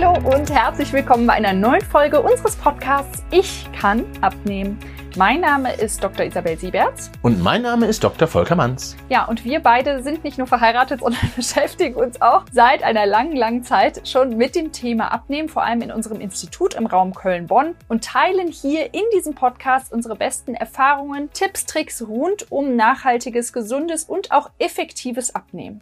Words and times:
Hallo 0.00 0.12
und 0.32 0.48
herzlich 0.48 0.92
willkommen 0.92 1.26
bei 1.26 1.32
einer 1.32 1.52
neuen 1.52 1.80
Folge 1.80 2.22
unseres 2.22 2.54
Podcasts 2.54 3.24
Ich 3.32 3.66
kann 3.72 4.04
abnehmen. 4.20 4.78
Mein 5.16 5.40
Name 5.40 5.74
ist 5.74 6.04
Dr. 6.04 6.24
Isabel 6.24 6.56
Sieberts. 6.56 7.10
Und 7.22 7.42
mein 7.42 7.62
Name 7.62 7.86
ist 7.86 8.04
Dr. 8.04 8.28
Volker 8.28 8.54
Manns. 8.54 8.96
Ja, 9.08 9.24
und 9.24 9.44
wir 9.44 9.58
beide 9.58 10.04
sind 10.04 10.22
nicht 10.22 10.38
nur 10.38 10.46
verheiratet, 10.46 11.00
sondern 11.02 11.32
beschäftigen 11.34 11.96
uns 11.96 12.22
auch 12.22 12.44
seit 12.52 12.84
einer 12.84 13.06
langen, 13.06 13.34
langen 13.34 13.64
Zeit 13.64 14.06
schon 14.06 14.36
mit 14.36 14.54
dem 14.54 14.70
Thema 14.70 15.10
Abnehmen, 15.10 15.48
vor 15.48 15.64
allem 15.64 15.82
in 15.82 15.90
unserem 15.90 16.20
Institut 16.20 16.74
im 16.74 16.86
Raum 16.86 17.12
Köln-Bonn 17.12 17.74
und 17.88 18.04
teilen 18.04 18.46
hier 18.52 18.94
in 18.94 19.02
diesem 19.16 19.34
Podcast 19.34 19.92
unsere 19.92 20.14
besten 20.14 20.54
Erfahrungen, 20.54 21.32
Tipps, 21.32 21.66
Tricks 21.66 22.06
rund 22.06 22.52
um 22.52 22.76
nachhaltiges, 22.76 23.52
gesundes 23.52 24.04
und 24.04 24.30
auch 24.30 24.50
effektives 24.60 25.34
Abnehmen. 25.34 25.80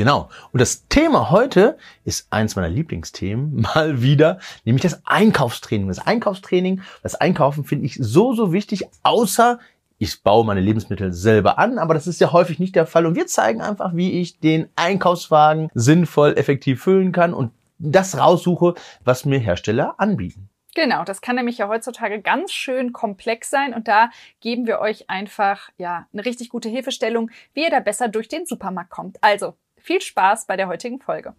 Genau. 0.00 0.30
Und 0.50 0.62
das 0.62 0.88
Thema 0.88 1.28
heute 1.28 1.76
ist 2.06 2.28
eins 2.30 2.56
meiner 2.56 2.70
Lieblingsthemen, 2.70 3.60
mal 3.74 4.00
wieder, 4.00 4.38
nämlich 4.64 4.80
das 4.80 5.02
Einkaufstraining. 5.04 5.88
Das 5.88 5.98
Einkaufstraining, 5.98 6.80
das 7.02 7.16
Einkaufen 7.16 7.64
finde 7.64 7.84
ich 7.84 7.98
so, 8.00 8.32
so 8.32 8.50
wichtig, 8.50 8.86
außer 9.02 9.58
ich 9.98 10.22
baue 10.22 10.46
meine 10.46 10.62
Lebensmittel 10.62 11.12
selber 11.12 11.58
an, 11.58 11.78
aber 11.78 11.92
das 11.92 12.06
ist 12.06 12.18
ja 12.18 12.32
häufig 12.32 12.58
nicht 12.58 12.76
der 12.76 12.86
Fall. 12.86 13.04
Und 13.04 13.14
wir 13.14 13.26
zeigen 13.26 13.60
einfach, 13.60 13.94
wie 13.94 14.22
ich 14.22 14.40
den 14.40 14.70
Einkaufswagen 14.74 15.68
sinnvoll, 15.74 16.32
effektiv 16.38 16.82
füllen 16.82 17.12
kann 17.12 17.34
und 17.34 17.52
das 17.78 18.16
raussuche, 18.16 18.76
was 19.04 19.26
mir 19.26 19.38
Hersteller 19.38 19.96
anbieten. 19.98 20.48
Genau, 20.74 21.04
das 21.04 21.20
kann 21.20 21.36
nämlich 21.36 21.58
ja 21.58 21.68
heutzutage 21.68 22.22
ganz 22.22 22.52
schön 22.52 22.94
komplex 22.94 23.50
sein 23.50 23.74
und 23.74 23.86
da 23.86 24.08
geben 24.40 24.66
wir 24.66 24.78
euch 24.78 25.10
einfach 25.10 25.68
ja 25.76 26.06
eine 26.12 26.24
richtig 26.24 26.48
gute 26.48 26.70
Hilfestellung, 26.70 27.30
wie 27.52 27.64
ihr 27.64 27.70
da 27.70 27.80
besser 27.80 28.08
durch 28.08 28.28
den 28.28 28.46
Supermarkt 28.46 28.90
kommt. 28.90 29.18
Also 29.20 29.56
viel 29.80 30.00
Spaß 30.00 30.46
bei 30.46 30.56
der 30.56 30.68
heutigen 30.68 31.00
Folge. 31.00 31.34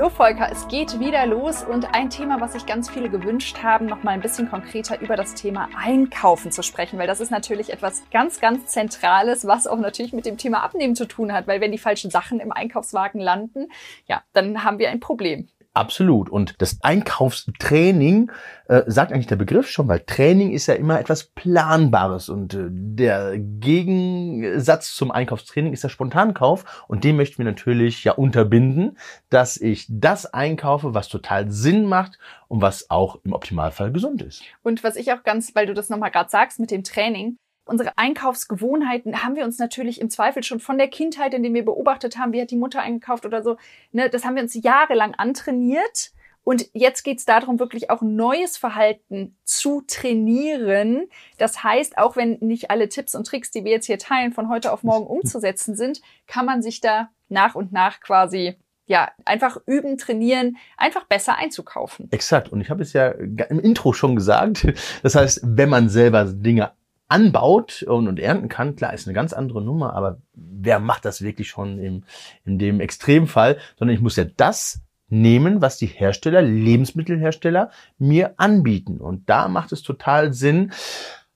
So, 0.00 0.08
Volker, 0.08 0.48
es 0.50 0.66
geht 0.68 0.98
wieder 0.98 1.26
los 1.26 1.62
und 1.62 1.94
ein 1.94 2.08
Thema, 2.08 2.40
was 2.40 2.54
sich 2.54 2.64
ganz 2.64 2.88
viele 2.88 3.10
gewünscht 3.10 3.62
haben, 3.62 3.84
noch 3.84 4.02
mal 4.02 4.12
ein 4.12 4.22
bisschen 4.22 4.48
konkreter 4.48 4.98
über 4.98 5.14
das 5.14 5.34
Thema 5.34 5.68
Einkaufen 5.76 6.50
zu 6.50 6.62
sprechen, 6.62 6.98
weil 6.98 7.06
das 7.06 7.20
ist 7.20 7.30
natürlich 7.30 7.70
etwas 7.70 8.04
ganz, 8.10 8.40
ganz 8.40 8.64
Zentrales, 8.64 9.46
was 9.46 9.66
auch 9.66 9.76
natürlich 9.76 10.14
mit 10.14 10.24
dem 10.24 10.38
Thema 10.38 10.62
Abnehmen 10.62 10.96
zu 10.96 11.04
tun 11.04 11.34
hat, 11.34 11.46
weil 11.46 11.60
wenn 11.60 11.70
die 11.70 11.76
falschen 11.76 12.10
Sachen 12.10 12.40
im 12.40 12.50
Einkaufswagen 12.50 13.20
landen, 13.20 13.68
ja, 14.06 14.22
dann 14.32 14.64
haben 14.64 14.78
wir 14.78 14.88
ein 14.88 15.00
Problem. 15.00 15.50
Absolut. 15.72 16.28
Und 16.28 16.60
das 16.60 16.78
Einkaufstraining 16.82 18.32
äh, 18.66 18.82
sagt 18.86 19.12
eigentlich 19.12 19.28
der 19.28 19.36
Begriff 19.36 19.68
schon, 19.68 19.86
weil 19.86 20.00
Training 20.00 20.50
ist 20.50 20.66
ja 20.66 20.74
immer 20.74 20.98
etwas 20.98 21.24
Planbares 21.24 22.28
und 22.28 22.54
äh, 22.54 22.66
der 22.70 23.38
Gegensatz 23.38 24.92
zum 24.96 25.12
Einkaufstraining 25.12 25.72
ist 25.72 25.84
der 25.84 25.88
Spontankauf 25.88 26.84
und 26.88 27.04
den 27.04 27.16
möchten 27.16 27.38
wir 27.38 27.44
natürlich 27.44 28.02
ja 28.02 28.12
unterbinden, 28.12 28.98
dass 29.28 29.56
ich 29.56 29.86
das 29.88 30.26
einkaufe, 30.26 30.92
was 30.92 31.08
total 31.08 31.48
Sinn 31.52 31.84
macht 31.84 32.18
und 32.48 32.60
was 32.60 32.90
auch 32.90 33.20
im 33.22 33.32
Optimalfall 33.32 33.92
gesund 33.92 34.22
ist. 34.22 34.42
Und 34.62 34.82
was 34.82 34.96
ich 34.96 35.12
auch 35.12 35.22
ganz, 35.22 35.54
weil 35.54 35.66
du 35.66 35.74
das 35.74 35.88
nochmal 35.88 36.10
gerade 36.10 36.30
sagst 36.30 36.58
mit 36.58 36.72
dem 36.72 36.82
Training, 36.82 37.36
unsere 37.70 37.96
Einkaufsgewohnheiten 37.96 39.22
haben 39.22 39.36
wir 39.36 39.44
uns 39.44 39.58
natürlich 39.58 40.00
im 40.00 40.10
Zweifel 40.10 40.42
schon 40.42 40.60
von 40.60 40.76
der 40.76 40.88
Kindheit, 40.88 41.32
in 41.32 41.42
dem 41.42 41.54
wir 41.54 41.64
beobachtet 41.64 42.18
haben, 42.18 42.32
wie 42.32 42.42
hat 42.42 42.50
die 42.50 42.56
Mutter 42.56 42.80
eingekauft 42.80 43.24
oder 43.24 43.42
so, 43.42 43.56
ne, 43.92 44.10
das 44.10 44.24
haben 44.24 44.34
wir 44.34 44.42
uns 44.42 44.54
jahrelang 44.54 45.14
antrainiert. 45.14 46.10
Und 46.42 46.68
jetzt 46.72 47.04
geht 47.04 47.18
es 47.18 47.26
darum, 47.26 47.60
wirklich 47.60 47.90
auch 47.90 48.00
neues 48.00 48.56
Verhalten 48.56 49.36
zu 49.44 49.82
trainieren. 49.86 51.06
Das 51.38 51.62
heißt, 51.62 51.98
auch 51.98 52.16
wenn 52.16 52.38
nicht 52.40 52.70
alle 52.70 52.88
Tipps 52.88 53.14
und 53.14 53.26
Tricks, 53.26 53.50
die 53.50 53.64
wir 53.64 53.72
jetzt 53.72 53.86
hier 53.86 53.98
teilen, 53.98 54.32
von 54.32 54.48
heute 54.48 54.72
auf 54.72 54.82
morgen 54.82 55.06
umzusetzen 55.06 55.76
sind, 55.76 56.00
kann 56.26 56.46
man 56.46 56.62
sich 56.62 56.80
da 56.80 57.10
nach 57.28 57.54
und 57.54 57.72
nach 57.72 58.00
quasi 58.00 58.56
ja, 58.86 59.08
einfach 59.24 59.58
üben, 59.66 59.98
trainieren, 59.98 60.56
einfach 60.76 61.04
besser 61.04 61.36
einzukaufen. 61.36 62.10
Exakt. 62.10 62.50
Und 62.50 62.60
ich 62.60 62.70
habe 62.70 62.82
es 62.82 62.92
ja 62.92 63.10
im 63.10 63.60
Intro 63.60 63.92
schon 63.92 64.16
gesagt. 64.16 64.66
Das 65.04 65.14
heißt, 65.14 65.42
wenn 65.44 65.68
man 65.68 65.88
selber 65.88 66.24
Dinge 66.24 66.72
anbaut 67.10 67.82
und, 67.82 68.08
und 68.08 68.18
ernten 68.18 68.48
kann, 68.48 68.76
klar, 68.76 68.94
ist 68.94 69.06
eine 69.06 69.14
ganz 69.14 69.32
andere 69.32 69.62
Nummer, 69.62 69.94
aber 69.94 70.22
wer 70.34 70.78
macht 70.78 71.04
das 71.04 71.22
wirklich 71.22 71.48
schon 71.48 71.78
im, 71.78 72.04
in 72.44 72.58
dem 72.58 72.80
Extremfall? 72.80 73.58
Sondern 73.76 73.94
ich 73.94 74.02
muss 74.02 74.16
ja 74.16 74.24
das 74.24 74.80
nehmen, 75.08 75.60
was 75.60 75.76
die 75.76 75.86
Hersteller, 75.86 76.40
Lebensmittelhersteller 76.40 77.70
mir 77.98 78.34
anbieten. 78.36 78.98
Und 78.98 79.28
da 79.28 79.48
macht 79.48 79.72
es 79.72 79.82
total 79.82 80.32
Sinn, 80.32 80.72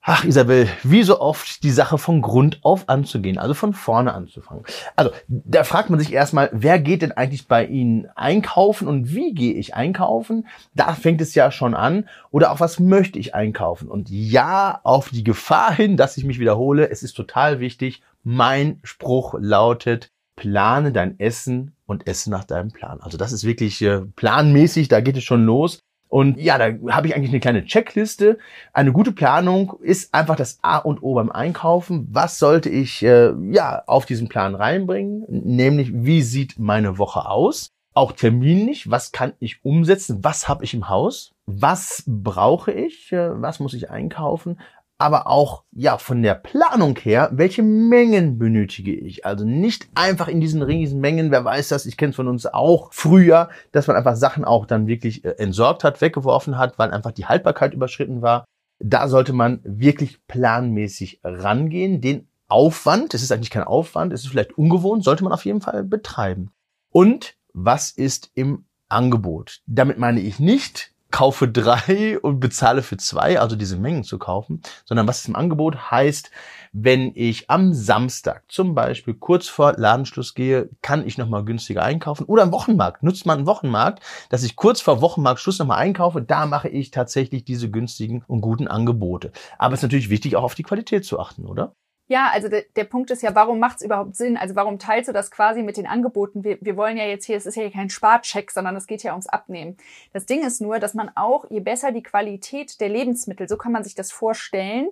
Ach, 0.06 0.22
Isabel, 0.22 0.69
wie 0.82 1.03
so 1.03 1.19
oft 1.19 1.62
die 1.62 1.70
Sache 1.70 1.97
von 1.97 2.20
Grund 2.20 2.59
auf 2.62 2.91
anzugehen, 2.91 3.38
also 3.38 3.54
von 3.54 3.72
vorne 3.72 4.12
anzufangen. 4.12 4.62
Also, 4.97 5.12
da 5.28 5.65
fragt 5.65 5.88
man 5.88 5.98
sich 5.98 6.12
erstmal, 6.12 6.50
wer 6.53 6.78
geht 6.78 7.00
denn 7.00 7.12
eigentlich 7.12 7.48
bei 7.48 7.65
Ihnen 7.65 8.09
einkaufen 8.14 8.87
und 8.87 9.14
wie 9.14 9.32
gehe 9.32 9.54
ich 9.54 9.75
einkaufen? 9.75 10.47
Da 10.75 10.93
fängt 10.93 11.22
es 11.22 11.34
ja 11.34 11.50
schon 11.50 11.72
an. 11.72 12.06
Oder 12.31 12.53
auch, 12.53 12.60
was 12.60 12.81
möchte 12.81 13.19
ich 13.19 13.34
einkaufen? 13.34 13.88
Und 13.88 14.10
ja, 14.10 14.78
auf 14.82 15.09
die 15.09 15.25
Gefahr 15.25 15.72
hin, 15.75 15.97
dass 15.97 16.19
ich 16.19 16.25
mich 16.25 16.38
wiederhole, 16.38 16.91
es 16.91 17.03
ist 17.03 17.14
total 17.14 17.59
wichtig. 17.59 18.03
Mein 18.22 18.81
Spruch 18.82 19.34
lautet, 19.38 20.10
plane 20.37 20.93
dein 20.93 21.19
Essen 21.19 21.72
und 21.87 22.06
esse 22.06 22.31
nach 22.31 22.44
deinem 22.44 22.72
Plan. 22.72 23.00
Also 23.00 23.16
das 23.16 23.32
ist 23.32 23.44
wirklich 23.44 23.81
äh, 23.81 24.00
planmäßig, 24.00 24.88
da 24.88 25.00
geht 25.00 25.16
es 25.16 25.25
schon 25.25 25.47
los. 25.47 25.81
Und 26.14 26.38
ja, 26.38 26.58
da 26.58 26.66
habe 26.94 27.08
ich 27.08 27.16
eigentlich 27.16 27.32
eine 27.32 27.41
kleine 27.41 27.64
Checkliste. 27.64 28.38
Eine 28.72 28.92
gute 28.92 29.10
Planung 29.10 29.80
ist 29.80 30.14
einfach 30.14 30.36
das 30.36 30.60
A 30.62 30.78
und 30.78 31.02
O 31.02 31.14
beim 31.14 31.28
Einkaufen. 31.28 32.06
Was 32.08 32.38
sollte 32.38 32.70
ich 32.70 33.02
äh, 33.02 33.32
ja 33.50 33.82
auf 33.88 34.06
diesen 34.06 34.28
Plan 34.28 34.54
reinbringen? 34.54 35.25
Nämlich, 35.26 35.91
wie 35.92 36.22
sieht 36.22 36.56
meine 36.56 36.98
Woche 36.98 37.28
aus? 37.28 37.72
Auch 37.94 38.12
terminlich, 38.12 38.88
was 38.88 39.10
kann 39.10 39.32
ich 39.41 39.64
umsetzen? 39.64 40.22
Was 40.22 40.47
habe 40.47 40.62
ich 40.62 40.72
im 40.72 40.88
Haus? 40.88 41.32
Was 41.47 42.04
brauche 42.06 42.70
ich? 42.70 43.10
Äh, 43.10 43.42
was 43.42 43.58
muss 43.58 43.75
ich 43.75 43.91
einkaufen? 43.91 44.60
Aber 45.04 45.26
auch 45.26 45.65
ja 45.70 45.98
von 45.98 46.22
der 46.22 46.34
Planung 46.34 46.97
her, 46.98 47.28
welche 47.31 47.62
Mengen 47.62 48.38
benötige 48.38 48.94
ich? 48.94 49.26
Also 49.26 49.44
nicht 49.44 49.87
einfach 49.94 50.28
in 50.28 50.41
diesen 50.41 50.62
riesigen 50.62 51.03
Mengen, 51.03 51.31
wer 51.31 51.44
weiß 51.44 51.69
das, 51.69 51.84
ich 51.84 51.98
kenne 51.98 52.10
es 52.10 52.16
von 52.16 52.26
uns 52.26 52.47
auch 52.47 52.91
früher, 52.91 53.50
dass 53.70 53.87
man 53.87 53.97
einfach 53.97 54.16
Sachen 54.16 54.47
auch 54.47 54.64
dann 54.64 54.87
wirklich 54.87 55.22
äh, 55.26 55.34
entsorgt 55.37 55.84
hat, 55.84 56.00
weggeworfen 56.00 56.56
hat, 56.56 56.78
weil 56.78 56.91
einfach 56.91 57.12
die 57.12 57.26
Haltbarkeit 57.26 57.75
überschritten 57.75 58.22
war. 58.22 58.47
Da 58.78 59.09
sollte 59.09 59.34
man 59.34 59.60
wirklich 59.62 60.26
planmäßig 60.26 61.20
rangehen. 61.22 62.00
Den 62.00 62.26
Aufwand, 62.48 63.12
es 63.12 63.22
ist 63.22 63.31
eigentlich 63.31 63.50
kein 63.50 63.64
Aufwand, 63.64 64.10
es 64.14 64.22
ist 64.22 64.28
vielleicht 64.28 64.56
ungewohnt, 64.56 65.04
sollte 65.04 65.22
man 65.22 65.34
auf 65.34 65.44
jeden 65.44 65.60
Fall 65.60 65.84
betreiben. 65.84 66.50
Und 66.91 67.34
was 67.53 67.91
ist 67.91 68.31
im 68.34 68.64
Angebot? 68.88 69.60
Damit 69.66 69.98
meine 69.98 70.20
ich 70.20 70.41
nicht, 70.41 70.94
kaufe 71.14 71.47
drei 71.47 72.19
und 72.19 72.41
bezahle 72.41 72.82
für 72.82 72.97
zwei, 72.97 73.38
also 73.38 73.54
diese 73.54 73.76
Mengen 73.76 74.02
zu 74.02 74.19
kaufen, 74.19 74.62
sondern 74.84 75.06
was 75.06 75.20
ist 75.20 75.28
im 75.28 75.36
Angebot 75.36 75.92
heißt, 75.92 76.32
wenn 76.72 77.12
ich 77.14 77.48
am 77.48 77.72
Samstag 77.72 78.42
zum 78.48 78.75
Beispiel 78.75 79.14
kurz 79.14 79.47
vor 79.47 79.75
Ladenschluss 79.76 80.34
gehe, 80.34 80.70
kann 80.82 81.06
ich 81.06 81.16
nochmal 81.16 81.44
günstiger 81.44 81.84
einkaufen. 81.84 82.25
Oder 82.25 82.42
am 82.42 82.50
Wochenmarkt. 82.50 83.04
Nutzt 83.04 83.26
man 83.26 83.38
einen 83.38 83.47
Wochenmarkt, 83.47 84.02
dass 84.28 84.42
ich 84.42 84.56
kurz 84.56 84.80
vor 84.80 85.00
Wochenmarktschluss 85.00 85.60
nochmal 85.60 85.78
einkaufe. 85.78 86.20
Da 86.20 86.47
mache 86.47 86.69
ich 86.69 86.91
tatsächlich 86.91 87.44
diese 87.44 87.70
günstigen 87.70 88.25
und 88.26 88.41
guten 88.41 88.66
Angebote. 88.66 89.31
Aber 89.56 89.75
es 89.75 89.78
ist 89.78 89.84
natürlich 89.84 90.10
wichtig, 90.10 90.34
auch 90.34 90.42
auf 90.42 90.56
die 90.56 90.64
Qualität 90.64 91.04
zu 91.04 91.20
achten, 91.20 91.46
oder? 91.46 91.76
Ja, 92.06 92.28
also 92.31 92.48
de, 92.48 92.67
der 92.76 92.84
Punkt 92.84 93.11
ist 93.11 93.23
ja, 93.23 93.34
warum 93.34 93.58
macht 93.58 93.78
es 93.78 93.82
überhaupt 93.82 94.14
Sinn? 94.14 94.37
Also 94.37 94.55
warum 94.55 94.78
teilst 94.78 95.08
du 95.08 95.12
das 95.12 95.31
quasi 95.31 95.62
mit 95.62 95.78
den 95.78 95.87
Angeboten? 95.87 96.44
Wir, 96.44 96.58
wir 96.61 96.76
wollen 96.76 96.99
ja 96.99 97.05
jetzt 97.06 97.25
hier, 97.25 97.37
es 97.37 97.46
ist 97.46 97.56
ja 97.56 97.62
hier 97.62 97.73
kein 97.73 97.88
Sparcheck, 97.88 98.50
sondern 98.50 98.76
es 98.76 98.87
geht 98.87 99.02
ja 99.02 99.12
ums 99.12 99.26
Abnehmen. 99.26 99.78
Das 100.12 100.26
Ding 100.26 100.44
ist 100.44 100.61
nur, 100.61 100.78
dass 100.78 100.93
man 100.93 101.11
auch, 101.14 101.46
je 101.50 101.61
besser 101.61 101.93
die 101.93 102.02
Qualität 102.02 102.78
der 102.81 102.90
Lebensmittel, 102.90 103.49
so 103.49 103.56
kann 103.56 103.73
man 103.73 103.84
sich 103.84 103.94
das 103.94 104.12
vorstellen, 104.12 104.90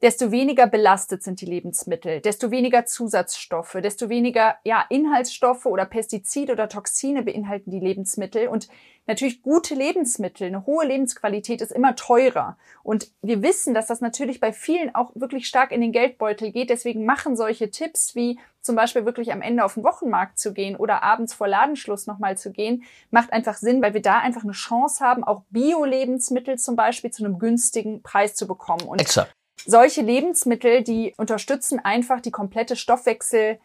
desto 0.00 0.30
weniger 0.30 0.66
belastet 0.68 1.22
sind 1.22 1.40
die 1.40 1.46
Lebensmittel, 1.46 2.20
desto 2.20 2.50
weniger 2.50 2.86
Zusatzstoffe, 2.86 3.78
desto 3.82 4.08
weniger 4.08 4.56
ja, 4.64 4.84
Inhaltsstoffe 4.88 5.66
oder 5.66 5.84
Pestizide 5.86 6.52
oder 6.52 6.68
Toxine 6.68 7.22
beinhalten 7.22 7.70
die 7.70 7.80
Lebensmittel. 7.80 8.46
Und 8.46 8.68
natürlich 9.06 9.42
gute 9.42 9.74
Lebensmittel, 9.74 10.46
eine 10.46 10.66
hohe 10.66 10.86
Lebensqualität 10.86 11.60
ist 11.62 11.72
immer 11.72 11.96
teurer. 11.96 12.56
Und 12.84 13.10
wir 13.22 13.42
wissen, 13.42 13.74
dass 13.74 13.88
das 13.88 14.00
natürlich 14.00 14.38
bei 14.38 14.52
vielen 14.52 14.94
auch 14.94 15.10
wirklich 15.16 15.48
stark 15.48 15.72
in 15.72 15.80
den 15.80 15.92
Geldbeutel 15.92 16.52
geht. 16.52 16.70
Deswegen 16.70 17.04
machen 17.04 17.36
solche 17.36 17.70
Tipps 17.70 18.14
wie 18.14 18.38
zum 18.60 18.76
Beispiel 18.76 19.04
wirklich 19.04 19.32
am 19.32 19.42
Ende 19.42 19.64
auf 19.64 19.74
den 19.74 19.84
Wochenmarkt 19.84 20.38
zu 20.38 20.52
gehen 20.52 20.76
oder 20.76 21.02
abends 21.02 21.34
vor 21.34 21.48
Ladenschluss 21.48 22.06
nochmal 22.06 22.36
zu 22.36 22.52
gehen, 22.52 22.84
macht 23.10 23.32
einfach 23.32 23.56
Sinn, 23.56 23.82
weil 23.82 23.94
wir 23.94 24.02
da 24.02 24.18
einfach 24.18 24.42
eine 24.42 24.52
Chance 24.52 25.02
haben, 25.02 25.24
auch 25.24 25.42
Bio-Lebensmittel 25.50 26.58
zum 26.58 26.76
Beispiel 26.76 27.10
zu 27.10 27.24
einem 27.24 27.38
günstigen 27.38 28.02
Preis 28.02 28.34
zu 28.34 28.46
bekommen. 28.46 28.82
Und 28.82 29.00
Exakt 29.00 29.37
solche 29.66 30.02
Lebensmittel, 30.02 30.82
die 30.82 31.14
unterstützen 31.16 31.78
einfach 31.78 32.20
die 32.20 32.30
komplette 32.30 32.76
Stoffwechsel 32.76 33.58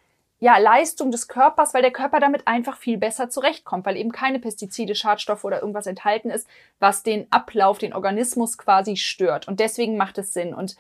ja, 0.43 0.57
Leistung 0.57 1.09
des 1.09 1.29
Körpers, 1.29 1.73
weil 1.73 1.83
der 1.83 1.91
Körper 1.91 2.19
damit 2.19 2.49
einfach 2.49 2.75
viel 2.75 2.97
besser 2.97 3.29
zurechtkommt, 3.29 3.85
weil 3.85 3.95
eben 3.95 4.11
keine 4.11 4.39
Pestizide, 4.39 4.93
Schadstoffe 4.93 5.45
oder 5.45 5.61
irgendwas 5.61 5.87
enthalten 5.87 6.29
ist, 6.29 6.49
was 6.79 7.01
den 7.01 7.27
Ablauf, 7.31 7.77
den 7.77 7.93
Organismus 7.93 8.57
quasi 8.57 8.97
stört. 8.97 9.47
Und 9.47 9.61
deswegen 9.61 9.95
macht 9.95 10.17
es 10.17 10.33
Sinn. 10.33 10.53
Und 10.53 10.75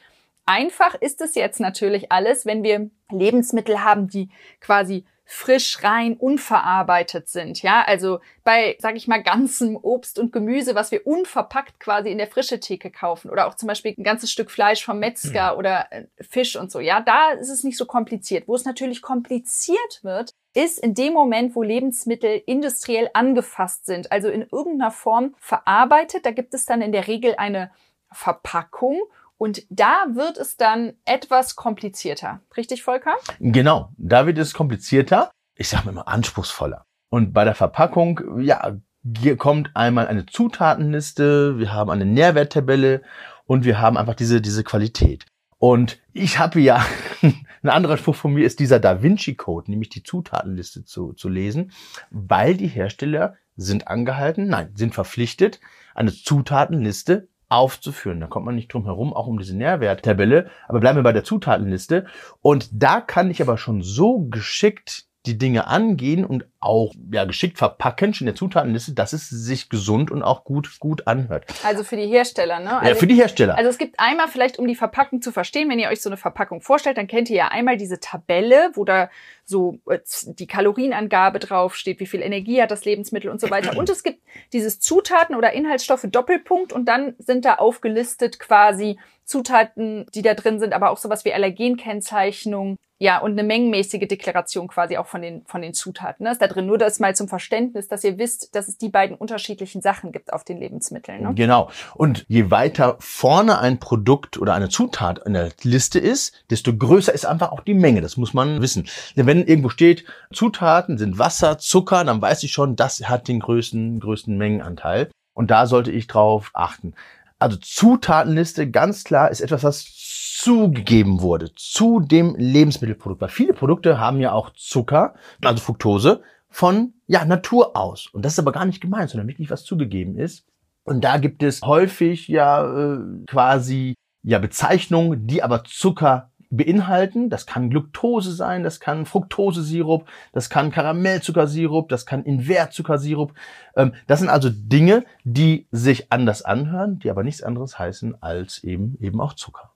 einfach 0.45 0.95
ist 0.95 1.21
es 1.21 1.35
jetzt 1.35 1.61
natürlich 1.61 2.11
alles, 2.11 2.45
wenn 2.45 2.61
wir 2.61 2.89
Lebensmittel 3.09 3.81
haben, 3.85 4.09
die 4.09 4.27
quasi 4.59 5.05
frisch, 5.33 5.83
rein, 5.83 6.15
unverarbeitet 6.15 7.27
sind. 7.27 7.63
Ja, 7.63 7.81
also 7.81 8.19
bei, 8.43 8.77
sag 8.79 8.95
ich 8.95 9.07
mal, 9.07 9.23
ganzem 9.23 9.75
Obst 9.75 10.19
und 10.19 10.31
Gemüse, 10.31 10.75
was 10.75 10.91
wir 10.91 11.07
unverpackt 11.07 11.79
quasi 11.79 12.11
in 12.11 12.19
der 12.19 12.27
frische 12.27 12.59
Theke 12.59 12.91
kaufen 12.91 13.31
oder 13.31 13.47
auch 13.47 13.55
zum 13.55 13.67
Beispiel 13.67 13.95
ein 13.97 14.03
ganzes 14.03 14.31
Stück 14.31 14.51
Fleisch 14.51 14.85
vom 14.85 14.99
Metzger 14.99 15.53
mhm. 15.53 15.57
oder 15.57 15.91
äh, 15.91 16.05
Fisch 16.21 16.55
und 16.55 16.71
so. 16.71 16.79
Ja, 16.79 17.01
da 17.01 17.31
ist 17.31 17.49
es 17.49 17.63
nicht 17.63 17.77
so 17.77 17.85
kompliziert. 17.85 18.47
Wo 18.47 18.53
es 18.53 18.63
natürlich 18.63 19.01
kompliziert 19.01 20.03
wird, 20.03 20.29
ist 20.53 20.77
in 20.77 20.93
dem 20.93 21.13
Moment, 21.13 21.55
wo 21.55 21.63
Lebensmittel 21.63 22.43
industriell 22.45 23.09
angefasst 23.13 23.87
sind, 23.87 24.11
also 24.11 24.29
in 24.29 24.45
irgendeiner 24.51 24.91
Form 24.91 25.33
verarbeitet. 25.39 26.27
Da 26.27 26.31
gibt 26.31 26.53
es 26.53 26.65
dann 26.65 26.83
in 26.83 26.91
der 26.91 27.07
Regel 27.07 27.33
eine 27.37 27.71
Verpackung 28.11 29.01
und 29.43 29.63
da 29.69 30.05
wird 30.13 30.37
es 30.37 30.55
dann 30.55 30.93
etwas 31.03 31.57
komplizierter. 31.57 32.39
Richtig, 32.55 32.81
Volker? 32.81 33.15
Genau, 33.41 33.89
da 33.97 34.25
wird 34.25 34.37
es 34.37 34.53
komplizierter. 34.53 35.31
Ich 35.57 35.67
sage 35.67 35.91
mal 35.91 36.03
anspruchsvoller. 36.03 36.85
Und 37.09 37.33
bei 37.33 37.43
der 37.43 37.53
Verpackung, 37.53 38.39
ja, 38.39 38.77
hier 39.17 39.35
kommt 39.35 39.71
einmal 39.73 40.07
eine 40.07 40.25
Zutatenliste, 40.25 41.59
wir 41.59 41.73
haben 41.73 41.89
eine 41.89 42.05
Nährwerttabelle 42.05 43.01
und 43.43 43.65
wir 43.65 43.81
haben 43.81 43.97
einfach 43.97 44.15
diese, 44.15 44.39
diese 44.39 44.63
Qualität. 44.63 45.25
Und 45.57 45.99
ich 46.13 46.39
habe 46.39 46.61
ja, 46.61 46.81
ein 47.21 47.69
anderer 47.69 47.97
Spruch 47.97 48.15
von 48.15 48.33
mir 48.33 48.45
ist 48.45 48.61
dieser 48.61 48.79
Da 48.79 49.03
Vinci 49.03 49.35
Code, 49.35 49.69
nämlich 49.69 49.89
die 49.89 50.03
Zutatenliste 50.03 50.85
zu, 50.85 51.11
zu 51.11 51.27
lesen, 51.27 51.73
weil 52.11 52.55
die 52.55 52.67
Hersteller 52.67 53.35
sind 53.57 53.89
angehalten, 53.89 54.47
nein, 54.47 54.71
sind 54.75 54.95
verpflichtet, 54.95 55.59
eine 55.95 56.13
Zutatenliste 56.13 57.27
aufzuführen. 57.49 58.19
Da 58.19 58.27
kommt 58.27 58.45
man 58.45 58.55
nicht 58.55 58.73
drum 58.73 58.85
herum, 58.85 59.13
auch 59.13 59.27
um 59.27 59.37
diese 59.37 59.55
Nährwerttabelle. 59.55 60.49
Aber 60.67 60.79
bleiben 60.79 60.97
wir 60.97 61.03
bei 61.03 61.13
der 61.13 61.23
Zutatenliste. 61.23 62.05
Und 62.41 62.69
da 62.71 63.01
kann 63.01 63.31
ich 63.31 63.41
aber 63.41 63.57
schon 63.57 63.81
so 63.81 64.19
geschickt 64.29 65.05
die 65.25 65.37
Dinge 65.37 65.67
angehen 65.67 66.25
und 66.25 66.45
auch 66.59 66.93
ja, 67.11 67.23
geschickt 67.23 67.57
verpacken, 67.57 68.13
schon 68.13 68.27
in 68.27 68.33
der 68.33 68.35
Zutatenliste, 68.35 68.93
dass 68.93 69.13
es 69.13 69.29
sich 69.29 69.69
gesund 69.69 70.11
und 70.11 70.21
auch 70.21 70.43
gut, 70.43 70.79
gut 70.79 71.07
anhört. 71.07 71.45
Also 71.63 71.85
für 71.85 71.95
die 71.95 72.07
Hersteller, 72.07 72.59
ne? 72.59 72.77
Also 72.77 72.89
ja, 72.89 72.95
für 72.95 73.07
die 73.07 73.15
Hersteller. 73.15 73.57
Also 73.57 73.69
es 73.69 73.77
gibt 73.77 73.99
einmal 73.99 74.27
vielleicht, 74.27 74.59
um 74.59 74.67
die 74.67 74.75
Verpackung 74.75 75.21
zu 75.21 75.31
verstehen, 75.31 75.69
wenn 75.69 75.79
ihr 75.79 75.87
euch 75.89 76.01
so 76.01 76.09
eine 76.09 76.17
Verpackung 76.17 76.61
vorstellt, 76.61 76.97
dann 76.97 77.07
kennt 77.07 77.29
ihr 77.29 77.37
ja 77.37 77.47
einmal 77.47 77.77
diese 77.77 78.01
Tabelle, 78.01 78.71
wo 78.73 78.83
da 78.83 79.09
so 79.45 79.79
äh, 79.87 79.99
die 80.25 80.47
Kalorienangabe 80.47 81.39
draufsteht, 81.39 82.01
wie 82.01 82.05
viel 82.05 82.21
Energie 82.21 82.61
hat 82.61 82.71
das 82.71 82.83
Lebensmittel 82.83 83.29
und 83.29 83.39
so 83.39 83.49
weiter. 83.49 83.77
Und 83.77 83.89
es 83.89 84.03
gibt 84.03 84.19
dieses 84.51 84.81
Zutaten 84.81 85.35
oder 85.35 85.53
Inhaltsstoffe 85.53 86.05
Doppelpunkt 86.09 86.73
und 86.73 86.85
dann 86.85 87.15
sind 87.17 87.45
da 87.45 87.55
aufgelistet 87.55 88.39
quasi 88.39 88.99
Zutaten, 89.25 90.05
die 90.13 90.21
da 90.21 90.33
drin 90.33 90.59
sind, 90.59 90.73
aber 90.73 90.91
auch 90.91 90.97
sowas 90.97 91.23
wie 91.23 91.33
Allergenkennzeichnung, 91.33 92.77
ja, 93.03 93.17
und 93.17 93.33
eine 93.33 93.43
mengenmäßige 93.43 94.07
Deklaration 94.07 94.69
quasi 94.69 94.95
auch 94.95 95.07
von 95.07 95.21
den, 95.21 95.43
von 95.45 95.61
den 95.61 95.73
Zutaten. 95.73 96.23
Ne? 96.23 96.31
Ist 96.31 96.41
da 96.41 96.47
drin 96.47 96.67
nur 96.67 96.77
das 96.77 97.01
mal 97.01 97.13
zum 97.13 97.27
Verständnis, 97.27 97.89
dass 97.89 98.05
ihr 98.05 98.17
wisst, 98.17 98.55
dass 98.55 98.69
es 98.69 98.77
die 98.77 98.87
beiden 98.87 99.17
unterschiedlichen 99.17 99.81
Sachen 99.81 100.13
gibt 100.13 100.31
auf 100.31 100.45
den 100.45 100.57
Lebensmitteln. 100.57 101.21
Ne? 101.21 101.33
Genau. 101.33 101.69
Und 101.95 102.23
je 102.29 102.49
weiter 102.49 102.95
vorne 102.99 103.59
ein 103.59 103.77
Produkt 103.77 104.37
oder 104.37 104.53
eine 104.53 104.69
Zutat 104.69 105.19
in 105.25 105.33
der 105.33 105.49
Liste 105.63 105.99
ist, 105.99 106.45
desto 106.49 106.73
größer 106.73 107.13
ist 107.13 107.25
einfach 107.25 107.51
auch 107.51 107.59
die 107.59 107.73
Menge. 107.73 107.99
Das 107.99 108.15
muss 108.15 108.33
man 108.33 108.61
wissen. 108.61 108.87
Denn 109.17 109.27
wenn 109.27 109.45
irgendwo 109.45 109.67
steht, 109.67 110.05
Zutaten 110.31 110.97
sind 110.97 111.19
Wasser, 111.19 111.57
Zucker, 111.57 112.05
dann 112.05 112.21
weiß 112.21 112.43
ich 112.43 112.53
schon, 112.53 112.77
das 112.77 113.01
hat 113.09 113.27
den 113.27 113.41
größten, 113.41 113.99
größten 113.99 114.37
Mengenanteil. 114.37 115.09
Und 115.33 115.51
da 115.51 115.65
sollte 115.65 115.91
ich 115.91 116.07
drauf 116.07 116.51
achten. 116.53 116.93
Also 117.43 117.57
Zutatenliste, 117.57 118.71
ganz 118.71 119.03
klar, 119.03 119.29
ist 119.29 119.41
etwas, 119.41 119.63
was 119.63 119.83
zugegeben 119.83 121.19
wurde 121.19 121.53
zu 121.55 121.99
dem 121.99 122.35
Lebensmittelprodukt. 122.37 123.19
Weil 123.19 123.27
viele 123.27 123.51
Produkte 123.51 123.99
haben 123.99 124.21
ja 124.21 124.31
auch 124.31 124.51
Zucker, 124.51 125.15
also 125.43 125.61
Fructose, 125.61 126.21
von 126.47 126.93
ja, 127.05 127.25
Natur 127.25 127.75
aus. 127.75 128.07
Und 128.07 128.23
das 128.23 128.33
ist 128.33 128.39
aber 128.39 128.53
gar 128.53 128.63
nicht 128.63 128.79
gemeint, 128.79 129.09
sondern 129.09 129.27
wirklich 129.27 129.49
was 129.49 129.65
zugegeben 129.65 130.17
ist. 130.17 130.45
Und 130.85 131.03
da 131.03 131.17
gibt 131.17 131.43
es 131.43 131.61
häufig 131.63 132.29
ja 132.29 132.63
äh, 132.93 132.99
quasi 133.27 133.95
ja 134.23 134.39
Bezeichnungen, 134.39 135.27
die 135.27 135.43
aber 135.43 135.65
Zucker 135.65 136.31
beinhalten. 136.55 137.29
Das 137.29 137.45
kann 137.45 137.69
Glucose 137.69 138.31
sein, 138.33 138.63
das 138.63 138.79
kann 138.79 139.05
Fructosesirup, 139.05 140.07
das 140.31 140.49
kann 140.49 140.71
Karamellzuckersirup, 140.71 141.89
das 141.89 142.05
kann 142.05 142.23
Invertzuckersirup. 142.23 143.33
Ähm, 143.75 143.93
das 144.07 144.19
sind 144.19 144.29
also 144.29 144.49
Dinge, 144.51 145.05
die 145.23 145.67
sich 145.71 146.11
anders 146.11 146.43
anhören, 146.43 146.99
die 146.99 147.09
aber 147.09 147.23
nichts 147.23 147.43
anderes 147.43 147.79
heißen 147.79 148.21
als 148.21 148.63
eben 148.63 148.97
eben 149.01 149.19
auch 149.19 149.33
Zucker. 149.33 149.71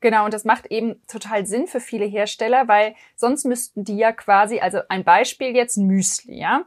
Genau, 0.00 0.24
und 0.24 0.32
das 0.32 0.44
macht 0.44 0.66
eben 0.66 0.96
total 1.08 1.44
Sinn 1.44 1.66
für 1.66 1.80
viele 1.80 2.04
Hersteller, 2.04 2.68
weil 2.68 2.94
sonst 3.16 3.44
müssten 3.44 3.84
die 3.84 3.96
ja 3.96 4.12
quasi, 4.12 4.60
also 4.60 4.78
ein 4.88 5.02
Beispiel 5.02 5.56
jetzt 5.56 5.76
Müsli, 5.76 6.38
ja. 6.38 6.64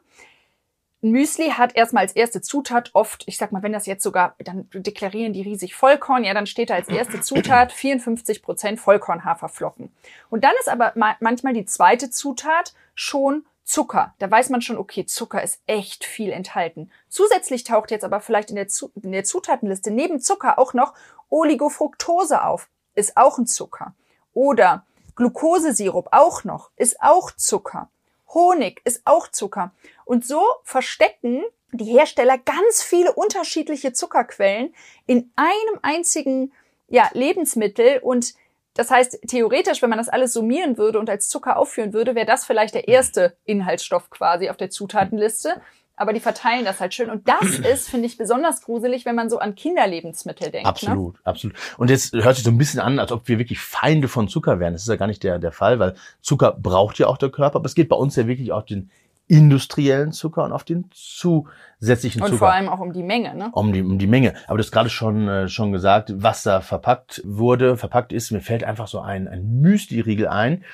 Müsli 1.02 1.50
hat 1.50 1.76
erstmal 1.76 2.04
als 2.04 2.14
erste 2.14 2.42
Zutat 2.42 2.92
oft, 2.94 3.24
ich 3.28 3.38
sag 3.38 3.52
mal, 3.52 3.64
wenn 3.64 3.74
das 3.74 3.88
jetzt 3.88 4.04
sogar, 4.04 4.36
dann 4.40 4.70
deklarieren 4.72 5.34
die 5.34 5.42
riesig 5.42 5.74
Vollkorn, 5.76 6.24
ja, 6.24 6.34
dann 6.34 6.46
steht 6.46 6.70
da 6.70 6.76
als 6.76 6.88
erste 6.88 7.20
Zutat 7.22 7.72
54 7.72 8.44
Prozent 8.44 8.80
Vollkornhaferflocken. 8.80 9.92
Und 10.30 10.44
dann 10.44 10.54
ist 10.60 10.70
aber 10.70 10.94
manchmal 11.20 11.54
die 11.54 11.66
zweite 11.66 12.10
Zutat 12.10 12.74
schon 12.94 13.46
Zucker. 13.64 14.14
Da 14.20 14.30
weiß 14.30 14.50
man 14.50 14.62
schon, 14.62 14.78
okay, 14.78 15.06
Zucker 15.06 15.42
ist 15.42 15.62
echt 15.66 16.04
viel 16.04 16.32
enthalten. 16.32 16.92
Zusätzlich 17.10 17.64
taucht 17.64 17.92
jetzt 17.92 18.04
aber 18.04 18.20
vielleicht 18.20 18.50
in 18.50 18.56
der, 18.56 18.68
in 19.02 19.12
der 19.12 19.24
Zutatenliste 19.24 19.92
neben 19.92 20.20
Zucker 20.20 20.60
auch 20.60 20.74
noch 20.74 20.94
Oligofructose 21.30 22.44
auf 22.44 22.70
ist 22.94 23.18
auch 23.18 23.38
ein 23.38 23.48
Zucker. 23.48 23.96
Oder 24.34 24.86
Glukosesirup 25.16 26.10
auch 26.12 26.44
noch, 26.44 26.72
ist 26.76 27.02
auch 27.02 27.32
Zucker. 27.32 27.90
Honig 28.34 28.82
ist 28.86 29.02
auch 29.06 29.28
Zucker. 29.28 29.74
Und 30.06 30.26
so 30.26 30.42
verstecken 30.64 31.44
die 31.72 31.86
Hersteller 31.86 32.38
ganz 32.38 32.84
viele 32.84 33.14
unterschiedliche 33.14 33.94
Zuckerquellen 33.94 34.74
in 35.08 35.32
einem 35.36 35.80
einzigen 35.82 36.52
ja, 36.88 37.10
Lebensmittel. 37.14 38.00
Und 38.00 38.34
das 38.74 38.92
heißt, 38.92 39.20
theoretisch, 39.28 39.82
wenn 39.82 39.90
man 39.90 39.98
das 39.98 40.10
alles 40.10 40.34
summieren 40.34 40.78
würde 40.78 41.00
und 41.00 41.10
als 41.10 41.30
Zucker 41.30 41.58
aufführen 41.58 41.94
würde, 41.94 42.16
wäre 42.16 42.26
das 42.26 42.46
vielleicht 42.46 42.76
der 42.76 42.88
erste 42.88 43.36
Inhaltsstoff 43.46 44.10
quasi 44.10 44.50
auf 44.50 44.58
der 44.58 44.70
Zutatenliste 44.70 45.62
aber 46.02 46.14
die 46.14 46.20
verteilen 46.20 46.66
das 46.66 46.80
halt 46.80 46.94
schön. 46.94 47.10
Und 47.10 47.28
das 47.28 47.60
ist, 47.60 47.90
finde 47.90 48.08
ich, 48.08 48.18
besonders 48.18 48.62
gruselig, 48.62 49.06
wenn 49.06 49.16
man 49.16 49.30
so 49.30 49.40
an 49.40 49.56
Kinderlebensmittel 49.56 50.52
denkt. 50.52 50.66
Ne? 50.66 50.70
Absolut, 50.70 51.14
ne? 51.16 51.20
absolut. 51.24 51.56
Und 51.78 51.90
jetzt 51.90 52.14
hört 52.14 52.36
sich 52.36 52.44
so 52.44 52.52
ein 52.52 52.58
bisschen 52.58 52.80
an, 52.80 53.00
als 53.00 53.12
ob 53.12 53.28
wir 53.28 53.38
wirklich 53.38 53.60
Feinde 53.60 54.08
von 54.08 54.28
Zucker 54.28 54.60
wären. 54.60 54.74
Das 54.74 54.82
ist 54.82 54.90
ja 54.90 54.96
gar 54.96 55.08
nicht 55.08 55.24
der, 55.24 55.40
der 55.40 55.52
Fall, 55.52 55.80
weil 55.80 55.96
Zucker 56.22 56.52
braucht 56.52 56.98
ja 57.00 57.08
auch 57.08 57.18
der 57.18 57.30
Körper. 57.30 57.58
Aber 57.58 57.66
es 57.66 57.76
geht 57.76 57.90
bei 57.90 57.96
uns 57.96 58.16
ja 58.16 58.28
wirklich 58.28 58.52
auf 58.52 58.66
den 58.66 58.90
industriellen 59.28 60.12
Zucker 60.12 60.44
und 60.44 60.52
auf 60.52 60.66
den 60.66 60.90
zusätzlichen 60.92 62.20
Zucker. 62.22 62.34
Und 62.34 62.38
vor 62.38 62.52
allem 62.52 62.68
auch 62.68 62.80
um 62.80 62.92
die 62.92 63.04
Menge, 63.04 63.34
ne? 63.34 63.50
Um 63.54 63.72
die, 63.72 63.82
um 63.82 63.98
die 63.98 64.08
Menge. 64.08 64.34
Aber 64.48 64.58
du 64.58 64.64
hast 64.64 64.72
gerade 64.72 64.90
schon, 64.90 65.28
äh, 65.28 65.48
schon 65.48 65.72
gesagt, 65.72 66.12
was 66.18 66.44
da 66.44 66.60
verpackt 66.60 67.22
wurde, 67.24 67.78
verpackt 67.78 68.12
ist. 68.12 68.32
Mir 68.32 68.42
fällt 68.42 68.66
einfach 68.66 68.88
so 68.88 69.00
ein, 69.00 69.30
ein 69.30 69.62
Müsli-Riegel 69.62 70.28
ein 70.28 70.66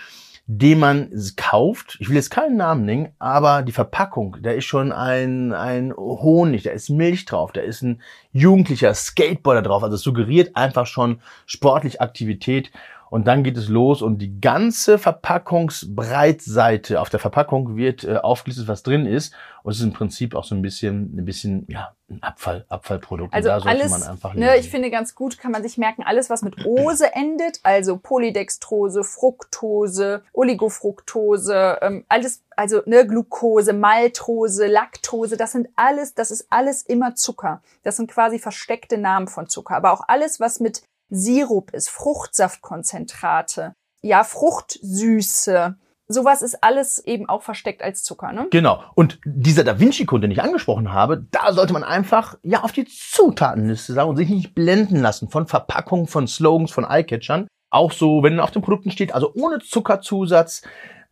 den 0.50 0.80
man 0.80 1.12
kauft. 1.36 1.98
Ich 2.00 2.08
will 2.08 2.16
jetzt 2.16 2.30
keinen 2.30 2.56
Namen 2.56 2.86
nennen, 2.86 3.10
aber 3.20 3.64
die 3.64 3.74
Verpackung, 3.74 4.38
da 4.42 4.52
ist 4.52 4.64
schon 4.64 4.94
ein, 4.94 5.52
ein 5.54 5.94
Honig, 5.94 6.64
da 6.64 6.72
ist 6.72 6.90
Milch 6.90 7.26
drauf, 7.26 7.52
da 7.52 7.60
ist 7.60 7.82
ein 7.82 8.02
jugendlicher 8.32 8.94
Skateboarder 8.94 9.62
drauf. 9.62 9.84
Also 9.84 9.96
es 9.96 10.02
suggeriert 10.02 10.56
einfach 10.56 10.88
schon 10.88 11.20
sportlich 11.46 12.00
Aktivität. 12.00 12.72
Und 13.10 13.28
dann 13.28 13.44
geht 13.44 13.58
es 13.58 13.70
los 13.70 14.02
und 14.02 14.20
die 14.20 14.42
ganze 14.42 14.98
Verpackungsbreitseite 14.98 17.00
auf 17.00 17.10
der 17.10 17.20
Verpackung 17.20 17.76
wird 17.76 18.04
äh, 18.04 18.18
aufgelistet, 18.18 18.68
was 18.68 18.84
drin 18.84 19.06
ist. 19.06 19.34
Und 19.64 19.72
es 19.72 19.80
ist 19.80 19.86
im 19.86 19.94
Prinzip 19.94 20.36
auch 20.36 20.44
so 20.44 20.56
ein 20.56 20.62
bisschen, 20.62 21.18
ein 21.18 21.26
bisschen, 21.26 21.66
ja, 21.70 21.94
ein 22.10 22.24
Abfall, 22.24 22.66
Abfallprodukt. 22.70 23.34
Also 23.34 23.50
alles, 23.50 24.10
ne, 24.34 24.58
ich 24.58 24.70
finde 24.70 24.90
ganz 24.90 25.14
gut, 25.14 25.38
kann 25.38 25.52
man 25.52 25.62
sich 25.62 25.78
merken, 25.78 26.04
alles, 26.04 26.30
was 26.30 26.42
mit 26.42 26.66
Ose 26.66 27.06
endet, 27.14 27.60
also 27.64 27.98
Polydextrose, 27.98 29.04
Fructose, 29.04 30.24
Oligofructose, 30.32 31.80
ähm, 31.82 32.06
alles, 32.08 32.44
also 32.56 32.82
ne, 32.86 33.06
Glucose, 33.06 33.74
Maltose, 33.74 34.68
Laktose, 34.68 35.36
das 35.36 35.52
sind 35.52 35.68
alles, 35.76 36.14
das 36.14 36.32
ist 36.32 36.48
alles 36.50 36.84
immer 36.84 37.16
Zucker. 37.16 37.62
Das 37.84 37.98
sind 37.98 38.10
quasi 38.10 38.40
versteckte 38.40 38.98
Namen 38.98 39.28
von 39.28 39.50
Zucker. 39.50 39.76
Aber 39.76 39.92
auch 39.92 40.04
alles, 40.08 40.40
was 40.40 40.62
mit 40.62 40.84
Sirup 41.10 41.72
ist, 41.72 41.90
Fruchtsaftkonzentrate, 41.90 43.74
ja, 44.02 44.24
Fruchtsüße. 44.24 45.76
Sowas 46.10 46.42
ist 46.42 46.64
alles 46.64 47.00
eben 47.00 47.28
auch 47.28 47.44
versteckt 47.44 47.82
als 47.82 48.04
Zucker, 48.04 48.32
ne? 48.32 48.48
Genau. 48.50 48.82
Und 48.96 49.20
dieser 49.26 49.66
Da 49.66 49.80
Vinci-Code, 49.80 50.22
den 50.22 50.32
ich 50.32 50.42
angesprochen 50.42 50.94
habe, 50.94 51.26
da 51.32 51.52
sollte 51.52 51.74
man 51.74 51.84
einfach 51.84 52.38
ja 52.44 52.64
auf 52.64 52.72
die 52.72 52.86
Zutatenliste 52.86 53.92
sagen 53.94 54.10
und 54.10 54.16
sich 54.16 54.30
nicht 54.30 54.56
blenden 54.56 55.02
lassen 55.02 55.30
von 55.30 55.48
Verpackungen, 55.48 56.08
von 56.08 56.28
Slogans, 56.28 56.72
von 56.72 56.86
Eyecatchern. 56.86 57.48
Auch 57.70 57.92
so, 57.92 58.24
wenn 58.24 58.40
auf 58.40 58.52
den 58.52 58.62
Produkten 58.62 58.92
steht, 58.92 59.14
also 59.14 59.34
ohne 59.36 59.60
Zuckerzusatz, 59.60 60.62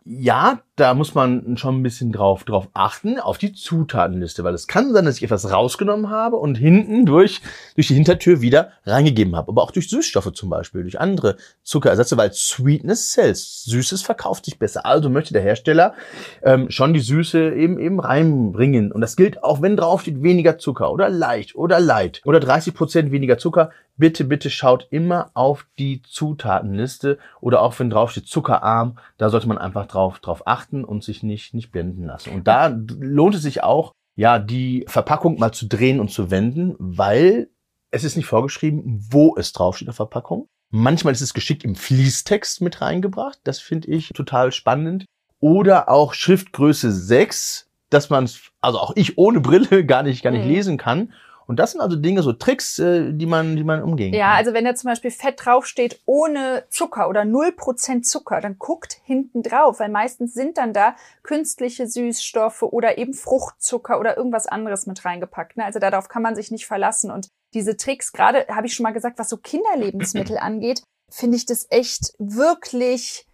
ja, 0.08 0.60
da 0.76 0.94
muss 0.94 1.16
man 1.16 1.58
schon 1.58 1.80
ein 1.80 1.84
bisschen 1.84 2.12
drauf, 2.12 2.44
drauf 2.44 2.70
achten, 2.74 3.20
auf 3.20 3.40
die 3.40 3.54
Zutatenliste, 3.54 4.44
weil 4.44 4.54
es 4.54 4.68
kann 4.68 4.94
sein, 4.94 5.06
dass 5.06 5.18
ich 5.18 5.24
etwas 5.24 5.52
rausgenommen 5.52 6.12
habe 6.12 6.36
und 6.36 6.60
hinten 6.60 7.08
durch, 7.08 7.42
durch 7.74 7.88
die 7.88 7.96
Hintertür 7.96 8.40
wieder 8.40 8.70
reingegeben 8.86 9.36
habe. 9.36 9.50
Aber 9.50 9.64
auch 9.64 9.72
durch 9.72 9.90
Süßstoffe 9.90 10.32
zum 10.34 10.52
Beispiel, 10.52 10.84
durch 10.84 11.00
andere 11.00 11.38
Zuckerersätze, 11.64 12.18
weil 12.18 12.32
Sweetness 12.34 13.14
sells. 13.14 13.64
Süßes 13.64 14.04
verkauft 14.04 14.46
sich 14.46 14.60
besser. 14.60 14.86
Also 14.86 15.10
möchte 15.10 15.34
der 15.34 15.42
Hersteller 15.42 15.96
ähm, 16.44 16.70
schon 16.70 16.94
die 16.94 17.00
Süße 17.00 17.56
eben, 17.56 17.80
eben 17.80 18.00
reinbringen. 18.00 18.92
Und 18.92 19.02
das 19.02 19.16
gilt 19.16 19.44
auch, 19.44 19.64
wenn 19.64 19.76
draufsteht 19.76 20.22
weniger 20.22 20.60
Zucker 20.60 20.92
oder 20.92 21.10
leicht 21.10 21.56
oder 21.56 21.80
light 21.80 22.22
oder 22.26 22.40
30 22.40 22.76
Prozent 22.76 23.12
weniger 23.12 23.40
Zucker 23.40 23.72
bitte, 23.98 24.26
bitte 24.26 24.50
schaut 24.50 24.88
immer 24.92 25.32
auf 25.34 25.68
die 25.80 26.02
Zutatenliste 26.02 27.18
oder 27.42 27.62
auch 27.62 27.78
wenn 27.80 27.90
draufsteht 27.90 28.28
zuckerarm, 28.28 28.98
da 29.18 29.30
sollte 29.30 29.48
man 29.48 29.58
einfach 29.58 29.86
drauf, 29.86 30.20
drauf 30.20 30.48
achten 30.48 30.84
und 30.84 31.04
sich 31.04 31.24
nicht, 31.24 31.54
nicht 31.54 31.72
blenden 31.72 32.06
lassen. 32.06 32.32
Und 32.32 32.48
da 32.48 32.68
lohnt 32.68 33.36
es 33.36 33.42
sich 33.42 33.64
auch, 33.64 33.94
ja, 34.16 34.40
die 34.40 34.86
Verpackung 34.88 35.40
mal 35.40 35.52
zu 35.52 35.68
drehen 35.68 36.00
und 36.00 36.10
zu 36.10 36.32
wenden, 36.32 36.76
weil 36.80 37.50
es 37.92 38.04
ist 38.04 38.16
nicht 38.16 38.26
vorgeschrieben, 38.26 39.06
wo 39.10 39.36
es 39.38 39.54
draufsteht 39.54 39.90
auf 39.90 39.96
der 39.96 40.08
Verpackung. 40.08 40.48
Manchmal 40.70 41.14
ist 41.14 41.22
es 41.22 41.34
geschickt 41.34 41.64
im 41.64 41.76
Fließtext 41.76 42.62
mit 42.62 42.82
reingebracht. 42.82 43.40
Das 43.44 43.60
finde 43.60 43.90
ich 43.90 44.10
total 44.10 44.52
spannend. 44.52 45.06
Oder 45.40 45.90
auch 45.90 46.14
Schriftgröße 46.14 46.92
6, 46.92 47.70
dass 47.90 48.10
man 48.10 48.24
es, 48.24 48.52
also 48.62 48.80
auch 48.80 48.94
ich 48.96 49.18
ohne 49.18 49.40
Brille 49.40 49.86
gar 49.86 50.04
nicht, 50.04 50.24
gar 50.24 50.32
nicht 50.32 50.46
mhm. 50.46 50.52
lesen 50.52 50.78
kann. 50.78 51.14
Und 51.48 51.58
das 51.60 51.72
sind 51.72 51.82
also 51.82 51.96
Dinge, 51.96 52.24
so 52.24 52.34
Tricks, 52.34 52.80
äh, 52.80 53.12
die 53.14 53.26
man, 53.26 53.56
die 53.56 53.64
man 53.64 53.84
umgehen 53.84 54.14
ja, 54.14 54.20
kann. 54.20 54.32
Ja, 54.32 54.38
also 54.38 54.54
wenn 54.54 54.66
da 54.66 54.76
zum 54.76 54.90
Beispiel 54.90 55.12
Fett 55.12 55.46
draufsteht 55.46 56.02
ohne 56.06 56.66
Zucker 56.70 57.08
oder 57.10 57.22
0% 57.22 58.02
Zucker, 58.02 58.42
dann 58.42 58.58
guckt 58.58 59.00
hinten 59.04 59.44
drauf, 59.44 59.80
weil 59.80 59.90
meistens 59.90 60.34
sind 60.34 60.58
dann 60.58 60.74
da 60.74 60.96
künstliche 61.24 61.88
Süßstoffe 61.88 62.64
oder 62.64 62.98
eben 62.98 63.14
Fruchtzucker 63.14 64.00
oder 64.00 64.18
irgendwas 64.18 64.48
anderes 64.48 64.88
mit 64.88 65.04
reingepackt. 65.06 65.58
Ne? 65.58 65.66
Also 65.66 65.80
darauf 65.80 66.10
kann 66.10 66.22
man 66.22 66.36
sich 66.36 66.52
nicht 66.52 66.66
verlassen. 66.66 67.12
Und 67.12 67.30
diese 67.54 67.78
Tricks, 67.78 68.12
gerade 68.12 68.46
habe 68.50 68.68
ich 68.68 68.74
schon 68.74 68.84
mal 68.84 68.92
gesagt, 68.92 69.20
was 69.20 69.30
so 69.30 69.38
Kinderlebensmittel 69.38 70.38
angeht, 70.40 70.84
finde 71.10 71.38
ich 71.38 71.46
das 71.46 71.68
echt 71.70 72.14
wirklich 72.18 73.25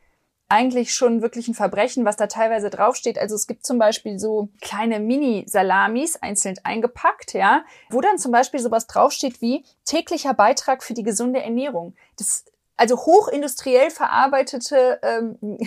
eigentlich 0.51 0.93
schon 0.93 1.21
wirklich 1.21 1.47
ein 1.47 1.53
Verbrechen, 1.53 2.03
was 2.03 2.17
da 2.17 2.27
teilweise 2.27 2.69
draufsteht. 2.69 3.17
Also 3.17 3.35
es 3.35 3.47
gibt 3.47 3.65
zum 3.65 3.79
Beispiel 3.79 4.19
so 4.19 4.49
kleine 4.61 4.99
Mini-Salamis 4.99 6.17
einzeln 6.17 6.57
eingepackt, 6.63 7.33
ja, 7.33 7.63
wo 7.89 8.01
dann 8.01 8.17
zum 8.17 8.33
Beispiel 8.33 8.59
sowas 8.59 8.85
draufsteht 8.85 9.41
wie 9.41 9.63
täglicher 9.85 10.33
Beitrag 10.33 10.83
für 10.83 10.93
die 10.93 11.03
gesunde 11.03 11.41
Ernährung. 11.41 11.95
Das 12.17 12.43
also 12.75 12.97
hochindustriell 12.97 13.91
verarbeitete 13.91 14.99
ähm, 15.03 15.37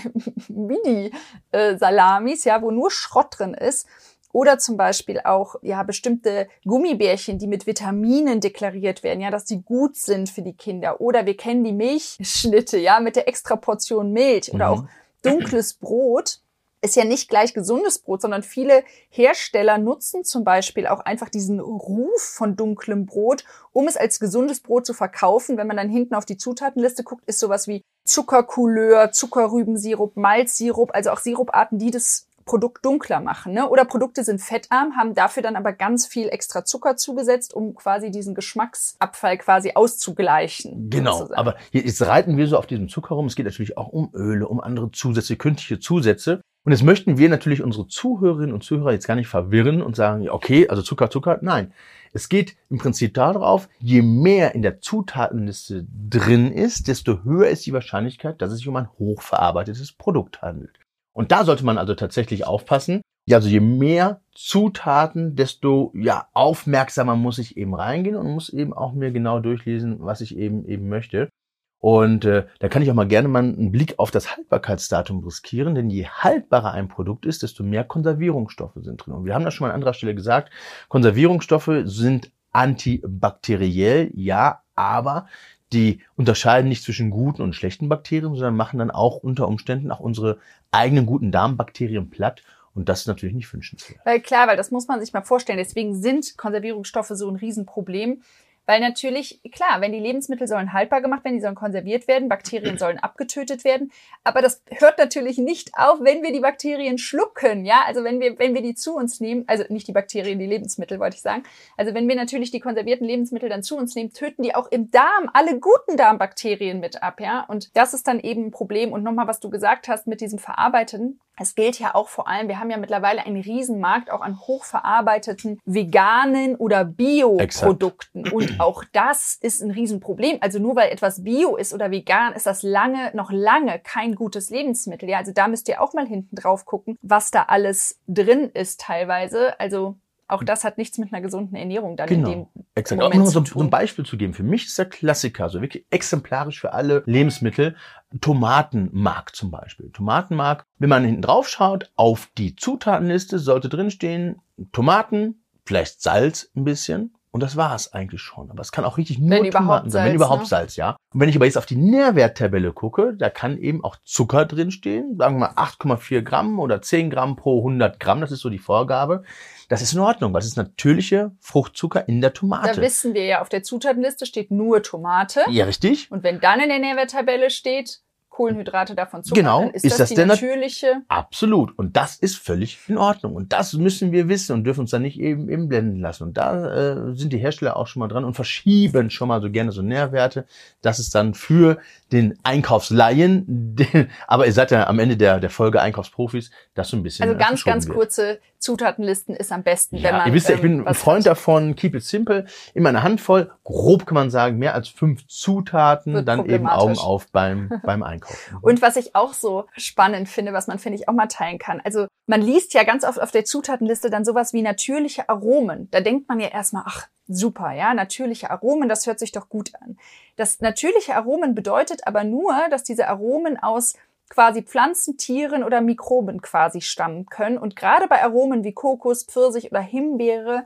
Mini-Salamis, 0.48 2.44
ja, 2.44 2.60
wo 2.60 2.70
nur 2.70 2.90
Schrott 2.90 3.38
drin 3.38 3.54
ist. 3.54 3.86
Oder 4.34 4.58
zum 4.58 4.76
Beispiel 4.76 5.20
auch, 5.22 5.54
ja, 5.62 5.84
bestimmte 5.84 6.48
Gummibärchen, 6.64 7.38
die 7.38 7.46
mit 7.46 7.68
Vitaminen 7.68 8.40
deklariert 8.40 9.04
werden, 9.04 9.20
ja, 9.20 9.30
dass 9.30 9.44
die 9.44 9.62
gut 9.62 9.96
sind 9.96 10.28
für 10.28 10.42
die 10.42 10.56
Kinder. 10.56 11.00
Oder 11.00 11.24
wir 11.24 11.36
kennen 11.36 11.62
die 11.62 11.72
Milchschnitte, 11.72 12.76
ja, 12.76 12.98
mit 12.98 13.14
der 13.14 13.28
extra 13.28 13.54
Portion 13.54 14.12
Milch. 14.12 14.52
Oder 14.52 14.74
mhm. 14.74 14.80
auch 14.80 14.84
dunkles 15.22 15.74
Brot 15.74 16.40
ist 16.82 16.96
ja 16.96 17.04
nicht 17.04 17.30
gleich 17.30 17.54
gesundes 17.54 18.00
Brot, 18.00 18.22
sondern 18.22 18.42
viele 18.42 18.82
Hersteller 19.08 19.78
nutzen 19.78 20.24
zum 20.24 20.42
Beispiel 20.42 20.88
auch 20.88 20.98
einfach 20.98 21.28
diesen 21.28 21.60
Ruf 21.60 22.20
von 22.20 22.56
dunklem 22.56 23.06
Brot, 23.06 23.44
um 23.72 23.86
es 23.86 23.96
als 23.96 24.18
gesundes 24.18 24.58
Brot 24.58 24.84
zu 24.84 24.94
verkaufen. 24.94 25.56
Wenn 25.56 25.68
man 25.68 25.76
dann 25.76 25.88
hinten 25.88 26.16
auf 26.16 26.24
die 26.24 26.38
Zutatenliste 26.38 27.04
guckt, 27.04 27.22
ist 27.26 27.38
sowas 27.38 27.68
wie 27.68 27.82
Zuckercouleur, 28.04 29.12
Zuckerrübensirup, 29.12 30.16
Malzsirup, 30.16 30.92
also 30.92 31.10
auch 31.10 31.20
Siruparten, 31.20 31.78
die 31.78 31.92
das 31.92 32.26
Produkt 32.44 32.84
dunkler 32.84 33.20
machen. 33.20 33.52
Ne? 33.52 33.68
Oder 33.68 33.84
Produkte 33.84 34.24
sind 34.24 34.40
fettarm, 34.40 34.96
haben 34.96 35.14
dafür 35.14 35.42
dann 35.42 35.56
aber 35.56 35.72
ganz 35.72 36.06
viel 36.06 36.28
extra 36.28 36.64
Zucker 36.64 36.96
zugesetzt, 36.96 37.54
um 37.54 37.74
quasi 37.74 38.10
diesen 38.10 38.34
Geschmacksabfall 38.34 39.38
quasi 39.38 39.72
auszugleichen. 39.74 40.90
Genau, 40.90 41.12
sozusagen. 41.12 41.38
aber 41.38 41.56
jetzt 41.72 42.02
reiten 42.02 42.36
wir 42.36 42.46
so 42.46 42.58
auf 42.58 42.66
diesem 42.66 42.88
Zucker 42.88 43.14
rum. 43.14 43.26
Es 43.26 43.36
geht 43.36 43.46
natürlich 43.46 43.76
auch 43.76 43.88
um 43.88 44.10
Öle, 44.14 44.48
um 44.48 44.60
andere 44.60 44.90
Zusätze, 44.90 45.36
künstliche 45.36 45.80
Zusätze. 45.80 46.40
Und 46.64 46.72
jetzt 46.72 46.82
möchten 46.82 47.18
wir 47.18 47.28
natürlich 47.28 47.62
unsere 47.62 47.86
Zuhörerinnen 47.86 48.54
und 48.54 48.64
Zuhörer 48.64 48.92
jetzt 48.92 49.06
gar 49.06 49.16
nicht 49.16 49.28
verwirren 49.28 49.82
und 49.82 49.96
sagen, 49.96 50.28
okay, 50.30 50.66
also 50.68 50.82
Zucker, 50.82 51.10
Zucker. 51.10 51.38
Nein, 51.42 51.72
es 52.14 52.30
geht 52.30 52.56
im 52.70 52.78
Prinzip 52.78 53.12
darauf, 53.12 53.68
je 53.80 54.00
mehr 54.00 54.54
in 54.54 54.62
der 54.62 54.80
Zutatenliste 54.80 55.86
drin 56.08 56.52
ist, 56.52 56.88
desto 56.88 57.22
höher 57.24 57.48
ist 57.48 57.66
die 57.66 57.72
Wahrscheinlichkeit, 57.74 58.40
dass 58.40 58.50
es 58.50 58.58
sich 58.58 58.68
um 58.68 58.76
ein 58.76 58.88
hochverarbeitetes 58.98 59.92
Produkt 59.92 60.40
handelt. 60.40 60.78
Und 61.14 61.32
da 61.32 61.44
sollte 61.44 61.64
man 61.64 61.78
also 61.78 61.94
tatsächlich 61.94 62.46
aufpassen. 62.46 63.00
Ja, 63.26 63.38
also 63.38 63.48
je 63.48 63.60
mehr 63.60 64.20
Zutaten, 64.34 65.34
desto 65.34 65.92
ja 65.94 66.28
aufmerksamer 66.34 67.16
muss 67.16 67.38
ich 67.38 67.56
eben 67.56 67.74
reingehen 67.74 68.16
und 68.16 68.30
muss 68.30 68.50
eben 68.50 68.74
auch 68.74 68.92
mir 68.92 69.12
genau 69.12 69.40
durchlesen, 69.40 69.98
was 70.00 70.20
ich 70.20 70.36
eben 70.36 70.66
eben 70.66 70.88
möchte. 70.88 71.30
Und 71.78 72.24
äh, 72.24 72.46
da 72.60 72.68
kann 72.68 72.80
ich 72.80 72.90
auch 72.90 72.94
mal 72.94 73.06
gerne 73.06 73.28
mal 73.28 73.42
einen 73.42 73.70
Blick 73.70 73.98
auf 73.98 74.10
das 74.10 74.34
Haltbarkeitsdatum 74.34 75.22
riskieren, 75.22 75.74
denn 75.74 75.90
je 75.90 76.06
haltbarer 76.06 76.72
ein 76.72 76.88
Produkt 76.88 77.26
ist, 77.26 77.42
desto 77.42 77.62
mehr 77.62 77.84
Konservierungsstoffe 77.84 78.76
sind 78.76 79.04
drin. 79.04 79.12
Und 79.12 79.26
wir 79.26 79.34
haben 79.34 79.44
das 79.44 79.52
schon 79.52 79.66
mal 79.66 79.70
an 79.70 79.76
anderer 79.76 79.92
Stelle 79.92 80.14
gesagt, 80.14 80.50
Konservierungsstoffe 80.88 81.82
sind 81.84 82.32
antibakteriell, 82.52 84.10
ja, 84.14 84.62
aber 84.74 85.26
die 85.74 86.00
unterscheiden 86.16 86.68
nicht 86.68 86.84
zwischen 86.84 87.10
guten 87.10 87.42
und 87.42 87.54
schlechten 87.54 87.90
Bakterien, 87.90 88.34
sondern 88.34 88.56
machen 88.56 88.78
dann 88.78 88.90
auch 88.90 89.16
unter 89.16 89.46
Umständen 89.46 89.90
auch 89.90 90.00
unsere 90.00 90.38
eigenen 90.74 91.06
guten 91.06 91.32
Darmbakterien 91.32 92.10
platt. 92.10 92.42
Und 92.74 92.88
das 92.88 93.00
ist 93.00 93.06
natürlich 93.06 93.36
nicht 93.36 93.52
wünschenswert. 93.52 94.00
Weil 94.04 94.20
klar, 94.20 94.48
weil 94.48 94.56
das 94.56 94.72
muss 94.72 94.88
man 94.88 95.00
sich 95.00 95.12
mal 95.12 95.22
vorstellen. 95.22 95.58
Deswegen 95.58 95.94
sind 95.94 96.36
Konservierungsstoffe 96.36 97.10
so 97.10 97.28
ein 97.28 97.36
Riesenproblem. 97.36 98.22
Weil 98.66 98.80
natürlich, 98.80 99.40
klar, 99.52 99.80
wenn 99.80 99.92
die 99.92 99.98
Lebensmittel 99.98 100.46
sollen 100.46 100.72
haltbar 100.72 101.02
gemacht 101.02 101.24
werden, 101.24 101.36
die 101.36 101.42
sollen 101.42 101.54
konserviert 101.54 102.08
werden, 102.08 102.28
Bakterien 102.28 102.78
sollen 102.78 102.98
abgetötet 102.98 103.64
werden. 103.64 103.92
Aber 104.22 104.40
das 104.40 104.62
hört 104.70 104.98
natürlich 104.98 105.38
nicht 105.38 105.72
auf, 105.76 106.00
wenn 106.00 106.22
wir 106.22 106.32
die 106.32 106.40
Bakterien 106.40 106.98
schlucken. 106.98 107.64
Ja, 107.64 107.82
also 107.86 108.04
wenn 108.04 108.20
wir, 108.20 108.38
wenn 108.38 108.54
wir 108.54 108.62
die 108.62 108.74
zu 108.74 108.96
uns 108.96 109.20
nehmen, 109.20 109.44
also 109.46 109.64
nicht 109.68 109.86
die 109.86 109.92
Bakterien, 109.92 110.38
die 110.38 110.46
Lebensmittel, 110.46 110.98
wollte 110.98 111.16
ich 111.16 111.22
sagen. 111.22 111.42
Also 111.76 111.94
wenn 111.94 112.08
wir 112.08 112.16
natürlich 112.16 112.50
die 112.50 112.60
konservierten 112.60 113.06
Lebensmittel 113.06 113.48
dann 113.48 113.62
zu 113.62 113.76
uns 113.76 113.94
nehmen, 113.94 114.12
töten 114.12 114.42
die 114.42 114.54
auch 114.54 114.70
im 114.70 114.90
Darm 114.90 115.30
alle 115.32 115.58
guten 115.58 115.96
Darmbakterien 115.96 116.80
mit 116.80 117.02
ab. 117.02 117.20
Ja, 117.20 117.44
und 117.44 117.76
das 117.76 117.94
ist 117.94 118.06
dann 118.08 118.20
eben 118.20 118.46
ein 118.46 118.50
Problem. 118.50 118.92
Und 118.92 119.02
nochmal, 119.02 119.26
was 119.26 119.40
du 119.40 119.50
gesagt 119.50 119.88
hast 119.88 120.06
mit 120.06 120.20
diesem 120.20 120.38
Verarbeiten. 120.38 121.20
Es 121.38 121.54
gilt 121.54 121.78
ja 121.78 121.94
auch 121.94 122.08
vor 122.08 122.28
allem, 122.28 122.48
wir 122.48 122.60
haben 122.60 122.70
ja 122.70 122.76
mittlerweile 122.76 123.24
einen 123.24 123.40
Riesenmarkt 123.40 124.10
auch 124.10 124.20
an 124.20 124.38
hochverarbeiteten 124.40 125.58
veganen 125.64 126.56
oder 126.56 126.84
Bioprodukten. 126.84 128.30
Und 128.30 128.60
auch 128.60 128.84
das 128.92 129.38
ist 129.40 129.62
ein 129.62 129.70
Riesenproblem. 129.70 130.38
Also 130.40 130.58
nur 130.58 130.76
weil 130.76 130.90
etwas 130.90 131.24
Bio 131.24 131.56
ist 131.56 131.74
oder 131.74 131.90
vegan, 131.90 132.32
ist 132.34 132.46
das 132.46 132.62
lange, 132.62 133.10
noch 133.14 133.32
lange 133.32 133.80
kein 133.80 134.14
gutes 134.14 134.50
Lebensmittel. 134.50 135.08
Ja, 135.08 135.18
also 135.18 135.32
da 135.32 135.48
müsst 135.48 135.68
ihr 135.68 135.80
auch 135.80 135.92
mal 135.92 136.06
hinten 136.06 136.36
drauf 136.36 136.64
gucken, 136.64 136.96
was 137.02 137.30
da 137.30 137.44
alles 137.44 137.98
drin 138.06 138.50
ist 138.54 138.80
teilweise. 138.80 139.58
Also 139.58 139.96
auch 140.26 140.42
das 140.42 140.64
hat 140.64 140.78
nichts 140.78 140.98
mit 140.98 141.12
einer 141.12 141.22
gesunden 141.22 141.54
Ernährung 141.56 141.96
dann 141.96 142.08
genau. 142.08 142.30
in 142.30 142.34
dem 142.34 142.46
Exakt. 142.74 143.00
Moment 143.00 143.20
um 143.22 143.26
so, 143.26 143.44
so 143.44 143.60
ein 143.60 143.70
Beispiel 143.70 144.04
zu 144.04 144.16
geben. 144.16 144.32
Für 144.32 144.42
mich 144.42 144.66
ist 144.66 144.78
der 144.78 144.86
Klassiker, 144.86 145.48
so 145.48 145.60
wirklich 145.60 145.86
exemplarisch 145.90 146.60
für 146.60 146.72
alle 146.72 147.02
Lebensmittel, 147.06 147.76
Tomatenmark 148.20 149.34
zum 149.34 149.50
Beispiel. 149.50 149.90
Tomatenmark, 149.90 150.66
wenn 150.78 150.88
man 150.88 151.04
hinten 151.04 151.22
drauf 151.22 151.48
schaut, 151.48 151.90
auf 151.96 152.28
die 152.38 152.56
Zutatenliste 152.56 153.38
sollte 153.38 153.68
drinstehen 153.68 154.40
Tomaten, 154.72 155.44
vielleicht 155.64 156.00
Salz 156.00 156.50
ein 156.56 156.64
bisschen, 156.64 157.14
und 157.34 157.42
das 157.42 157.56
war 157.56 157.74
es 157.74 157.92
eigentlich 157.92 158.20
schon. 158.20 158.48
Aber 158.52 158.60
es 158.60 158.70
kann 158.70 158.84
auch 158.84 158.96
richtig 158.96 159.18
nur 159.18 159.28
wenn 159.28 159.50
Tomaten 159.50 159.90
sein, 159.90 160.06
wenn 160.06 160.14
überhaupt 160.14 160.42
ne? 160.42 160.46
Salz, 160.46 160.76
ja. 160.76 160.96
Und 161.12 161.18
wenn 161.18 161.28
ich 161.28 161.34
aber 161.34 161.46
jetzt 161.46 161.58
auf 161.58 161.66
die 161.66 161.74
Nährwerttabelle 161.74 162.72
gucke, 162.72 163.12
da 163.12 163.28
kann 163.28 163.58
eben 163.58 163.82
auch 163.82 163.96
Zucker 164.04 164.44
drinstehen, 164.44 165.16
sagen 165.18 165.40
wir 165.40 165.52
mal 165.52 165.54
8,4 165.60 166.22
Gramm 166.22 166.60
oder 166.60 166.80
10 166.80 167.10
Gramm 167.10 167.34
pro 167.34 167.58
100 167.58 167.98
Gramm, 167.98 168.20
das 168.20 168.30
ist 168.30 168.38
so 168.38 168.50
die 168.50 168.60
Vorgabe. 168.60 169.24
Das 169.68 169.82
ist 169.82 169.94
in 169.94 169.98
Ordnung, 169.98 170.36
es 170.36 170.46
ist 170.46 170.56
natürliche 170.56 171.32
Fruchtzucker 171.40 172.06
in 172.06 172.20
der 172.20 172.34
Tomate. 172.34 172.76
Da 172.76 172.80
wissen 172.80 173.14
wir 173.14 173.24
ja, 173.24 173.40
auf 173.40 173.48
der 173.48 173.64
Zutatenliste 173.64 174.26
steht 174.26 174.52
nur 174.52 174.84
Tomate. 174.84 175.42
Ja, 175.50 175.64
richtig. 175.64 176.12
Und 176.12 176.22
wenn 176.22 176.38
dann 176.38 176.60
in 176.60 176.68
der 176.68 176.78
Nährwerttabelle 176.78 177.50
steht 177.50 178.03
Kohlenhydrate 178.34 178.96
davon 178.96 179.22
Zucker, 179.22 179.40
genau, 179.40 179.70
ist, 179.72 179.84
ist 179.84 180.00
das, 180.00 180.08
das 180.08 180.18
die 180.18 180.24
natürliche? 180.24 181.02
Absolut. 181.06 181.78
Und 181.78 181.96
das 181.96 182.16
ist 182.16 182.36
völlig 182.36 182.80
in 182.88 182.98
Ordnung. 182.98 183.36
Und 183.36 183.52
das 183.52 183.74
müssen 183.74 184.10
wir 184.10 184.28
wissen 184.28 184.54
und 184.54 184.64
dürfen 184.64 184.80
uns 184.80 184.90
dann 184.90 185.02
nicht 185.02 185.20
eben, 185.20 185.48
eben 185.48 185.68
blenden 185.68 186.00
lassen. 186.00 186.24
Und 186.24 186.36
da 186.36 187.12
äh, 187.12 187.14
sind 187.14 187.32
die 187.32 187.38
Hersteller 187.38 187.76
auch 187.76 187.86
schon 187.86 188.00
mal 188.00 188.08
dran 188.08 188.24
und 188.24 188.34
verschieben 188.34 189.10
schon 189.10 189.28
mal 189.28 189.40
so 189.40 189.50
gerne 189.52 189.70
so 189.70 189.82
Nährwerte. 189.82 190.46
Das 190.82 190.98
ist 190.98 191.14
dann 191.14 191.34
für 191.34 191.78
den 192.10 192.36
Einkaufslaien, 192.42 193.44
den, 193.46 194.10
aber 194.26 194.46
ihr 194.46 194.52
seid 194.52 194.72
ja 194.72 194.88
am 194.88 194.98
Ende 194.98 195.16
der, 195.16 195.38
der 195.38 195.50
Folge 195.50 195.80
Einkaufsprofis, 195.80 196.50
das 196.74 196.88
so 196.88 196.96
ein 196.96 197.04
bisschen. 197.04 197.28
Also 197.28 197.38
ganz, 197.38 197.62
ganz 197.62 197.86
wird. 197.86 197.96
kurze 197.96 198.40
Zutatenlisten 198.58 199.36
ist 199.36 199.52
am 199.52 199.62
besten, 199.62 199.96
ja, 199.96 200.04
wenn 200.04 200.12
man. 200.16 200.26
Ihr 200.28 200.34
wisst 200.34 200.48
ja, 200.48 200.56
ich 200.56 200.62
bin 200.62 200.80
ähm, 200.80 200.88
ein 200.88 200.94
Freund 200.94 201.24
hat. 201.24 201.32
davon, 201.32 201.76
keep 201.76 201.94
it 201.94 202.02
simple, 202.02 202.46
immer 202.72 202.88
eine 202.88 203.02
Handvoll, 203.02 203.52
grob 203.62 204.06
kann 204.06 204.14
man 204.14 204.30
sagen, 204.30 204.58
mehr 204.58 204.74
als 204.74 204.88
fünf 204.88 205.26
Zutaten, 205.28 206.24
dann 206.24 206.46
eben 206.46 206.66
Augen 206.66 206.98
auf 206.98 207.28
beim, 207.30 207.70
beim 207.84 208.02
Einkaufen. 208.02 208.23
Einkaufen. 208.24 208.58
Und 208.62 208.82
was 208.82 208.96
ich 208.96 209.14
auch 209.14 209.34
so 209.34 209.66
spannend 209.76 210.28
finde, 210.28 210.52
was 210.52 210.66
man, 210.66 210.78
finde 210.78 210.98
ich, 210.98 211.08
auch 211.08 211.12
mal 211.12 211.26
teilen 211.26 211.58
kann. 211.58 211.80
Also 211.84 212.06
man 212.26 212.40
liest 212.40 212.74
ja 212.74 212.84
ganz 212.84 213.04
oft 213.04 213.20
auf 213.20 213.30
der 213.30 213.44
Zutatenliste 213.44 214.10
dann 214.10 214.24
sowas 214.24 214.52
wie 214.52 214.62
natürliche 214.62 215.28
Aromen. 215.28 215.90
Da 215.90 216.00
denkt 216.00 216.28
man 216.28 216.40
ja 216.40 216.48
erstmal, 216.48 216.84
ach, 216.86 217.08
super, 217.26 217.72
ja, 217.72 217.94
natürliche 217.94 218.50
Aromen, 218.50 218.88
das 218.88 219.06
hört 219.06 219.18
sich 219.18 219.32
doch 219.32 219.48
gut 219.48 219.72
an. 219.80 219.96
Das 220.36 220.60
natürliche 220.60 221.14
Aromen 221.16 221.54
bedeutet 221.54 222.06
aber 222.06 222.24
nur, 222.24 222.54
dass 222.70 222.82
diese 222.82 223.08
Aromen 223.08 223.58
aus 223.58 223.94
quasi 224.30 224.62
Pflanzen, 224.62 225.16
Tieren 225.16 225.62
oder 225.62 225.80
Mikroben 225.80 226.40
quasi 226.40 226.80
stammen 226.80 227.26
können. 227.26 227.58
Und 227.58 227.76
gerade 227.76 228.08
bei 228.08 228.22
Aromen 228.22 228.64
wie 228.64 228.72
Kokos, 228.72 229.24
Pfirsich 229.24 229.70
oder 229.70 229.80
Himbeere, 229.80 230.64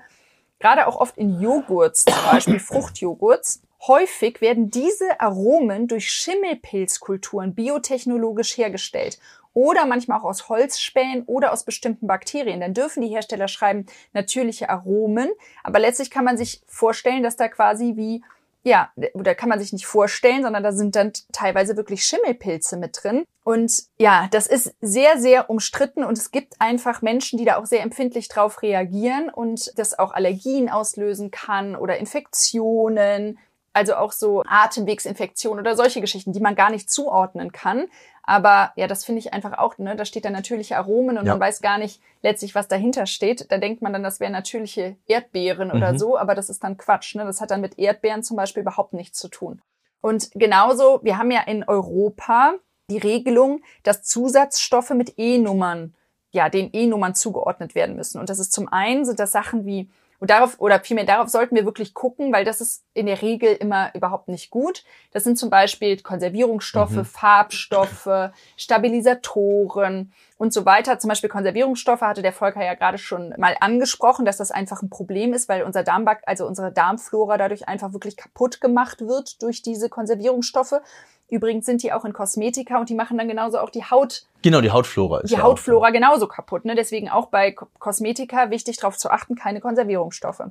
gerade 0.59 0.87
auch 0.87 0.97
oft 0.97 1.19
in 1.19 1.41
Joghurts, 1.41 2.05
zum 2.05 2.15
Beispiel 2.31 2.61
Fruchtjoghurts, 2.61 3.63
häufig 3.87 4.41
werden 4.41 4.71
diese 4.71 5.21
Aromen 5.21 5.87
durch 5.89 6.11
Schimmelpilzkulturen 6.11 7.55
biotechnologisch 7.55 8.57
hergestellt 8.57 9.19
oder 9.55 9.87
manchmal 9.87 10.21
auch 10.21 10.25
aus 10.25 10.49
Holzspänen 10.49 11.25
oder 11.25 11.53
aus 11.53 11.65
bestimmten 11.65 12.07
Bakterien. 12.07 12.61
Dann 12.61 12.75
dürfen 12.75 13.03
die 13.03 13.09
Hersteller 13.09 13.49
schreiben 13.49 13.87
natürliche 14.13 14.69
Aromen, 14.69 15.31
aber 15.65 15.79
letztlich 15.79 16.11
kann 16.11 16.25
man 16.25 16.37
sich 16.37 16.63
vorstellen, 16.67 17.23
dass 17.23 17.37
da 17.37 17.49
quasi 17.49 17.95
wie 17.97 18.23
ja, 18.65 18.93
oder 19.15 19.35
kann 19.35 19.49
man 19.49 19.59
sich 19.59 19.73
nicht 19.73 19.87
vorstellen, 19.87 20.43
sondern 20.43 20.63
da 20.63 20.73
sind 20.73 20.95
dann 20.95 21.13
teilweise 21.33 21.77
wirklich 21.77 22.05
Schimmelpilze 22.05 22.77
mit 22.77 22.99
drin. 23.03 23.25
Und 23.45 23.85
ja, 23.99 24.29
das 24.31 24.47
ist 24.47 24.75
sehr, 24.81 25.19
sehr 25.19 25.49
umstritten 25.49 26.05
und 26.05 26.19
es 26.19 26.31
gibt 26.31 26.61
einfach 26.61 27.01
Menschen, 27.01 27.39
die 27.39 27.45
da 27.45 27.57
auch 27.57 27.67
sehr 27.67 27.83
empfindlich 27.83 28.29
drauf 28.29 28.61
reagieren 28.61 29.31
und 29.31 29.73
das 29.79 29.99
auch 29.99 30.13
Allergien 30.13 30.69
auslösen 30.69 31.31
kann 31.31 31.77
oder 31.77 31.97
Infektionen, 31.99 33.39
also 33.73 33.95
auch 33.95 34.13
so 34.13 34.43
Atemwegsinfektionen 34.47 35.61
oder 35.61 35.77
solche 35.77 36.01
Geschichten, 36.01 36.33
die 36.33 36.41
man 36.41 36.55
gar 36.55 36.71
nicht 36.71 36.91
zuordnen 36.91 37.53
kann. 37.53 37.87
Aber 38.23 38.73
ja, 38.77 38.87
das 38.87 39.05
finde 39.05 39.21
ich 39.21 39.33
einfach 39.33 39.57
auch, 39.57 39.79
ne, 39.79 39.97
da 39.97 40.05
steht 40.05 40.27
dann 40.27 40.35
natürliche 40.35 40.77
Aromen 40.77 41.17
und 41.17 41.25
ja. 41.25 41.33
man 41.33 41.41
weiß 41.41 41.63
gar 41.63 41.79
nicht 41.79 42.03
letztlich, 42.23 42.55
was 42.55 42.69
dahinter 42.69 43.07
steht. 43.07 43.51
Da 43.51 43.57
denkt 43.57 43.81
man 43.81 43.93
dann, 43.93 44.03
das 44.03 44.21
wären 44.21 44.33
natürliche 44.33 44.97
Erdbeeren 45.07 45.69
mhm. 45.69 45.75
oder 45.75 45.99
so, 45.99 46.19
aber 46.19 46.35
das 46.35 46.51
ist 46.51 46.63
dann 46.63 46.77
Quatsch. 46.77 47.15
Ne? 47.15 47.25
Das 47.25 47.41
hat 47.41 47.51
dann 47.51 47.63
mit 47.63 47.79
Erdbeeren 47.79 48.23
zum 48.23 48.37
Beispiel 48.37 48.63
überhaupt 48.63 48.93
nichts 48.93 49.19
zu 49.19 49.29
tun. 49.29 49.63
Und 50.01 50.31
genauso, 50.33 51.01
wir 51.03 51.17
haben 51.17 51.31
ja 51.31 51.41
in 51.41 51.65
Europa 51.65 52.55
die 52.91 52.99
Regelung, 52.99 53.63
dass 53.83 54.03
Zusatzstoffe 54.03 54.91
mit 54.91 55.15
E-Nummern, 55.17 55.95
ja, 56.31 56.49
den 56.51 56.71
E-Nummern 56.73 57.15
zugeordnet 57.15 57.75
werden 57.75 57.97
müssen. 57.97 58.21
Und 58.21 58.29
das 58.29 58.39
ist 58.39 58.53
zum 58.53 58.69
einen 58.69 59.05
sind 59.05 59.19
das 59.19 59.33
Sachen 59.33 59.65
wie 59.65 59.89
und 60.21 60.31
darauf, 60.31 60.59
oder 60.59 60.81
vielmehr 60.81 61.05
darauf 61.05 61.29
sollten 61.29 61.55
wir 61.55 61.65
wirklich 61.65 61.95
gucken, 61.95 62.33
weil 62.33 62.45
das 62.45 62.61
ist 62.61 62.85
in 62.93 63.07
der 63.07 63.23
Regel 63.23 63.55
immer 63.55 63.95
überhaupt 63.95 64.29
nicht 64.29 64.51
gut. 64.51 64.85
Das 65.13 65.23
sind 65.23 65.39
zum 65.39 65.49
Beispiel 65.49 66.01
Konservierungsstoffe, 66.01 66.91
mhm. 66.91 67.05
Farbstoffe, 67.05 68.31
Stabilisatoren 68.57 70.13
und 70.37 70.53
so 70.53 70.65
weiter. 70.65 70.99
Zum 70.99 71.09
Beispiel 71.09 71.31
Konservierungsstoffe 71.31 72.01
hatte 72.01 72.23
der 72.23 72.33
Volker 72.33 72.65
ja 72.65 72.75
gerade 72.75 72.99
schon 72.99 73.33
mal 73.39 73.57
angesprochen, 73.61 74.25
dass 74.25 74.39
das 74.39 74.51
einfach 74.51 74.83
ein 74.83 74.91
Problem 74.91 75.33
ist, 75.33 75.49
weil 75.49 75.63
unser 75.63 75.85
Darmbak, 75.85 76.23
also 76.27 76.47
unsere 76.47 76.73
Darmflora 76.73 77.37
dadurch 77.39 77.69
einfach 77.69 77.93
wirklich 77.93 78.17
kaputt 78.17 78.61
gemacht 78.61 79.01
wird 79.03 79.41
durch 79.43 79.63
diese 79.63 79.89
Konservierungsstoffe. 79.89 80.81
Übrigens 81.31 81.67
sind 81.67 81.83
die 81.83 81.93
auch 81.93 82.05
in 82.05 82.13
Kosmetika 82.13 82.79
und 82.79 82.89
die 82.89 82.95
machen 82.95 83.19
dann 83.19 83.29
genauso 83.29 83.59
auch 83.59 83.71
die 83.71 83.85
Haut. 83.85 84.27
Genau, 84.43 84.61
die 84.61 84.71
Hautflora 84.71 85.21
ist 85.21 85.31
Die 85.31 85.35
ja 85.35 85.43
Hautflora 85.43 85.89
auch, 85.89 85.93
genauso 85.93 86.27
kaputt. 86.27 86.65
Ne? 86.65 86.75
Deswegen 86.75 87.11
auch 87.11 87.27
bei 87.27 87.53
Kosmetika 87.53 88.51
wichtig 88.51 88.79
darauf 88.79 88.97
zu 88.97 89.11
achten, 89.11 89.35
keine 89.35 89.61
Konservierungsstoffe. 89.61 90.43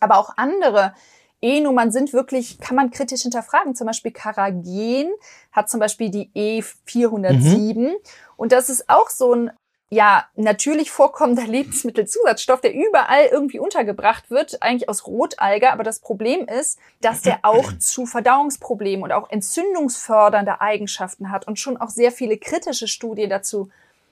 Aber 0.00 0.18
auch 0.18 0.30
andere 0.36 0.94
E-Nummern 1.40 1.92
sind 1.92 2.12
wirklich, 2.12 2.58
kann 2.58 2.76
man 2.76 2.90
kritisch 2.90 3.22
hinterfragen. 3.22 3.74
Zum 3.74 3.86
Beispiel 3.86 4.10
Karagen 4.10 5.10
hat 5.52 5.68
zum 5.68 5.78
Beispiel 5.78 6.10
die 6.10 6.30
E407. 6.34 7.74
Mhm. 7.74 7.96
Und 8.36 8.52
das 8.52 8.70
ist 8.70 8.88
auch 8.88 9.10
so 9.10 9.34
ein 9.34 9.50
ja, 9.90 10.26
natürlich 10.36 10.90
vorkommender 10.90 11.44
Lebensmittelzusatzstoff, 11.46 12.60
der 12.60 12.74
überall 12.74 13.26
irgendwie 13.26 13.58
untergebracht 13.58 14.30
wird, 14.30 14.62
eigentlich 14.62 14.88
aus 14.88 15.06
Rotalge. 15.06 15.72
Aber 15.72 15.82
das 15.82 16.00
Problem 16.00 16.46
ist, 16.46 16.78
dass 17.00 17.22
der 17.22 17.40
auch 17.42 17.72
zu 17.78 18.06
Verdauungsproblemen 18.06 19.02
und 19.02 19.12
auch 19.12 19.30
entzündungsfördernde 19.30 20.60
Eigenschaften 20.60 21.30
hat 21.30 21.46
und 21.46 21.58
schon 21.58 21.76
auch 21.76 21.90
sehr 21.90 22.12
viele 22.12 22.36
kritische 22.36 22.88
Studien 22.88 23.30
dazu, 23.30 23.70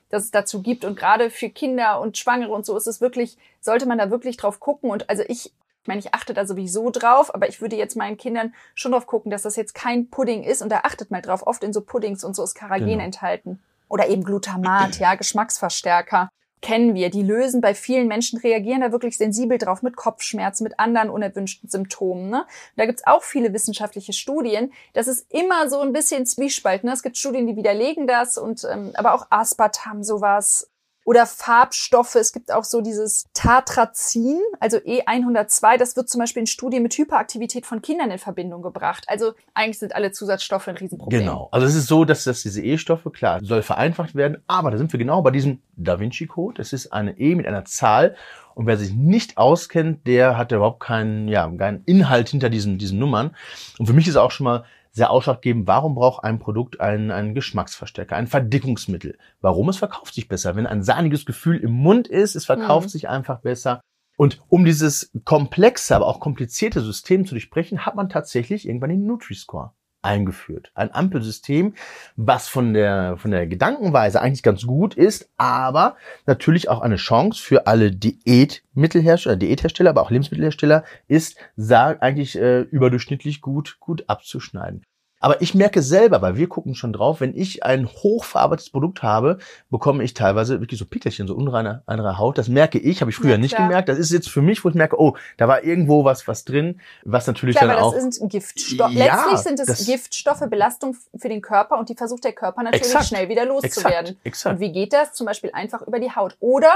dass 0.08 0.24
es 0.24 0.30
dazu 0.30 0.62
gibt. 0.62 0.84
Und 0.84 0.98
gerade 0.98 1.30
für 1.30 1.50
Kinder 1.50 2.00
und 2.00 2.16
Schwangere 2.16 2.52
und 2.52 2.64
so 2.64 2.76
ist 2.76 2.86
es 2.86 3.00
wirklich, 3.00 3.36
sollte 3.60 3.86
man 3.86 3.98
da 3.98 4.10
wirklich 4.10 4.36
drauf 4.36 4.60
gucken. 4.60 4.90
Und 4.90 5.10
also 5.10 5.24
ich, 5.28 5.46
ich 5.82 5.88
meine, 5.88 6.00
ich 6.00 6.14
achte 6.14 6.32
da 6.32 6.46
sowieso 6.46 6.90
drauf, 6.90 7.34
aber 7.34 7.48
ich 7.48 7.60
würde 7.60 7.76
jetzt 7.76 7.96
meinen 7.96 8.16
Kindern 8.16 8.54
schon 8.74 8.92
drauf 8.92 9.06
gucken, 9.06 9.30
dass 9.30 9.42
das 9.42 9.56
jetzt 9.56 9.74
kein 9.74 10.08
Pudding 10.08 10.42
ist. 10.42 10.62
Und 10.62 10.70
da 10.70 10.80
achtet 10.84 11.10
mal 11.10 11.20
drauf. 11.20 11.46
Oft 11.46 11.62
in 11.62 11.74
so 11.74 11.82
Puddings 11.82 12.24
und 12.24 12.34
so 12.34 12.42
ist 12.44 12.54
Karagen 12.54 12.86
genau. 12.86 13.04
enthalten. 13.04 13.60
Oder 13.88 14.08
eben 14.08 14.24
Glutamat, 14.24 14.98
ja, 14.98 15.14
Geschmacksverstärker 15.14 16.28
kennen 16.62 16.94
wir. 16.94 17.10
Die 17.10 17.22
lösen 17.22 17.60
bei 17.60 17.74
vielen 17.74 18.08
Menschen, 18.08 18.40
reagieren 18.40 18.80
da 18.80 18.92
wirklich 18.92 19.16
sensibel 19.16 19.58
drauf 19.58 19.82
mit 19.82 19.96
Kopfschmerzen, 19.96 20.64
mit 20.64 20.78
anderen 20.80 21.10
unerwünschten 21.10 21.68
Symptomen. 21.68 22.30
Ne? 22.30 22.46
Da 22.76 22.86
gibt's 22.86 23.06
auch 23.06 23.22
viele 23.22 23.52
wissenschaftliche 23.52 24.12
Studien. 24.12 24.72
Das 24.92 25.06
ist 25.06 25.32
immer 25.32 25.68
so 25.70 25.80
ein 25.80 25.92
bisschen 25.92 26.26
Zwiespalt. 26.26 26.82
Ne? 26.82 26.92
Es 26.92 27.02
gibt 27.02 27.18
Studien, 27.18 27.46
die 27.46 27.56
widerlegen 27.56 28.06
das 28.06 28.38
und 28.38 28.66
ähm, 28.70 28.92
aber 28.94 29.14
auch 29.14 29.26
Aspartam 29.30 30.02
sowas 30.02 30.70
oder 31.06 31.24
Farbstoffe. 31.24 32.16
Es 32.16 32.32
gibt 32.32 32.52
auch 32.52 32.64
so 32.64 32.80
dieses 32.80 33.28
Tartrazin, 33.32 34.40
also 34.58 34.78
E102. 34.78 35.78
Das 35.78 35.96
wird 35.96 36.08
zum 36.08 36.18
Beispiel 36.18 36.40
in 36.40 36.46
Studien 36.48 36.82
mit 36.82 36.98
Hyperaktivität 36.98 37.64
von 37.64 37.80
Kindern 37.80 38.10
in 38.10 38.18
Verbindung 38.18 38.60
gebracht. 38.60 39.04
Also 39.06 39.32
eigentlich 39.54 39.78
sind 39.78 39.94
alle 39.94 40.10
Zusatzstoffe 40.10 40.66
ein 40.66 40.76
Riesenproblem. 40.76 41.20
Genau. 41.20 41.48
Also 41.52 41.64
es 41.64 41.76
ist 41.76 41.86
so, 41.86 42.04
dass, 42.04 42.24
dass 42.24 42.42
diese 42.42 42.60
E-Stoffe, 42.60 43.12
klar, 43.12 43.38
soll 43.44 43.62
vereinfacht 43.62 44.16
werden. 44.16 44.42
Aber 44.48 44.72
da 44.72 44.78
sind 44.78 44.92
wir 44.92 44.98
genau 44.98 45.22
bei 45.22 45.30
diesem 45.30 45.60
Da 45.76 46.00
Vinci 46.00 46.26
Code. 46.26 46.60
Es 46.60 46.72
ist 46.72 46.92
eine 46.92 47.16
E 47.20 47.36
mit 47.36 47.46
einer 47.46 47.64
Zahl. 47.64 48.16
Und 48.56 48.66
wer 48.66 48.76
sich 48.76 48.92
nicht 48.92 49.38
auskennt, 49.38 50.08
der 50.08 50.36
hat 50.36 50.50
überhaupt 50.50 50.80
keinen, 50.80 51.28
ja, 51.28 51.48
keinen 51.56 51.84
Inhalt 51.84 52.30
hinter 52.30 52.50
diesen, 52.50 52.78
diesen 52.78 52.98
Nummern. 52.98 53.36
Und 53.78 53.86
für 53.86 53.92
mich 53.92 54.08
ist 54.08 54.16
auch 54.16 54.32
schon 54.32 54.44
mal 54.44 54.64
sehr 54.96 55.10
ausschlaggebend, 55.10 55.66
warum 55.66 55.94
braucht 55.94 56.24
ein 56.24 56.38
Produkt 56.38 56.80
einen, 56.80 57.10
einen 57.10 57.34
Geschmacksverstärker, 57.34 58.16
ein 58.16 58.26
Verdickungsmittel? 58.26 59.18
Warum? 59.42 59.68
Es 59.68 59.76
verkauft 59.76 60.14
sich 60.14 60.26
besser. 60.26 60.56
Wenn 60.56 60.66
ein 60.66 60.82
sahniges 60.82 61.26
Gefühl 61.26 61.58
im 61.58 61.72
Mund 61.72 62.08
ist, 62.08 62.34
es 62.34 62.46
verkauft 62.46 62.86
mhm. 62.86 62.90
sich 62.90 63.08
einfach 63.08 63.40
besser. 63.40 63.82
Und 64.16 64.40
um 64.48 64.64
dieses 64.64 65.12
komplexe, 65.26 65.94
aber 65.94 66.06
auch 66.06 66.18
komplizierte 66.18 66.80
System 66.80 67.26
zu 67.26 67.34
durchbrechen, 67.34 67.84
hat 67.84 67.94
man 67.94 68.08
tatsächlich 68.08 68.66
irgendwann 68.66 68.88
den 68.88 69.04
Nutri-Score 69.04 69.72
eingeführt. 70.06 70.70
Ein 70.74 70.94
Ampelsystem, 70.94 71.74
was 72.16 72.48
von 72.48 72.72
der, 72.72 73.16
von 73.18 73.32
der 73.32 73.46
Gedankenweise 73.46 74.22
eigentlich 74.22 74.42
ganz 74.42 74.64
gut 74.64 74.94
ist, 74.94 75.28
aber 75.36 75.96
natürlich 76.26 76.68
auch 76.68 76.80
eine 76.80 76.96
Chance 76.96 77.42
für 77.42 77.66
alle 77.66 77.90
Diätmittelhersteller, 77.90 79.36
Diäthersteller, 79.36 79.90
aber 79.90 80.02
auch 80.02 80.10
Lebensmittelhersteller 80.10 80.84
ist, 81.08 81.36
sagt 81.56 82.02
eigentlich 82.02 82.38
äh, 82.38 82.60
überdurchschnittlich 82.60 83.40
gut, 83.40 83.78
gut 83.80 84.04
abzuschneiden. 84.08 84.82
Aber 85.26 85.42
ich 85.42 85.56
merke 85.56 85.82
selber, 85.82 86.22
weil 86.22 86.36
wir 86.36 86.48
gucken 86.48 86.76
schon 86.76 86.92
drauf, 86.92 87.20
wenn 87.20 87.36
ich 87.36 87.64
ein 87.64 87.88
hochverarbeitetes 87.88 88.70
Produkt 88.70 89.02
habe, 89.02 89.38
bekomme 89.70 90.04
ich 90.04 90.14
teilweise 90.14 90.60
wirklich 90.60 90.78
so 90.78 90.86
Pickelchen, 90.86 91.26
so 91.26 91.34
unreine 91.34 91.82
andere 91.86 92.16
Haut. 92.16 92.38
Das 92.38 92.46
merke 92.46 92.78
ich, 92.78 93.00
habe 93.00 93.10
ich 93.10 93.16
früher 93.16 93.32
ja, 93.32 93.36
nicht 93.36 93.56
gemerkt. 93.56 93.88
Das 93.88 93.98
ist 93.98 94.12
jetzt 94.12 94.28
für 94.28 94.40
mich, 94.40 94.64
wo 94.64 94.68
ich 94.68 94.76
merke, 94.76 95.00
oh, 95.00 95.16
da 95.36 95.48
war 95.48 95.64
irgendwo 95.64 96.04
was, 96.04 96.28
was 96.28 96.44
drin, 96.44 96.80
was 97.02 97.26
natürlich 97.26 97.56
klar, 97.56 97.74
dann 97.74 97.82
auch. 97.82 97.92
Das 97.92 98.14
sind 98.14 98.30
Giftstoffe. 98.30 98.92
Ja, 98.92 99.16
Letztlich 99.16 99.38
sind 99.40 99.58
es 99.58 99.84
Giftstoffe, 99.84 100.48
Belastung 100.48 100.96
für 101.16 101.28
den 101.28 101.42
Körper 101.42 101.76
und 101.76 101.88
die 101.88 101.96
versucht 101.96 102.22
der 102.22 102.32
Körper 102.32 102.62
natürlich 102.62 102.86
exakt, 102.86 103.06
schnell 103.06 103.28
wieder 103.28 103.46
loszuwerden. 103.46 104.10
Exakt, 104.22 104.26
exakt. 104.26 104.54
Und 104.54 104.60
wie 104.60 104.70
geht 104.70 104.92
das? 104.92 105.12
Zum 105.12 105.26
Beispiel 105.26 105.50
einfach 105.52 105.82
über 105.82 105.98
die 105.98 106.14
Haut. 106.14 106.36
Oder 106.38 106.70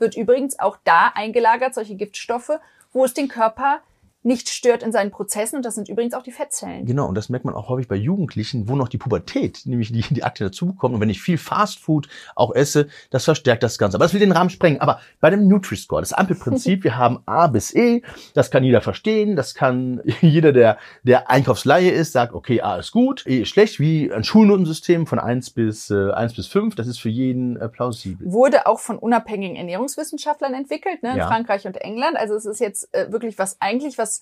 wird 0.00 0.16
übrigens 0.16 0.58
auch 0.58 0.78
da 0.82 1.12
eingelagert, 1.14 1.74
solche 1.74 1.94
Giftstoffe, 1.94 2.58
wo 2.92 3.04
es 3.04 3.14
den 3.14 3.28
Körper 3.28 3.82
nicht 4.24 4.48
stört 4.48 4.82
in 4.82 4.90
seinen 4.90 5.10
Prozessen. 5.10 5.56
Und 5.56 5.64
das 5.64 5.74
sind 5.74 5.88
übrigens 5.88 6.14
auch 6.14 6.22
die 6.22 6.32
Fettzellen. 6.32 6.86
Genau, 6.86 7.06
und 7.06 7.14
das 7.14 7.28
merkt 7.28 7.44
man 7.44 7.54
auch 7.54 7.68
häufig 7.68 7.88
bei 7.88 7.96
Jugendlichen, 7.96 8.68
wo 8.68 8.74
noch 8.74 8.88
die 8.88 8.98
Pubertät, 8.98 9.62
nämlich 9.66 9.92
die, 9.92 10.02
die 10.02 10.24
Akte 10.24 10.44
dazubekommt. 10.44 10.94
Und 10.94 11.00
wenn 11.00 11.10
ich 11.10 11.20
viel 11.20 11.38
Fastfood 11.38 12.08
auch 12.34 12.54
esse, 12.54 12.88
das 13.10 13.24
verstärkt 13.24 13.62
das 13.62 13.76
Ganze. 13.76 13.96
Aber 13.96 14.04
das 14.04 14.14
will 14.14 14.20
den 14.20 14.32
Rahmen 14.32 14.50
sprengen. 14.50 14.80
Aber 14.80 15.00
bei 15.20 15.30
dem 15.30 15.46
Nutri-Score, 15.46 16.00
das 16.00 16.12
Ampelprinzip, 16.14 16.84
wir 16.84 16.96
haben 16.96 17.20
A 17.26 17.46
bis 17.48 17.74
E, 17.74 18.02
das 18.32 18.50
kann 18.50 18.64
jeder 18.64 18.80
verstehen, 18.80 19.36
das 19.36 19.54
kann 19.54 20.00
jeder, 20.20 20.52
der, 20.52 20.78
der 21.02 21.30
Einkaufsleihe 21.30 21.90
ist, 21.90 22.12
sagt, 22.12 22.32
okay, 22.32 22.62
A 22.62 22.76
ist 22.76 22.92
gut, 22.92 23.26
E 23.26 23.42
ist 23.42 23.48
schlecht, 23.48 23.78
wie 23.78 24.10
ein 24.10 24.24
Schulnotensystem 24.24 25.06
von 25.06 25.18
1 25.18 25.50
bis, 25.50 25.90
äh, 25.90 26.10
1 26.12 26.34
bis 26.34 26.46
5, 26.46 26.74
das 26.74 26.86
ist 26.86 26.98
für 26.98 27.10
jeden 27.10 27.56
äh, 27.56 27.68
plausibel. 27.68 28.32
Wurde 28.32 28.66
auch 28.66 28.80
von 28.80 28.98
unabhängigen 28.98 29.56
Ernährungswissenschaftlern 29.56 30.54
entwickelt, 30.54 31.02
ne, 31.02 31.12
in 31.12 31.18
ja. 31.18 31.26
Frankreich 31.26 31.66
und 31.66 31.76
England. 31.76 32.16
Also 32.16 32.34
es 32.34 32.46
ist 32.46 32.60
jetzt 32.60 32.92
äh, 32.94 33.12
wirklich 33.12 33.38
was 33.38 33.60
eigentlich 33.60 33.98
was 33.98 34.13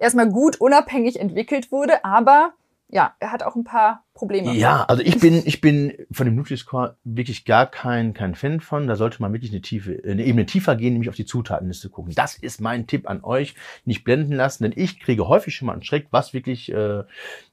erstmal 0.00 0.30
gut 0.30 0.60
unabhängig 0.60 1.18
entwickelt 1.20 1.72
wurde, 1.72 2.04
aber 2.04 2.52
ja, 2.90 3.14
er 3.20 3.32
hat 3.32 3.42
auch 3.42 3.54
ein 3.54 3.64
paar 3.64 4.04
Probleme. 4.14 4.52
Ja, 4.54 4.84
also 4.84 5.02
ich 5.02 5.20
bin, 5.20 5.42
ich 5.44 5.60
bin 5.60 5.92
von 6.10 6.24
dem 6.24 6.36
Nutri-Score 6.36 6.96
wirklich 7.04 7.44
gar 7.44 7.66
kein, 7.66 8.14
kein 8.14 8.34
Fan 8.34 8.60
von. 8.60 8.86
Da 8.86 8.96
sollte 8.96 9.20
man 9.20 9.30
wirklich 9.34 9.52
eine 9.52 9.60
tiefe, 9.60 10.00
eine 10.04 10.24
Ebene 10.24 10.46
tiefer 10.46 10.74
gehen, 10.74 10.94
nämlich 10.94 11.10
auf 11.10 11.14
die 11.14 11.26
Zutatenliste 11.26 11.90
gucken. 11.90 12.14
Das 12.14 12.36
ist 12.38 12.62
mein 12.62 12.86
Tipp 12.86 13.08
an 13.08 13.22
euch. 13.22 13.54
Nicht 13.84 14.04
blenden 14.04 14.32
lassen, 14.32 14.62
denn 14.62 14.72
ich 14.74 15.00
kriege 15.00 15.28
häufig 15.28 15.54
schon 15.54 15.66
mal 15.66 15.74
einen 15.74 15.82
Schreck, 15.82 16.06
was 16.12 16.32
wirklich, 16.32 16.72
äh, 16.72 17.04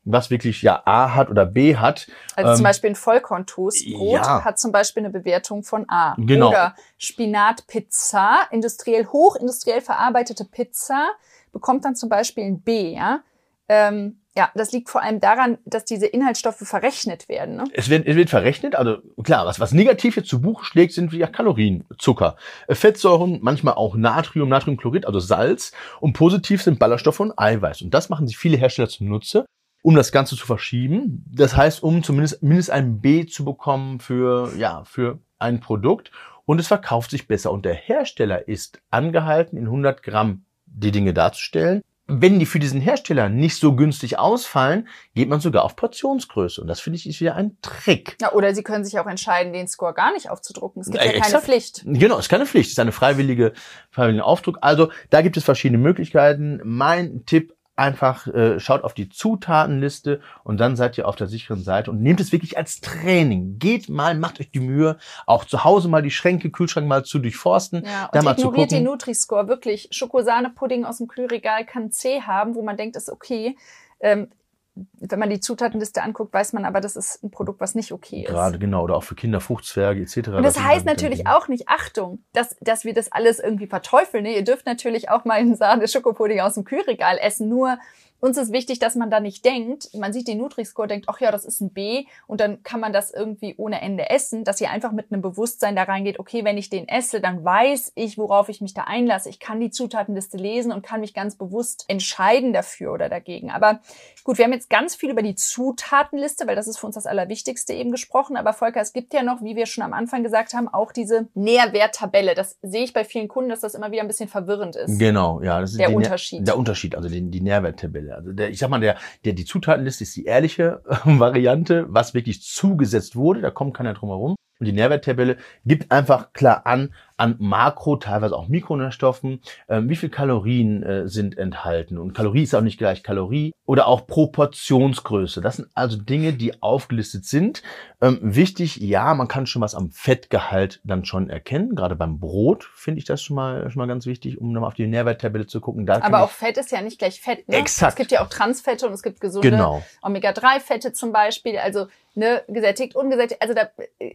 was 0.05 0.31
wirklich 0.31 0.61
ja 0.61 0.81
A 0.85 1.13
hat 1.13 1.29
oder 1.29 1.45
B 1.45 1.75
hat. 1.75 2.07
Also 2.37 2.51
Ähm, 2.51 2.55
zum 2.55 2.63
Beispiel 2.63 2.89
ein 2.91 2.95
Vollkorntoastbrot 2.95 4.25
ja. 4.25 4.45
hat 4.45 4.57
zum 4.57 4.71
Beispiel 4.71 5.03
eine 5.03 5.11
Bewertung 5.11 5.63
von 5.63 5.83
A. 5.89 6.15
Genau. 6.17 6.47
Oder 6.47 6.75
Spinatpizza, 6.97 8.47
industriell 8.51 9.07
hochindustriell 9.07 9.81
verarbeitete 9.81 10.45
Pizza, 10.45 11.09
bekommt 11.55 11.85
dann 11.85 11.95
zum 11.95 12.09
Beispiel 12.09 12.43
ein 12.43 12.59
B. 12.59 12.93
Ja, 12.93 13.23
ähm, 13.69 14.17
ja 14.35 14.51
das 14.55 14.73
liegt 14.73 14.89
vor 14.89 15.01
allem 15.01 15.21
daran, 15.21 15.57
dass 15.63 15.85
diese 15.85 16.05
Inhaltsstoffe 16.05 16.57
verrechnet 16.57 17.29
werden. 17.29 17.55
Ne? 17.55 17.63
Es 17.71 17.89
wird, 17.89 18.05
es 18.05 18.17
wird 18.17 18.29
verrechnet, 18.29 18.75
also 18.75 18.97
klar, 19.23 19.45
was, 19.45 19.61
was 19.61 19.71
negativ 19.71 20.17
jetzt 20.17 20.27
zu 20.27 20.41
Buche 20.41 20.65
schlägt, 20.65 20.91
sind 20.91 21.13
wie 21.13 21.19
ja 21.19 21.27
Kalorien, 21.27 21.85
Zucker, 21.97 22.35
äh, 22.67 22.75
Fettsäuren, 22.75 23.39
manchmal 23.41 23.75
auch 23.75 23.95
Natrium, 23.95 24.49
Natriumchlorid, 24.49 25.05
also 25.05 25.19
Salz. 25.19 25.71
Und 26.01 26.11
positiv 26.11 26.61
sind 26.61 26.77
Ballaststoffe 26.77 27.21
und 27.21 27.39
Eiweiß. 27.39 27.83
Und 27.83 27.93
das 27.93 28.09
machen 28.09 28.27
sich 28.27 28.37
viele 28.37 28.57
Hersteller 28.57 28.89
zunutze, 28.89 29.45
um 29.81 29.95
das 29.95 30.11
Ganze 30.11 30.35
zu 30.35 30.45
verschieben. 30.45 31.23
Das 31.33 31.55
heißt, 31.55 31.81
um 31.81 32.03
zumindest 32.03 32.43
mindestens 32.43 32.75
ein 32.75 32.99
B 32.99 33.25
zu 33.25 33.45
bekommen 33.45 34.01
für, 34.01 34.51
ja, 34.57 34.83
für 34.83 35.19
ein 35.39 35.61
Produkt. 35.61 36.11
Und 36.43 36.59
es 36.59 36.67
verkauft 36.67 37.11
sich 37.11 37.27
besser. 37.27 37.51
Und 37.53 37.63
der 37.63 37.75
Hersteller 37.75 38.47
ist 38.49 38.81
angehalten, 38.91 39.57
in 39.57 39.65
100 39.65 40.03
Gramm 40.03 40.44
die 40.75 40.91
Dinge 40.91 41.13
darzustellen. 41.13 41.81
Wenn 42.07 42.37
die 42.37 42.45
für 42.45 42.59
diesen 42.59 42.81
Hersteller 42.81 43.29
nicht 43.29 43.55
so 43.57 43.75
günstig 43.75 44.19
ausfallen, 44.19 44.87
geht 45.15 45.27
man 45.27 45.39
sogar 45.39 45.63
auf 45.63 45.75
Portionsgröße. 45.75 46.61
Und 46.61 46.67
das 46.67 46.79
finde 46.79 46.97
ich 46.97 47.09
ist 47.09 47.19
wieder 47.19 47.33
ein 47.35 47.57
Trick. 47.63 48.15
Ja, 48.21 48.31
oder 48.33 48.53
Sie 48.53 48.61
können 48.61 48.85
sich 48.85 48.99
auch 48.99 49.07
entscheiden, 49.07 49.53
den 49.53 49.67
Score 49.67 49.93
gar 49.95 50.13
nicht 50.13 50.29
aufzudrucken. 50.29 50.81
Es 50.81 50.91
gibt 50.91 50.99
Äh, 51.01 51.05
ja 51.07 51.11
keine 51.13 51.25
exakt. 51.25 51.45
Pflicht. 51.45 51.81
Genau, 51.83 52.19
ist 52.19 52.29
keine 52.29 52.45
Pflicht, 52.45 52.69
ist 52.69 52.79
eine 52.79 52.91
freiwillige, 52.91 53.53
freiwillige 53.89 54.23
Aufdruck. 54.23 54.59
Also 54.61 54.91
da 55.09 55.23
gibt 55.23 55.35
es 55.35 55.43
verschiedene 55.43 55.79
Möglichkeiten. 55.79 56.61
Mein 56.63 57.25
Tipp 57.25 57.55
einfach 57.75 58.27
äh, 58.27 58.59
schaut 58.59 58.83
auf 58.83 58.93
die 58.93 59.09
Zutatenliste 59.09 60.21
und 60.43 60.59
dann 60.59 60.75
seid 60.75 60.97
ihr 60.97 61.07
auf 61.07 61.15
der 61.15 61.27
sicheren 61.27 61.63
Seite 61.63 61.91
und 61.91 62.01
nehmt 62.01 62.19
es 62.19 62.31
wirklich 62.31 62.57
als 62.57 62.79
Training. 62.81 63.59
Geht 63.59 63.89
mal, 63.89 64.15
macht 64.15 64.39
euch 64.39 64.51
die 64.51 64.59
Mühe, 64.59 64.97
auch 65.25 65.45
zu 65.45 65.63
Hause 65.63 65.89
mal 65.89 66.01
die 66.01 66.11
Schränke, 66.11 66.49
Kühlschrank 66.49 66.87
mal 66.87 67.03
zu 67.03 67.19
durchforsten, 67.19 67.83
Ja, 67.85 68.09
da 68.11 68.19
und 68.19 68.25
mal 68.25 68.37
zu 68.37 68.47
ignoriert 68.47 68.71
den. 68.71 68.83
Nutri-Score. 68.83 69.47
Wirklich, 69.47 69.89
Schokosahnepudding 69.91 70.85
aus 70.85 70.97
dem 70.97 71.07
Kühlregal 71.07 71.65
kann 71.65 71.91
C 71.91 72.21
haben, 72.21 72.55
wo 72.55 72.61
man 72.61 72.77
denkt, 72.77 72.95
ist 72.95 73.09
okay. 73.09 73.57
Ähm, 73.99 74.29
wenn 74.75 75.19
man 75.19 75.29
die 75.29 75.39
Zutatenliste 75.39 76.03
anguckt, 76.03 76.33
weiß 76.33 76.53
man 76.53 76.65
aber, 76.65 76.81
das 76.81 76.95
ist 76.95 77.23
ein 77.23 77.31
Produkt, 77.31 77.61
was 77.61 77.75
nicht 77.75 77.91
okay 77.91 78.23
ist. 78.23 78.27
Gerade 78.27 78.59
genau, 78.59 78.83
oder 78.83 78.97
auch 78.97 79.03
für 79.03 79.15
Kinder, 79.15 79.39
Fruchtzwerge 79.39 80.01
etc. 80.01 80.29
Und 80.29 80.43
das 80.43 80.61
heißt 80.61 80.85
natürlich 80.85 81.27
auch 81.27 81.47
nicht, 81.47 81.69
Achtung, 81.69 82.19
dass, 82.33 82.57
dass 82.59 82.83
wir 82.83 82.93
das 82.93 83.11
alles 83.11 83.39
irgendwie 83.39 83.67
verteufeln. 83.67 84.23
Ne? 84.23 84.35
Ihr 84.35 84.43
dürft 84.43 84.65
natürlich 84.65 85.09
auch 85.09 85.23
mal 85.23 85.35
einen 85.35 85.55
Sahne-Schokopudding 85.55 86.41
aus 86.41 86.55
dem 86.55 86.65
Kühlregal 86.65 87.17
essen. 87.21 87.47
Nur 87.47 87.77
uns 88.25 88.37
ist 88.37 88.51
wichtig, 88.51 88.79
dass 88.79 88.95
man 88.95 89.09
da 89.09 89.19
nicht 89.19 89.45
denkt, 89.45 89.89
man 89.93 90.11
sieht 90.11 90.27
den 90.27 90.39
Nutri-Score, 90.39 90.87
denkt, 90.87 91.05
ach 91.09 91.19
ja, 91.21 91.31
das 91.31 91.45
ist 91.45 91.61
ein 91.61 91.71
B 91.71 92.05
und 92.27 92.41
dann 92.41 92.63
kann 92.63 92.79
man 92.79 92.91
das 92.91 93.11
irgendwie 93.11 93.55
ohne 93.57 93.81
Ende 93.81 94.09
essen, 94.09 94.43
dass 94.43 94.59
ihr 94.59 94.71
einfach 94.71 94.91
mit 94.91 95.11
einem 95.11 95.21
Bewusstsein 95.21 95.75
da 95.75 95.83
reingeht, 95.83 96.19
okay, 96.19 96.43
wenn 96.43 96.57
ich 96.57 96.69
den 96.69 96.87
esse, 96.87 97.21
dann 97.21 97.45
weiß 97.45 97.91
ich, 97.95 98.17
worauf 98.17 98.49
ich 98.49 98.61
mich 98.61 98.73
da 98.73 98.83
einlasse. 98.83 99.29
Ich 99.29 99.39
kann 99.39 99.59
die 99.59 99.69
Zutatenliste 99.69 100.37
lesen 100.37 100.71
und 100.71 100.81
kann 100.81 101.01
mich 101.01 101.13
ganz 101.13 101.35
bewusst 101.35 101.85
entscheiden 101.87 102.51
dafür 102.53 102.91
oder 102.93 103.09
dagegen. 103.09 103.51
Aber 103.51 103.79
gut, 104.23 104.37
wir 104.37 104.45
haben 104.45 104.53
jetzt 104.53 104.69
ganz 104.69 104.95
viel 104.95 105.11
über 105.11 105.21
die 105.21 105.35
Zutatenliste, 105.35 106.47
weil 106.47 106.55
das 106.55 106.67
ist 106.67 106.77
für 106.77 106.87
uns 106.87 106.95
das 106.95 107.05
Allerwichtigste 107.05 107.73
eben 107.73 107.91
gesprochen. 107.91 108.37
Aber 108.37 108.53
Volker, 108.53 108.81
es 108.81 108.93
gibt 108.93 109.13
ja 109.13 109.23
noch, 109.23 109.43
wie 109.43 109.55
wir 109.55 109.65
schon 109.65 109.83
am 109.83 109.93
Anfang 109.93 110.23
gesagt 110.23 110.53
haben, 110.53 110.67
auch 110.67 110.91
diese 110.91 111.27
Nährwerttabelle. 111.33 112.33
Das 112.33 112.57
sehe 112.61 112.83
ich 112.83 112.93
bei 112.93 113.03
vielen 113.03 113.27
Kunden, 113.27 113.49
dass 113.49 113.59
das 113.59 113.75
immer 113.75 113.91
wieder 113.91 114.01
ein 114.01 114.07
bisschen 114.07 114.29
verwirrend 114.29 114.75
ist. 114.75 114.97
Genau, 114.99 115.41
ja, 115.41 115.61
das 115.61 115.71
ist 115.71 115.79
Der 115.79 115.89
Nähr- 115.89 115.95
Unterschied. 115.97 116.47
Der 116.47 116.57
Unterschied, 116.57 116.95
also 116.95 117.09
die, 117.09 117.21
die 117.29 117.41
Nährwerttabelle. 117.41 118.14
Also 118.15 118.31
der, 118.31 118.49
ich 118.49 118.59
sag 118.59 118.69
mal, 118.69 118.79
der, 118.79 118.97
der 119.23 119.33
die 119.33 119.45
Zutatenliste 119.45 120.03
ist 120.03 120.15
die 120.15 120.25
ehrliche 120.25 120.81
Variante, 121.05 121.85
was 121.89 122.13
wirklich 122.13 122.41
zugesetzt 122.41 123.15
wurde. 123.15 123.41
Da 123.41 123.51
kommt 123.51 123.75
keiner 123.75 123.93
drum 123.93 124.09
herum. 124.09 124.35
Und 124.59 124.65
die 124.65 124.71
Nährwerttabelle 124.71 125.37
gibt 125.65 125.91
einfach 125.91 126.31
klar 126.31 126.65
an, 126.65 126.93
an 127.17 127.35
Makro, 127.39 127.95
teilweise 127.95 128.35
auch 128.35 128.47
Mikronährstoffen, 128.47 129.41
ähm, 129.69 129.89
wie 129.89 129.95
viel 129.95 130.09
Kalorien 130.09 130.83
äh, 130.83 131.07
sind 131.07 131.37
enthalten. 131.37 131.97
Und 131.97 132.13
Kalorie 132.13 132.43
ist 132.43 132.53
auch 132.53 132.61
nicht 132.61 132.77
gleich 132.77 133.03
Kalorie 133.03 133.53
oder 133.65 133.87
auch 133.87 134.05
Proportionsgröße. 134.05 135.41
Das 135.41 135.57
sind 135.57 135.69
also 135.73 135.97
Dinge, 135.97 136.33
die 136.33 136.61
aufgelistet 136.61 137.25
sind. 137.25 137.63
Ähm, 138.01 138.19
wichtig, 138.21 138.77
ja, 138.77 139.13
man 139.13 139.27
kann 139.27 139.47
schon 139.47 139.61
was 139.61 139.75
am 139.75 139.91
Fettgehalt 139.91 140.81
dann 140.83 141.05
schon 141.05 141.29
erkennen. 141.29 141.75
Gerade 141.75 141.95
beim 141.95 142.19
Brot 142.19 142.63
finde 142.75 142.99
ich 142.99 143.05
das 143.05 143.21
schon 143.21 143.35
mal, 143.35 143.69
schon 143.71 143.79
mal 143.79 143.87
ganz 143.87 144.05
wichtig, 144.05 144.39
um 144.39 144.51
nochmal 144.51 144.67
auf 144.67 144.73
die 144.73 144.87
Nährwerttabelle 144.87 145.47
zu 145.47 145.61
gucken. 145.61 145.85
Da 145.85 146.01
Aber 146.01 146.23
auch 146.23 146.31
Fett 146.31 146.57
ist 146.57 146.71
ja 146.71 146.81
nicht 146.81 146.99
gleich 146.99 147.21
Fett. 147.21 147.47
Ne? 147.47 147.57
Exakt. 147.57 147.93
Es 147.93 147.95
gibt 147.95 148.11
ja 148.11 148.23
auch 148.23 148.29
Transfette 148.29 148.87
und 148.87 148.93
es 148.93 149.03
gibt 149.03 149.21
gesunde 149.21 149.49
Genau. 149.49 149.83
Omega-3-Fette 150.01 150.93
zum 150.93 151.11
Beispiel. 151.11 151.57
Also 151.57 151.87
ne, 152.15 152.43
gesättigt, 152.47 152.95
ungesättigt. 152.95 153.41
Also 153.41 153.53
da 153.53 153.69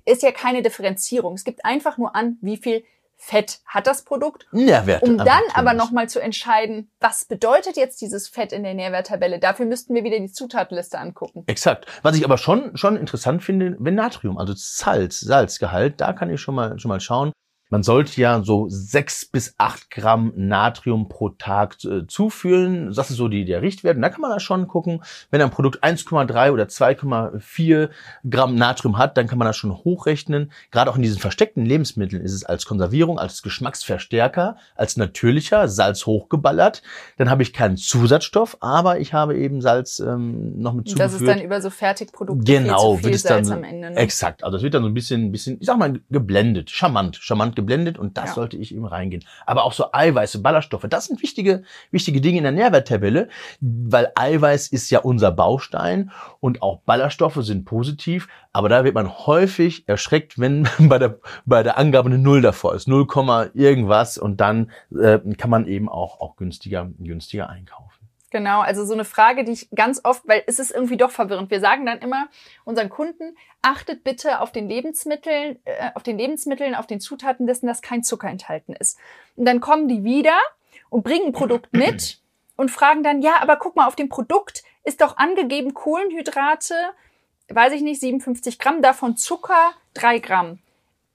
ist 0.04 0.22
ja 0.22 0.32
keine 0.32 0.62
Differenzierung. 0.62 1.34
Es 1.34 1.44
gibt 1.44 1.64
einfach 1.64 1.98
nur 1.98 2.14
an, 2.16 2.36
wie 2.40 2.56
viel 2.56 2.84
Fett 3.22 3.60
hat 3.66 3.86
das 3.86 4.02
Produkt 4.02 4.46
Nährwert. 4.50 5.02
Um 5.02 5.18
dann 5.18 5.42
aber 5.52 5.74
nochmal 5.74 6.08
zu 6.08 6.20
entscheiden, 6.20 6.90
was 7.00 7.26
bedeutet 7.26 7.76
jetzt 7.76 8.00
dieses 8.00 8.28
Fett 8.28 8.50
in 8.50 8.62
der 8.62 8.72
Nährwerttabelle? 8.72 9.38
Dafür 9.38 9.66
müssten 9.66 9.94
wir 9.94 10.04
wieder 10.04 10.18
die 10.18 10.32
Zutatenliste 10.32 10.98
angucken. 10.98 11.44
Exakt. 11.46 11.86
Was 12.02 12.16
ich 12.16 12.24
aber 12.24 12.38
schon, 12.38 12.76
schon 12.78 12.96
interessant 12.96 13.44
finde, 13.44 13.76
wenn 13.78 13.94
Natrium, 13.94 14.38
also 14.38 14.54
Salz, 14.56 15.20
Salzgehalt, 15.20 16.00
da 16.00 16.14
kann 16.14 16.30
ich 16.30 16.40
schon 16.40 16.54
mal, 16.54 16.78
schon 16.78 16.88
mal 16.88 17.00
schauen. 17.00 17.32
Man 17.70 17.84
sollte 17.84 18.20
ja 18.20 18.42
so 18.42 18.66
sechs 18.68 19.24
bis 19.24 19.54
acht 19.56 19.90
Gramm 19.90 20.32
Natrium 20.34 21.08
pro 21.08 21.30
Tag 21.30 21.76
äh, 21.84 22.06
zuführen. 22.06 22.92
Das 22.92 23.10
ist 23.10 23.16
so 23.16 23.28
die, 23.28 23.44
der 23.44 23.62
Richtwert. 23.62 23.96
Und 23.96 24.02
da 24.02 24.08
kann 24.08 24.20
man 24.20 24.32
da 24.32 24.40
schon 24.40 24.66
gucken, 24.66 25.02
wenn 25.30 25.40
ein 25.40 25.50
Produkt 25.50 25.82
1,3 25.84 26.50
oder 26.50 26.64
2,4 26.64 27.90
Gramm 28.28 28.56
Natrium 28.56 28.98
hat, 28.98 29.16
dann 29.16 29.28
kann 29.28 29.38
man 29.38 29.46
das 29.46 29.56
schon 29.56 29.72
hochrechnen. 29.72 30.50
Gerade 30.72 30.90
auch 30.90 30.96
in 30.96 31.02
diesen 31.02 31.20
versteckten 31.20 31.64
Lebensmitteln 31.64 32.22
ist 32.22 32.32
es 32.32 32.44
als 32.44 32.66
Konservierung, 32.66 33.18
als 33.20 33.42
Geschmacksverstärker, 33.42 34.56
als 34.74 34.96
natürlicher 34.96 35.68
Salz 35.68 36.06
hochgeballert. 36.06 36.82
Dann 37.18 37.30
habe 37.30 37.42
ich 37.42 37.52
keinen 37.52 37.76
Zusatzstoff, 37.76 38.56
aber 38.60 38.98
ich 38.98 39.14
habe 39.14 39.36
eben 39.36 39.60
Salz 39.60 40.00
ähm, 40.00 40.60
noch 40.60 40.72
mit 40.72 40.88
Und 40.88 40.98
das 40.98 41.12
zugeführt. 41.12 41.30
ist 41.36 41.38
dann 41.38 41.46
über 41.46 41.60
so 41.60 41.70
Fertigprodukte 41.70 42.52
Genau, 42.52 42.96
viel 42.96 42.98
zu 42.98 43.04
wird 43.04 43.04
viel 43.04 43.14
es 43.14 43.22
dann 43.22 43.44
Salz 43.44 43.56
am 43.56 43.64
Ende. 43.64 43.90
Ne? 43.90 43.96
exakt. 43.96 44.42
Also 44.42 44.56
es 44.56 44.62
wird 44.64 44.74
dann 44.74 44.82
so 44.82 44.88
ein 44.88 44.94
bisschen, 44.94 45.30
bisschen, 45.30 45.58
ich 45.60 45.66
sag 45.66 45.78
mal, 45.78 46.00
geblendet, 46.10 46.70
charmant, 46.70 47.16
charmant 47.16 47.59
geblendet 47.60 47.98
und 47.98 48.16
das 48.16 48.30
Ja. 48.30 48.34
sollte 48.34 48.56
ich 48.56 48.74
eben 48.74 48.84
reingehen. 48.86 49.24
Aber 49.46 49.64
auch 49.64 49.72
so 49.72 49.92
Eiweiße, 49.92 50.40
Ballaststoffe, 50.40 50.86
das 50.88 51.06
sind 51.06 51.22
wichtige, 51.22 51.62
wichtige 51.90 52.20
Dinge 52.20 52.38
in 52.38 52.44
der 52.44 52.52
Nährwerttabelle, 52.52 53.28
weil 53.60 54.10
Eiweiß 54.14 54.68
ist 54.68 54.90
ja 54.90 55.00
unser 55.00 55.30
Baustein 55.32 56.10
und 56.40 56.62
auch 56.62 56.80
Ballaststoffe 56.80 57.38
sind 57.40 57.64
positiv, 57.64 58.28
aber 58.52 58.68
da 58.68 58.84
wird 58.84 58.94
man 58.94 59.08
häufig 59.26 59.88
erschreckt, 59.88 60.38
wenn 60.38 60.68
bei 60.78 60.98
der, 60.98 61.18
bei 61.44 61.62
der 61.62 61.78
Angabe 61.78 62.08
eine 62.08 62.18
Null 62.18 62.42
davor 62.42 62.74
ist, 62.74 62.88
0, 62.88 63.06
irgendwas 63.54 64.18
und 64.18 64.40
dann 64.40 64.70
äh, 64.98 65.18
kann 65.36 65.50
man 65.50 65.66
eben 65.66 65.88
auch, 65.88 66.20
auch 66.20 66.36
günstiger, 66.36 66.90
günstiger 66.98 67.48
einkaufen. 67.48 67.99
Genau, 68.30 68.60
also 68.60 68.84
so 68.84 68.94
eine 68.94 69.04
Frage, 69.04 69.42
die 69.42 69.52
ich 69.52 69.70
ganz 69.74 70.00
oft, 70.04 70.26
weil 70.26 70.44
es 70.46 70.60
ist 70.60 70.70
irgendwie 70.70 70.96
doch 70.96 71.10
verwirrend. 71.10 71.50
Wir 71.50 71.58
sagen 71.58 71.84
dann 71.84 71.98
immer 71.98 72.28
unseren 72.64 72.88
Kunden, 72.88 73.36
achtet 73.60 74.04
bitte 74.04 74.40
auf 74.40 74.52
den 74.52 74.68
Lebensmitteln, 74.68 75.58
äh, 75.64 75.90
auf 75.94 76.04
den 76.04 76.16
Lebensmitteln, 76.16 76.76
auf 76.76 76.86
den 76.86 77.00
Zutatenlisten, 77.00 77.66
dass 77.66 77.82
kein 77.82 78.04
Zucker 78.04 78.28
enthalten 78.28 78.72
ist. 78.72 78.98
Und 79.34 79.46
dann 79.46 79.60
kommen 79.60 79.88
die 79.88 80.04
wieder 80.04 80.38
und 80.90 81.02
bringen 81.02 81.26
ein 81.26 81.32
Produkt 81.32 81.72
mit 81.72 82.20
und 82.56 82.70
fragen 82.70 83.02
dann, 83.02 83.20
ja, 83.20 83.40
aber 83.40 83.56
guck 83.56 83.74
mal, 83.74 83.88
auf 83.88 83.96
dem 83.96 84.08
Produkt 84.08 84.62
ist 84.84 85.00
doch 85.00 85.16
angegeben 85.16 85.74
Kohlenhydrate, 85.74 86.74
weiß 87.48 87.72
ich 87.72 87.82
nicht, 87.82 88.00
57 88.00 88.60
Gramm, 88.60 88.80
davon 88.80 89.16
Zucker 89.16 89.72
3 89.94 90.20
Gramm. 90.20 90.60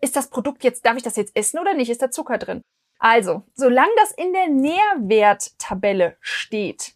Ist 0.01 0.17
das 0.17 0.29
Produkt 0.29 0.65
jetzt, 0.65 0.85
darf 0.85 0.97
ich 0.97 1.03
das 1.03 1.15
jetzt 1.15 1.33
essen 1.35 1.59
oder 1.59 1.73
nicht? 1.73 1.89
Ist 1.89 2.01
da 2.01 2.11
Zucker 2.11 2.37
drin? 2.37 2.61
Also, 2.99 3.43
solange 3.53 3.91
das 3.97 4.11
in 4.11 4.33
der 4.33 4.47
Nährwerttabelle 4.49 6.17
steht, 6.19 6.94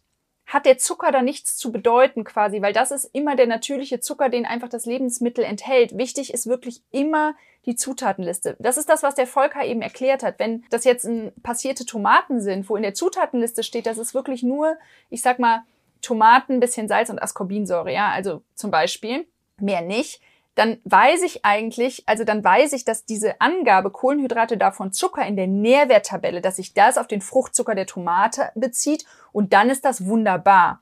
hat 0.50 0.66
der 0.66 0.78
Zucker 0.78 1.12
da 1.12 1.22
nichts 1.22 1.56
zu 1.56 1.70
bedeuten 1.70 2.24
quasi, 2.24 2.60
weil 2.60 2.72
das 2.72 2.90
ist 2.90 3.04
immer 3.12 3.36
der 3.36 3.46
natürliche 3.46 4.00
Zucker, 4.00 4.28
den 4.28 4.44
einfach 4.44 4.68
das 4.68 4.84
Lebensmittel 4.84 5.44
enthält. 5.44 5.96
Wichtig 5.96 6.34
ist 6.34 6.48
wirklich 6.48 6.82
immer 6.90 7.34
die 7.66 7.76
Zutatenliste. 7.76 8.56
Das 8.58 8.76
ist 8.76 8.88
das, 8.88 9.04
was 9.04 9.14
der 9.14 9.28
Volker 9.28 9.64
eben 9.64 9.80
erklärt 9.80 10.24
hat. 10.24 10.40
Wenn 10.40 10.64
das 10.68 10.82
jetzt 10.84 11.04
ein, 11.04 11.32
passierte 11.44 11.86
Tomaten 11.86 12.40
sind, 12.40 12.68
wo 12.68 12.74
in 12.74 12.82
der 12.82 12.94
Zutatenliste 12.94 13.62
steht, 13.62 13.86
das 13.86 13.96
ist 13.98 14.12
wirklich 14.12 14.42
nur, 14.42 14.76
ich 15.08 15.22
sag 15.22 15.38
mal, 15.38 15.62
Tomaten, 16.02 16.58
bisschen 16.58 16.88
Salz 16.88 17.10
und 17.10 17.22
Ascorbinsäure, 17.22 17.92
ja, 17.92 18.08
also 18.08 18.42
zum 18.54 18.72
Beispiel, 18.72 19.26
mehr 19.58 19.82
nicht, 19.82 20.20
dann 20.54 20.78
weiß 20.84 21.22
ich 21.22 21.44
eigentlich, 21.44 22.02
also 22.06 22.24
dann 22.24 22.42
weiß 22.42 22.72
ich, 22.72 22.84
dass 22.84 23.04
diese 23.04 23.40
Angabe 23.40 23.90
Kohlenhydrate 23.90 24.56
davon 24.58 24.92
Zucker 24.92 25.24
in 25.24 25.36
der 25.36 25.46
Nährwerttabelle, 25.46 26.40
dass 26.40 26.56
sich 26.56 26.74
das 26.74 26.98
auf 26.98 27.06
den 27.06 27.20
Fruchtzucker 27.20 27.74
der 27.74 27.86
Tomate 27.86 28.50
bezieht 28.54 29.04
und 29.32 29.52
dann 29.52 29.70
ist 29.70 29.84
das 29.84 30.06
wunderbar. 30.06 30.80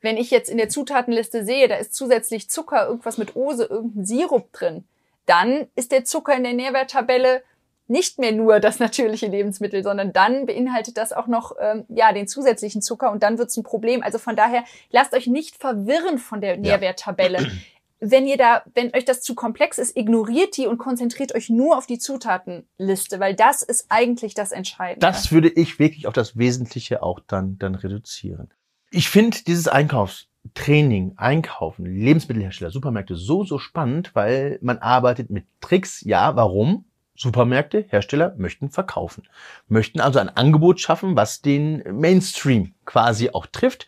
wenn 0.00 0.18
ich 0.18 0.30
jetzt 0.30 0.50
in 0.50 0.58
der 0.58 0.68
Zutatenliste 0.68 1.46
sehe, 1.46 1.66
da 1.66 1.76
ist 1.76 1.94
zusätzlich 1.94 2.50
Zucker, 2.50 2.86
irgendwas 2.88 3.16
mit 3.16 3.36
Ose, 3.36 3.64
irgendein 3.64 4.04
Sirup 4.04 4.52
drin, 4.52 4.84
dann 5.24 5.66
ist 5.76 5.92
der 5.92 6.04
Zucker 6.04 6.36
in 6.36 6.44
der 6.44 6.52
Nährwerttabelle 6.52 7.42
nicht 7.86 8.18
mehr 8.18 8.32
nur 8.32 8.60
das 8.60 8.78
natürliche 8.78 9.26
Lebensmittel, 9.26 9.82
sondern 9.82 10.12
dann 10.12 10.46
beinhaltet 10.46 10.96
das 10.96 11.12
auch 11.12 11.26
noch 11.26 11.56
ähm, 11.60 11.84
ja 11.88 12.12
den 12.12 12.26
zusätzlichen 12.26 12.82
Zucker 12.82 13.12
und 13.12 13.22
dann 13.22 13.38
wird 13.38 13.50
es 13.50 13.56
ein 13.56 13.62
Problem. 13.62 14.02
Also 14.02 14.18
von 14.18 14.36
daher 14.36 14.64
lasst 14.90 15.14
euch 15.14 15.26
nicht 15.26 15.56
verwirren 15.56 16.18
von 16.18 16.40
der 16.40 16.56
Nährwerttabelle. 16.56 17.42
Ja. 17.42 17.48
Wenn 18.06 18.26
ihr 18.26 18.36
da, 18.36 18.62
wenn 18.74 18.94
euch 18.94 19.06
das 19.06 19.22
zu 19.22 19.34
komplex 19.34 19.78
ist, 19.78 19.96
ignoriert 19.96 20.58
die 20.58 20.66
und 20.66 20.76
konzentriert 20.76 21.34
euch 21.34 21.48
nur 21.48 21.78
auf 21.78 21.86
die 21.86 21.98
Zutatenliste, 21.98 23.18
weil 23.18 23.34
das 23.34 23.62
ist 23.62 23.86
eigentlich 23.88 24.34
das 24.34 24.52
Entscheidende. 24.52 25.06
Das 25.06 25.32
würde 25.32 25.48
ich 25.48 25.78
wirklich 25.78 26.06
auf 26.06 26.12
das 26.12 26.36
Wesentliche 26.36 27.02
auch 27.02 27.20
dann 27.26 27.58
dann 27.58 27.74
reduzieren. 27.74 28.50
Ich 28.90 29.08
finde 29.08 29.38
dieses 29.46 29.68
Einkaufstraining, 29.68 31.14
Einkaufen, 31.16 31.86
Lebensmittelhersteller, 31.86 32.70
Supermärkte 32.70 33.16
so, 33.16 33.42
so 33.44 33.58
spannend, 33.58 34.10
weil 34.14 34.58
man 34.60 34.78
arbeitet 34.78 35.30
mit 35.30 35.46
Tricks. 35.62 36.02
Ja, 36.02 36.36
warum? 36.36 36.84
Supermärkte, 37.16 37.86
Hersteller 37.88 38.34
möchten 38.36 38.70
verkaufen, 38.70 39.22
möchten 39.68 40.00
also 40.00 40.18
ein 40.18 40.28
Angebot 40.28 40.80
schaffen, 40.80 41.16
was 41.16 41.40
den 41.40 41.82
Mainstream 41.98 42.74
quasi 42.84 43.30
auch 43.30 43.46
trifft. 43.46 43.86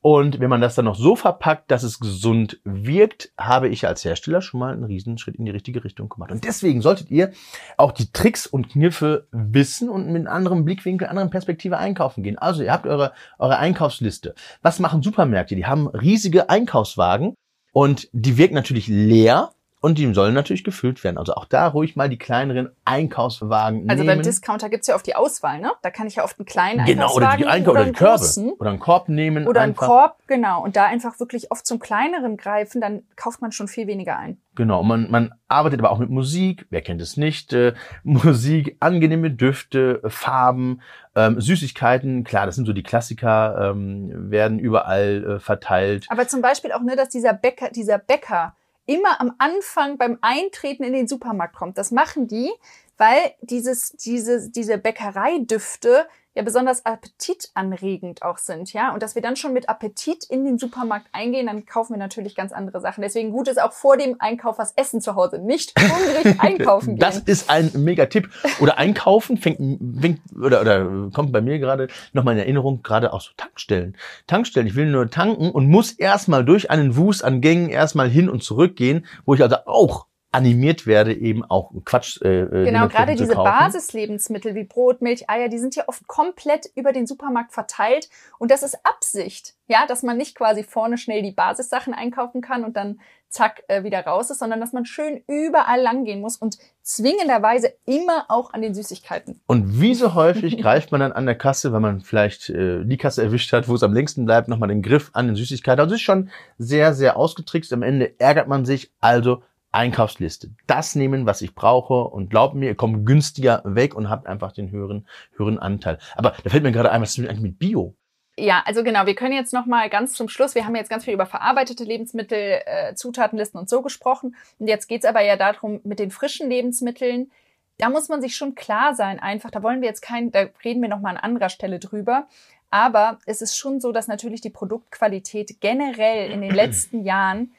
Und 0.00 0.38
wenn 0.38 0.48
man 0.48 0.60
das 0.60 0.76
dann 0.76 0.84
noch 0.84 0.94
so 0.94 1.16
verpackt, 1.16 1.70
dass 1.70 1.82
es 1.82 1.98
gesund 1.98 2.60
wirkt, 2.64 3.32
habe 3.36 3.68
ich 3.68 3.86
als 3.86 4.04
Hersteller 4.04 4.40
schon 4.40 4.60
mal 4.60 4.72
einen 4.72 4.84
Riesenschritt 4.84 5.34
in 5.36 5.44
die 5.44 5.50
richtige 5.50 5.82
Richtung 5.82 6.08
gemacht. 6.08 6.30
Und 6.30 6.44
deswegen 6.44 6.82
solltet 6.82 7.10
ihr 7.10 7.32
auch 7.76 7.90
die 7.90 8.12
Tricks 8.12 8.46
und 8.46 8.68
Kniffe 8.68 9.26
wissen 9.32 9.88
und 9.88 10.06
mit 10.06 10.26
einem 10.26 10.28
anderen 10.28 10.64
Blickwinkel, 10.64 11.08
anderen 11.08 11.30
Perspektive 11.30 11.78
einkaufen 11.78 12.22
gehen. 12.22 12.38
Also 12.38 12.62
ihr 12.62 12.72
habt 12.72 12.86
eure, 12.86 13.12
eure 13.38 13.58
Einkaufsliste. 13.58 14.34
Was 14.62 14.78
machen 14.78 15.02
Supermärkte? 15.02 15.56
Die 15.56 15.66
haben 15.66 15.88
riesige 15.88 16.48
Einkaufswagen 16.48 17.34
und 17.72 18.08
die 18.12 18.38
wirken 18.38 18.54
natürlich 18.54 18.86
leer, 18.86 19.50
und 19.80 19.98
die 19.98 20.12
sollen 20.12 20.34
natürlich 20.34 20.64
gefüllt 20.64 21.04
werden. 21.04 21.18
Also 21.18 21.34
auch 21.34 21.44
da 21.44 21.68
ruhig 21.68 21.94
mal 21.94 22.08
die 22.08 22.18
kleineren 22.18 22.70
Einkaufswagen 22.84 23.80
nehmen. 23.80 23.90
Also 23.90 24.04
beim 24.04 24.22
Discounter 24.22 24.68
gibt's 24.68 24.88
ja 24.88 24.96
oft 24.96 25.06
die 25.06 25.14
Auswahl, 25.14 25.60
ne? 25.60 25.72
Da 25.82 25.90
kann 25.90 26.06
ich 26.06 26.16
ja 26.16 26.24
oft 26.24 26.38
einen 26.38 26.46
kleinen 26.46 26.84
genau, 26.84 27.14
oder 27.14 27.36
die 27.36 27.46
Einkauf 27.46 27.72
oder, 27.72 27.82
oder 27.82 27.90
die 27.90 27.96
Körbe. 27.96 28.24
Oder 28.58 28.70
einen 28.70 28.80
Korb 28.80 29.08
nehmen. 29.08 29.46
Oder 29.46 29.60
einfach. 29.60 29.82
einen 29.82 29.90
Korb, 29.90 30.16
genau. 30.26 30.64
Und 30.64 30.76
da 30.76 30.86
einfach 30.86 31.20
wirklich 31.20 31.52
oft 31.52 31.66
zum 31.66 31.78
kleineren 31.78 32.36
greifen, 32.36 32.80
dann 32.80 33.02
kauft 33.14 33.40
man 33.40 33.52
schon 33.52 33.68
viel 33.68 33.86
weniger 33.86 34.18
ein. 34.18 34.38
Genau, 34.56 34.82
man, 34.82 35.08
man 35.08 35.32
arbeitet 35.46 35.78
aber 35.78 35.92
auch 35.92 35.98
mit 35.98 36.10
Musik, 36.10 36.66
wer 36.70 36.82
kennt 36.82 37.00
es 37.00 37.16
nicht, 37.16 37.52
äh, 37.52 37.74
Musik, 38.02 38.76
angenehme 38.80 39.30
Düfte, 39.30 40.00
Farben, 40.06 40.80
ähm, 41.14 41.40
Süßigkeiten, 41.40 42.24
klar, 42.24 42.46
das 42.46 42.56
sind 42.56 42.66
so 42.66 42.72
die 42.72 42.82
Klassiker, 42.82 43.70
ähm, 43.70 44.30
werden 44.30 44.58
überall 44.58 45.36
äh, 45.36 45.38
verteilt. 45.38 46.06
Aber 46.08 46.26
zum 46.26 46.42
Beispiel 46.42 46.72
auch, 46.72 46.82
ne, 46.82 46.96
dass 46.96 47.10
dieser 47.10 47.32
Bäcker, 47.32 47.70
dieser 47.70 47.98
Bäcker, 47.98 48.56
immer 48.88 49.20
am 49.20 49.34
Anfang 49.38 49.98
beim 49.98 50.18
Eintreten 50.22 50.82
in 50.82 50.94
den 50.94 51.06
Supermarkt 51.06 51.54
kommt. 51.54 51.78
Das 51.78 51.90
machen 51.90 52.26
die, 52.26 52.50
weil 52.98 53.32
dieses, 53.40 53.92
diese, 53.92 54.50
diese 54.50 54.76
Bäckereidüfte 54.76 56.06
ja 56.38 56.44
besonders 56.44 56.86
appetitanregend 56.86 58.22
auch 58.22 58.38
sind, 58.38 58.72
ja. 58.72 58.94
Und 58.94 59.02
dass 59.02 59.16
wir 59.16 59.22
dann 59.22 59.34
schon 59.34 59.52
mit 59.52 59.68
Appetit 59.68 60.24
in 60.24 60.44
den 60.44 60.56
Supermarkt 60.56 61.08
eingehen, 61.12 61.46
dann 61.46 61.66
kaufen 61.66 61.94
wir 61.94 61.98
natürlich 61.98 62.36
ganz 62.36 62.52
andere 62.52 62.80
Sachen. 62.80 63.02
Deswegen 63.02 63.32
gut 63.32 63.48
ist 63.48 63.60
auch 63.60 63.72
vor 63.72 63.96
dem 63.96 64.20
Einkauf 64.20 64.56
was 64.56 64.72
essen 64.76 65.00
zu 65.00 65.16
Hause, 65.16 65.40
nicht 65.40 65.74
hungrig 65.80 66.38
einkaufen 66.40 66.90
gehen. 66.90 67.00
Das 67.00 67.18
ist 67.18 67.50
ein 67.50 67.72
mega 67.74 68.06
Tipp. 68.06 68.30
Oder 68.60 68.78
einkaufen 68.78 69.36
fängt, 69.36 69.58
fängt 70.00 70.20
oder, 70.40 70.60
oder 70.60 71.10
kommt 71.12 71.32
bei 71.32 71.40
mir 71.40 71.58
gerade 71.58 71.88
nochmal 72.12 72.34
in 72.34 72.40
Erinnerung, 72.40 72.82
gerade 72.84 73.12
auch 73.12 73.20
so 73.20 73.30
Tankstellen. 73.36 73.96
Tankstellen, 74.28 74.68
ich 74.68 74.76
will 74.76 74.86
nur 74.86 75.10
tanken 75.10 75.50
und 75.50 75.68
muss 75.68 75.90
erstmal 75.90 76.44
durch 76.44 76.70
einen 76.70 76.96
Wust 76.96 77.24
an 77.24 77.40
Gängen 77.40 77.68
erstmal 77.68 78.08
hin 78.08 78.30
und 78.30 78.44
zurück 78.44 78.76
gehen, 78.76 79.06
wo 79.24 79.34
ich 79.34 79.42
also 79.42 79.56
auch 79.66 80.06
animiert 80.30 80.86
werde, 80.86 81.14
eben 81.14 81.44
auch 81.44 81.72
Quatsch. 81.84 82.20
Äh, 82.22 82.42
äh 82.42 82.64
genau, 82.66 82.88
gerade 82.88 83.14
diese 83.14 83.34
Basislebensmittel 83.34 84.54
wie 84.54 84.64
Brot, 84.64 85.00
Milch, 85.00 85.30
Eier, 85.30 85.48
die 85.48 85.58
sind 85.58 85.74
ja 85.74 85.84
oft 85.86 86.06
komplett 86.06 86.66
über 86.74 86.92
den 86.92 87.06
Supermarkt 87.06 87.52
verteilt 87.52 88.10
und 88.38 88.50
das 88.50 88.62
ist 88.62 88.78
Absicht, 88.84 89.54
ja, 89.68 89.86
dass 89.86 90.02
man 90.02 90.16
nicht 90.16 90.36
quasi 90.36 90.64
vorne 90.64 90.98
schnell 90.98 91.22
die 91.22 91.32
Basissachen 91.32 91.94
einkaufen 91.94 92.42
kann 92.42 92.64
und 92.64 92.76
dann 92.76 93.00
zack 93.30 93.62
äh, 93.68 93.84
wieder 93.84 94.00
raus 94.00 94.30
ist, 94.30 94.38
sondern 94.38 94.60
dass 94.60 94.72
man 94.72 94.84
schön 94.84 95.22
überall 95.26 95.80
langgehen 95.80 96.20
muss 96.20 96.36
und 96.36 96.58
zwingenderweise 96.82 97.72
immer 97.84 98.24
auch 98.28 98.52
an 98.52 98.62
den 98.62 98.74
Süßigkeiten. 98.74 99.40
Und 99.46 99.80
wie 99.80 99.94
so 99.94 100.14
häufig 100.14 100.58
greift 100.62 100.92
man 100.92 101.00
dann 101.00 101.12
an 101.12 101.26
der 101.26 101.34
Kasse, 101.34 101.72
wenn 101.72 101.82
man 101.82 102.00
vielleicht 102.00 102.48
äh, 102.50 102.84
die 102.84 102.96
Kasse 102.96 103.22
erwischt 103.22 103.52
hat, 103.52 103.68
wo 103.68 103.74
es 103.74 103.82
am 103.82 103.92
längsten 103.92 104.24
bleibt, 104.24 104.48
nochmal 104.48 104.68
den 104.68 104.82
Griff 104.82 105.10
an 105.12 105.26
den 105.26 105.36
Süßigkeiten. 105.36 105.80
Also 105.80 105.94
ist 105.94 106.00
schon 106.00 106.30
sehr, 106.56 106.94
sehr 106.94 107.16
ausgetrickst. 107.16 107.72
Am 107.72 107.82
Ende 107.82 108.18
ärgert 108.18 108.48
man 108.48 108.64
sich, 108.64 108.90
also 109.00 109.42
Einkaufsliste. 109.78 110.50
Das 110.66 110.96
nehmen, 110.96 111.24
was 111.24 111.40
ich 111.40 111.54
brauche 111.54 112.04
und 112.04 112.30
glaubt 112.30 112.56
mir, 112.56 112.66
ihr 112.66 112.74
kommt 112.74 113.06
günstiger 113.06 113.62
weg 113.64 113.94
und 113.94 114.10
habt 114.10 114.26
einfach 114.26 114.50
den 114.50 114.70
höheren, 114.70 115.06
höheren 115.36 115.58
Anteil. 115.58 115.98
Aber 116.16 116.34
da 116.42 116.50
fällt 116.50 116.64
mir 116.64 116.72
gerade 116.72 116.90
ein, 116.90 117.00
was 117.00 117.16
ist 117.16 117.24
eigentlich 117.24 117.40
mit 117.40 117.58
Bio? 117.60 117.94
Ja, 118.36 118.62
also 118.66 118.82
genau, 118.82 119.06
wir 119.06 119.14
können 119.14 119.34
jetzt 119.34 119.52
noch 119.52 119.66
mal 119.66 119.88
ganz 119.88 120.14
zum 120.14 120.28
Schluss, 120.28 120.54
wir 120.54 120.64
haben 120.64 120.76
jetzt 120.76 120.90
ganz 120.90 121.04
viel 121.04 121.14
über 121.14 121.26
verarbeitete 121.26 121.84
Lebensmittel, 121.84 122.60
äh, 122.66 122.94
Zutatenlisten 122.94 123.58
und 123.58 123.68
so 123.68 123.82
gesprochen. 123.82 124.36
Und 124.58 124.66
jetzt 124.68 124.88
geht's 124.88 125.04
aber 125.04 125.22
ja 125.22 125.36
darum, 125.36 125.80
mit 125.84 126.00
den 126.00 126.10
frischen 126.10 126.48
Lebensmitteln, 126.48 127.30
da 127.78 127.88
muss 127.88 128.08
man 128.08 128.20
sich 128.20 128.34
schon 128.34 128.56
klar 128.56 128.94
sein, 128.94 129.20
einfach, 129.20 129.52
da 129.52 129.62
wollen 129.62 129.80
wir 129.80 129.88
jetzt 129.88 130.02
kein, 130.02 130.32
da 130.32 130.46
reden 130.64 130.82
wir 130.82 130.88
noch 130.88 131.00
mal 131.00 131.10
an 131.10 131.16
anderer 131.16 131.48
Stelle 131.48 131.78
drüber. 131.78 132.26
Aber 132.70 133.18
es 133.26 133.40
ist 133.40 133.56
schon 133.56 133.80
so, 133.80 133.92
dass 133.92 134.08
natürlich 134.08 134.40
die 134.40 134.50
Produktqualität 134.50 135.60
generell 135.60 136.30
in 136.30 136.40
den 136.40 136.54
letzten 136.54 137.04
Jahren 137.04 137.52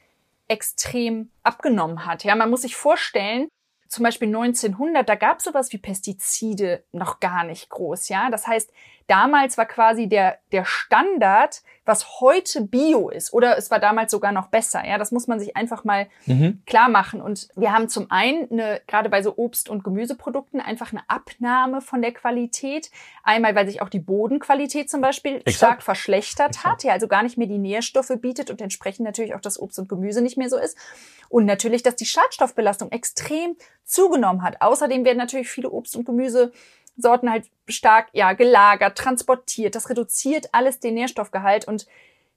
extrem 0.50 1.32
abgenommen 1.44 2.06
hat. 2.06 2.24
Ja, 2.26 2.36
man 2.36 2.50
muss 2.50 2.64
sich 2.64 2.76
vorstellen, 2.76 3.48
zum 3.88 4.04
Beispiel 4.04 4.28
1900, 4.28 5.08
da 5.08 5.16
gab 5.16 5.40
es 5.40 5.46
sowas 5.46 5.72
wie 5.72 5.78
Pestizide 5.78 6.84
noch 6.92 7.20
gar 7.20 7.44
nicht 7.44 7.70
groß. 7.70 8.10
Ja, 8.10 8.30
das 8.30 8.46
heißt, 8.46 8.72
damals 9.10 9.58
war 9.58 9.66
quasi 9.66 10.08
der, 10.08 10.38
der 10.52 10.66
Standard, 10.66 11.62
was 11.84 12.22
heute 12.22 12.62
Bio 12.62 13.10
ist. 13.10 13.34
Oder 13.34 13.58
es 13.58 13.72
war 13.72 13.80
damals 13.80 14.12
sogar 14.12 14.32
noch 14.32 14.48
besser. 14.48 14.86
Ja, 14.86 15.00
das 15.00 15.12
muss 15.12 15.28
man 15.28 15.40
sich 15.40 15.58
einfach 15.58 15.84
mal 15.84 16.08
mhm. 16.28 16.62
klar 16.68 16.88
machen. 16.88 17.20
Und 17.20 17.50
wir 17.56 17.74
haben 17.74 17.90
zum 17.90 18.12
einen 18.12 18.50
eine, 18.52 18.80
gerade 18.86 19.10
bei 19.10 19.24
so 19.24 19.36
Obst- 19.36 19.70
und 19.70 19.84
Gemüseprodukten 19.84 20.62
einfach 20.62 20.92
eine 20.94 21.02
Abnahme 21.08 21.82
von 21.82 22.02
der 22.02 22.14
Qualität. 22.14 22.92
Einmal, 23.24 23.56
weil 23.56 23.68
sich 23.68 23.82
auch 23.82 23.90
die 23.90 24.00
Bodenqualität 24.00 24.90
zum 24.90 25.02
Beispiel 25.02 25.38
Exakt. 25.38 25.56
stark 25.56 25.84
verschlechtert 25.84 26.50
Exakt. 26.50 26.66
hat. 26.66 26.84
Ja, 26.84 26.94
also 26.94 27.08
gar 27.08 27.24
nicht 27.24 27.38
mehr 27.38 27.48
die 27.48 27.58
Nährstoffe 27.58 28.14
bietet 28.22 28.52
und 28.52 28.62
entsprechend 28.62 29.06
natürlich 29.06 29.34
auch 29.34 29.42
das 29.42 29.60
Obst 29.60 29.80
und 29.80 29.90
Gemüse 29.90 30.22
nicht 30.22 30.38
mehr 30.38 30.50
so 30.50 30.58
ist. 30.58 30.78
Und 31.30 31.46
natürlich, 31.46 31.82
dass 31.82 31.96
die 31.96 32.06
Schadstoffbelastung 32.06 32.92
extrem 32.92 33.56
zugenommen 33.84 34.44
hat. 34.44 34.62
Außerdem 34.62 35.06
werden 35.06 35.18
natürlich 35.18 35.50
viele 35.50 35.70
Obst- 35.70 35.96
und 35.96 36.06
Gemüse 36.06 36.52
Sorten 37.02 37.32
halt 37.32 37.50
stark 37.68 38.08
ja 38.14 38.34
gelagert, 38.34 38.98
transportiert. 38.98 39.76
Das 39.76 39.90
reduziert 39.90 40.50
alles 40.52 40.80
den 40.80 40.96
Nährstoffgehalt 40.96 41.68
und 41.68 41.88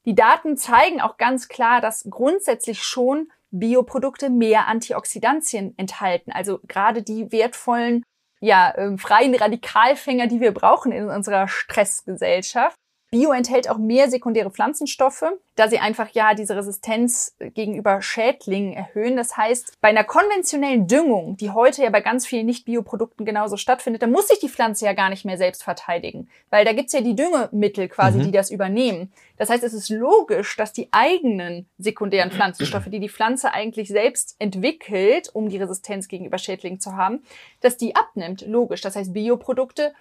die 0.05 0.15
Daten 0.15 0.57
zeigen 0.57 1.01
auch 1.01 1.17
ganz 1.17 1.49
klar, 1.49 1.81
dass 1.81 2.07
grundsätzlich 2.11 2.83
schon 2.83 3.31
Bioprodukte 3.51 4.31
mehr 4.31 4.67
Antioxidantien 4.67 5.75
enthalten. 5.79 6.33
Also 6.33 6.59
gerade 6.67 7.03
die 7.03 7.31
wertvollen, 7.31 8.03
ja, 8.41 8.71
äh, 8.71 8.97
freien 8.99 9.35
Radikalfänger, 9.35 10.27
die 10.27 10.41
wir 10.41 10.53
brauchen 10.53 10.91
in 10.91 11.09
unserer 11.09 11.47
Stressgesellschaft. 11.47 12.77
Bio 13.13 13.31
enthält 13.33 13.69
auch 13.69 13.77
mehr 13.77 14.09
sekundäre 14.09 14.51
Pflanzenstoffe, 14.51 15.25
da 15.55 15.69
sie 15.69 15.79
einfach 15.79 16.09
ja 16.15 16.33
diese 16.33 16.57
Resistenz 16.57 17.37
gegenüber 17.39 18.01
Schädlingen 18.01 18.73
erhöhen. 18.73 19.19
Das 19.19 19.37
heißt, 19.37 19.75
bei 19.83 19.89
einer 19.89 20.03
konventionellen 20.03 20.87
Düngung, 20.87 21.37
die 21.37 21.51
heute 21.51 21.83
ja 21.83 21.91
bei 21.91 22.01
ganz 22.01 22.27
vielen 22.27 22.47
Nicht-Bioprodukten 22.47 23.27
genauso 23.27 23.59
stattfindet, 23.59 24.01
da 24.01 24.07
muss 24.07 24.29
sich 24.29 24.41
die 24.41 24.49
Pflanze 24.49 24.87
ja 24.87 24.95
gar 24.95 25.11
nicht 25.11 25.27
mehr 25.27 25.37
selbst 25.37 25.63
verteidigen, 25.63 26.31
weil 26.49 26.65
da 26.65 26.73
gibt's 26.73 26.95
ja 26.95 27.03
die 27.03 27.15
Düngemittel 27.15 27.87
quasi, 27.89 28.17
mhm. 28.17 28.23
die 28.23 28.31
das 28.31 28.51
übernehmen. 28.51 29.13
Das 29.37 29.51
heißt, 29.51 29.63
es 29.63 29.75
ist 29.75 29.91
logisch, 29.91 30.57
dass 30.57 30.73
die 30.73 30.89
eigenen 30.91 31.69
sekundären 31.77 32.31
Pflanzenstoffe, 32.31 32.89
die 32.89 33.01
die 33.01 33.11
Pflanze 33.11 33.53
eigentlich 33.53 33.89
selbst 33.89 34.37
entwickelt, 34.39 35.29
um 35.35 35.51
die 35.51 35.59
Resistenz 35.59 36.09
gegenüber 36.09 36.39
Schädlingen 36.39 36.81
zu 36.81 36.97
haben, 36.97 37.23
dass 37.61 37.77
die 37.77 37.95
abnimmt. 37.95 38.47
Logisch. 38.47 38.81
Das 38.81 38.97
heißt, 38.97 39.13
Bioprodukte 39.13 39.93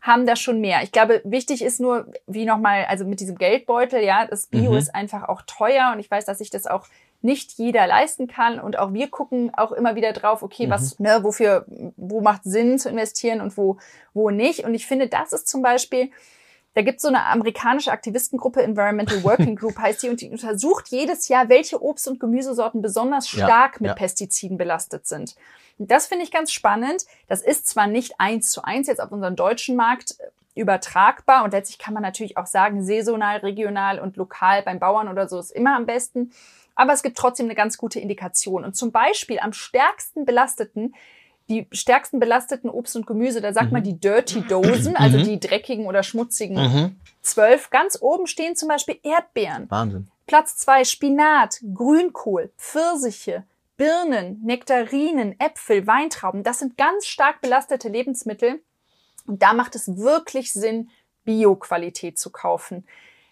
haben 0.00 0.26
da 0.26 0.36
schon 0.36 0.60
mehr. 0.60 0.82
Ich 0.82 0.92
glaube, 0.92 1.20
wichtig 1.24 1.62
ist 1.62 1.80
nur, 1.80 2.10
wie 2.26 2.44
nochmal, 2.44 2.84
also 2.86 3.04
mit 3.04 3.20
diesem 3.20 3.36
Geldbeutel, 3.36 4.02
ja, 4.02 4.26
das 4.26 4.46
Bio 4.46 4.72
mhm. 4.72 4.78
ist 4.78 4.94
einfach 4.94 5.28
auch 5.28 5.42
teuer 5.42 5.90
und 5.92 6.00
ich 6.00 6.10
weiß, 6.10 6.24
dass 6.24 6.38
sich 6.38 6.50
das 6.50 6.66
auch 6.66 6.86
nicht 7.20 7.52
jeder 7.58 7.86
leisten 7.86 8.28
kann 8.28 8.60
und 8.60 8.78
auch 8.78 8.92
wir 8.92 9.08
gucken 9.08 9.52
auch 9.56 9.72
immer 9.72 9.96
wieder 9.96 10.12
drauf, 10.12 10.42
okay, 10.42 10.66
mhm. 10.66 10.70
was, 10.70 10.98
ne, 11.00 11.20
wofür, 11.22 11.66
wo 11.96 12.20
macht 12.20 12.44
Sinn 12.44 12.78
zu 12.78 12.88
investieren 12.88 13.40
und 13.40 13.56
wo, 13.56 13.78
wo 14.14 14.30
nicht. 14.30 14.64
Und 14.64 14.74
ich 14.74 14.86
finde, 14.86 15.08
das 15.08 15.32
ist 15.32 15.48
zum 15.48 15.62
Beispiel, 15.62 16.10
da 16.74 16.82
gibt 16.82 16.96
es 16.96 17.02
so 17.02 17.08
eine 17.08 17.24
amerikanische 17.26 17.90
Aktivistengruppe, 17.90 18.62
Environmental 18.62 19.24
Working 19.24 19.56
Group 19.60 19.78
heißt 19.78 20.02
die, 20.02 20.08
und 20.08 20.20
die 20.20 20.30
untersucht 20.30 20.88
jedes 20.88 21.28
Jahr, 21.28 21.48
welche 21.48 21.82
Obst- 21.82 22.08
und 22.08 22.20
Gemüsesorten 22.20 22.82
besonders 22.82 23.28
stark 23.28 23.74
ja, 23.74 23.80
mit 23.80 23.88
ja. 23.88 23.94
Pestiziden 23.94 24.58
belastet 24.58 25.06
sind. 25.06 25.34
Und 25.78 25.90
das 25.90 26.06
finde 26.06 26.24
ich 26.24 26.30
ganz 26.30 26.52
spannend. 26.52 27.06
Das 27.28 27.42
ist 27.42 27.66
zwar 27.66 27.86
nicht 27.86 28.14
eins 28.18 28.50
zu 28.50 28.62
eins 28.62 28.86
jetzt 28.86 29.00
auf 29.00 29.12
unserem 29.12 29.36
deutschen 29.36 29.76
Markt 29.76 30.16
übertragbar 30.54 31.44
und 31.44 31.52
letztlich 31.52 31.78
kann 31.78 31.94
man 31.94 32.02
natürlich 32.02 32.36
auch 32.36 32.46
sagen, 32.46 32.84
saisonal, 32.84 33.38
regional 33.38 34.00
und 34.00 34.16
lokal 34.16 34.62
beim 34.62 34.80
Bauern 34.80 35.08
oder 35.08 35.28
so 35.28 35.38
ist 35.38 35.52
immer 35.52 35.76
am 35.76 35.86
besten. 35.86 36.32
Aber 36.74 36.92
es 36.92 37.02
gibt 37.02 37.16
trotzdem 37.16 37.46
eine 37.46 37.54
ganz 37.54 37.78
gute 37.78 38.00
Indikation. 38.00 38.64
Und 38.64 38.76
zum 38.76 38.92
Beispiel 38.92 39.40
am 39.40 39.52
stärksten 39.52 40.24
belasteten 40.24 40.94
die 41.48 41.66
stärksten 41.72 42.20
belasteten 42.20 42.68
Obst 42.68 42.96
und 42.96 43.06
Gemüse, 43.06 43.40
da 43.40 43.52
sagt 43.52 43.68
mhm. 43.68 43.72
man 43.72 43.82
die 43.82 43.98
Dirty 43.98 44.42
Dosen, 44.42 44.96
also 44.96 45.18
mhm. 45.18 45.24
die 45.24 45.40
dreckigen 45.40 45.86
oder 45.86 46.02
schmutzigen 46.02 46.56
mhm. 46.56 47.00
zwölf. 47.22 47.70
Ganz 47.70 47.98
oben 48.00 48.26
stehen 48.26 48.56
zum 48.56 48.68
Beispiel 48.68 48.98
Erdbeeren. 49.02 49.70
Wahnsinn. 49.70 50.08
Platz 50.26 50.56
zwei 50.56 50.84
Spinat, 50.84 51.60
Grünkohl, 51.74 52.52
Pfirsiche, 52.58 53.44
Birnen, 53.78 54.42
Nektarinen, 54.44 55.38
Äpfel, 55.40 55.86
Weintrauben. 55.86 56.42
Das 56.42 56.58
sind 56.58 56.76
ganz 56.76 57.06
stark 57.06 57.40
belastete 57.40 57.88
Lebensmittel. 57.88 58.60
Und 59.26 59.42
da 59.42 59.54
macht 59.54 59.74
es 59.74 59.96
wirklich 59.96 60.52
Sinn, 60.52 60.90
Bio-Qualität 61.24 62.18
zu 62.18 62.30
kaufen. 62.30 62.84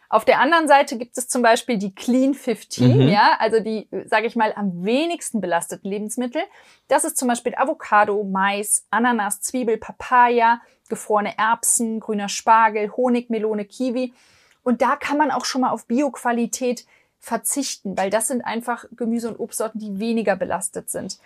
Auf 0.09 0.25
der 0.25 0.41
anderen 0.41 0.69
Seite 0.69 0.99
gibt 0.99 1.19
es 1.19 1.29
zum 1.29 1.43
Beispiel 1.43 1.79
die 1.79 1.95
Clean 1.95 2.35
15, 2.35 2.97
mhm. 2.97 3.09
ja, 3.09 3.37
also 3.39 3.61
die, 3.61 3.89
sage 4.07 4.27
ich 4.27 4.37
mal, 4.37 4.53
am 4.55 4.85
wenigsten 4.85 5.41
belasteten 5.41 5.91
Lebensmittel. 5.91 6.43
Das 6.89 7.05
ist 7.05 7.17
zum 7.17 7.29
Beispiel 7.29 7.55
Avocado, 7.57 8.23
Mais, 8.25 8.87
Ananas, 8.91 9.41
Zwiebel, 9.41 9.79
Papaya, 9.79 10.61
gefrorene 10.89 11.37
Erbsen, 11.37 12.01
grüner 12.01 12.29
Spargel, 12.29 12.93
Honig, 12.97 13.31
Melone, 13.31 13.65
Kiwi. 13.65 14.15
Und 14.63 14.83
da 14.83 14.97
kann 14.97 15.19
man 15.19 15.31
auch 15.31 15.45
schon 15.45 15.63
mal 15.63 15.71
auf 15.71 15.87
Bioqualität 15.87 16.87
verzichten, 17.19 17.97
weil 17.97 18.11
das 18.11 18.29
sind 18.29 18.43
einfach 18.43 18.85
Gemüse- 18.93 19.29
und 19.29 19.41
Obstsorten, 19.41 19.81
die 19.81 19.99
weniger 19.99 20.37
belastet 20.37 20.91
sind. 20.91 21.19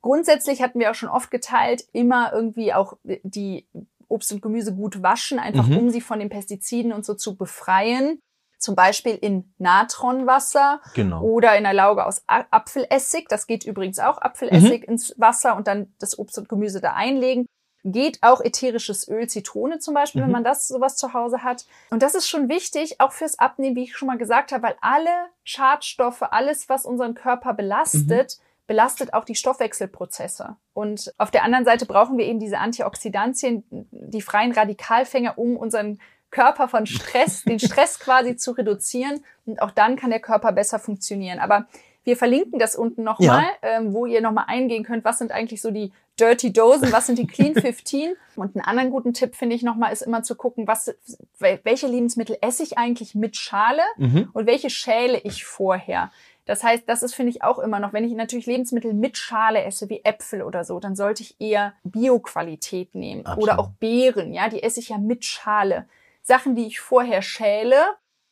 Grundsätzlich 0.00 0.62
hatten 0.62 0.80
wir 0.80 0.90
auch 0.90 0.96
schon 0.96 1.08
oft 1.08 1.30
geteilt, 1.30 1.84
immer 1.92 2.32
irgendwie 2.32 2.72
auch 2.72 2.96
die 3.04 3.66
Obst 4.12 4.32
und 4.32 4.42
Gemüse 4.42 4.74
gut 4.74 5.02
waschen, 5.02 5.38
einfach 5.38 5.66
mhm. 5.66 5.78
um 5.78 5.90
sie 5.90 6.00
von 6.00 6.18
den 6.18 6.28
Pestiziden 6.28 6.92
und 6.92 7.04
so 7.04 7.14
zu 7.14 7.36
befreien. 7.36 8.20
Zum 8.58 8.76
Beispiel 8.76 9.16
in 9.20 9.52
Natronwasser 9.58 10.80
genau. 10.94 11.22
oder 11.22 11.56
in 11.56 11.66
einer 11.66 11.72
Lauge 11.72 12.06
aus 12.06 12.22
Apfelessig. 12.28 13.26
Das 13.28 13.48
geht 13.48 13.64
übrigens 13.64 13.98
auch 13.98 14.18
Apfelessig 14.18 14.82
mhm. 14.82 14.92
ins 14.92 15.14
Wasser 15.18 15.56
und 15.56 15.66
dann 15.66 15.92
das 15.98 16.16
Obst 16.16 16.38
und 16.38 16.48
Gemüse 16.48 16.80
da 16.80 16.94
einlegen. 16.94 17.46
Geht 17.82 18.20
auch 18.22 18.40
ätherisches 18.40 19.08
Öl, 19.08 19.28
Zitrone 19.28 19.80
zum 19.80 19.94
Beispiel, 19.94 20.20
mhm. 20.20 20.26
wenn 20.26 20.32
man 20.32 20.44
das 20.44 20.68
sowas 20.68 20.96
zu 20.96 21.12
Hause 21.12 21.42
hat. 21.42 21.66
Und 21.90 22.04
das 22.04 22.14
ist 22.14 22.28
schon 22.28 22.48
wichtig, 22.48 23.00
auch 23.00 23.10
fürs 23.10 23.36
Abnehmen, 23.40 23.74
wie 23.74 23.82
ich 23.82 23.96
schon 23.96 24.06
mal 24.06 24.18
gesagt 24.18 24.52
habe, 24.52 24.62
weil 24.62 24.76
alle 24.80 25.10
Schadstoffe, 25.42 26.22
alles, 26.22 26.68
was 26.68 26.86
unseren 26.86 27.14
Körper 27.14 27.54
belastet, 27.54 28.38
mhm 28.38 28.51
belastet 28.66 29.12
auch 29.14 29.24
die 29.24 29.34
Stoffwechselprozesse. 29.34 30.56
Und 30.72 31.12
auf 31.18 31.30
der 31.30 31.44
anderen 31.44 31.64
Seite 31.64 31.86
brauchen 31.86 32.16
wir 32.16 32.26
eben 32.26 32.40
diese 32.40 32.58
Antioxidantien, 32.58 33.64
die 33.70 34.22
freien 34.22 34.52
Radikalfänger, 34.52 35.36
um 35.36 35.56
unseren 35.56 36.00
Körper 36.30 36.68
von 36.68 36.86
Stress, 36.86 37.42
den 37.42 37.58
Stress 37.60 37.98
quasi 37.98 38.36
zu 38.36 38.52
reduzieren. 38.52 39.24
Und 39.46 39.60
auch 39.60 39.70
dann 39.70 39.96
kann 39.96 40.10
der 40.10 40.20
Körper 40.20 40.52
besser 40.52 40.78
funktionieren. 40.78 41.38
Aber 41.38 41.66
wir 42.04 42.16
verlinken 42.16 42.58
das 42.58 42.74
unten 42.74 43.04
nochmal, 43.04 43.44
ja. 43.62 43.78
ähm, 43.78 43.92
wo 43.92 44.06
ihr 44.06 44.20
nochmal 44.20 44.46
eingehen 44.48 44.82
könnt, 44.82 45.04
was 45.04 45.18
sind 45.18 45.30
eigentlich 45.30 45.62
so 45.62 45.70
die 45.70 45.92
Dirty 46.18 46.52
Dosen, 46.52 46.92
was 46.92 47.06
sind 47.06 47.18
die 47.18 47.26
Clean 47.26 47.54
15. 47.60 48.14
Und 48.36 48.56
einen 48.56 48.64
anderen 48.64 48.90
guten 48.90 49.12
Tipp 49.14 49.34
finde 49.34 49.54
ich 49.54 49.62
nochmal, 49.62 49.92
ist 49.92 50.02
immer 50.02 50.22
zu 50.22 50.34
gucken, 50.34 50.66
was, 50.66 50.94
welche 51.38 51.86
Lebensmittel 51.86 52.36
esse 52.40 52.62
ich 52.62 52.76
eigentlich 52.76 53.14
mit 53.14 53.36
Schale 53.36 53.82
mhm. 53.96 54.30
und 54.32 54.46
welche 54.46 54.70
schäle 54.70 55.18
ich 55.18 55.44
vorher. 55.44 56.10
Das 56.44 56.64
heißt, 56.64 56.88
das 56.88 57.02
ist, 57.02 57.14
finde 57.14 57.30
ich, 57.30 57.44
auch 57.44 57.58
immer 57.58 57.78
noch, 57.78 57.92
wenn 57.92 58.04
ich 58.04 58.14
natürlich 58.14 58.46
Lebensmittel 58.46 58.94
mit 58.94 59.16
Schale 59.16 59.62
esse, 59.62 59.88
wie 59.88 60.04
Äpfel 60.04 60.42
oder 60.42 60.64
so, 60.64 60.80
dann 60.80 60.96
sollte 60.96 61.22
ich 61.22 61.40
eher 61.40 61.74
Bio-Qualität 61.84 62.94
nehmen. 62.94 63.24
Absolut. 63.24 63.42
Oder 63.44 63.58
auch 63.60 63.68
Beeren, 63.78 64.32
ja, 64.32 64.48
die 64.48 64.62
esse 64.62 64.80
ich 64.80 64.88
ja 64.88 64.98
mit 64.98 65.24
Schale. 65.24 65.86
Sachen, 66.22 66.56
die 66.56 66.66
ich 66.66 66.80
vorher 66.80 67.22
schäle, 67.22 67.76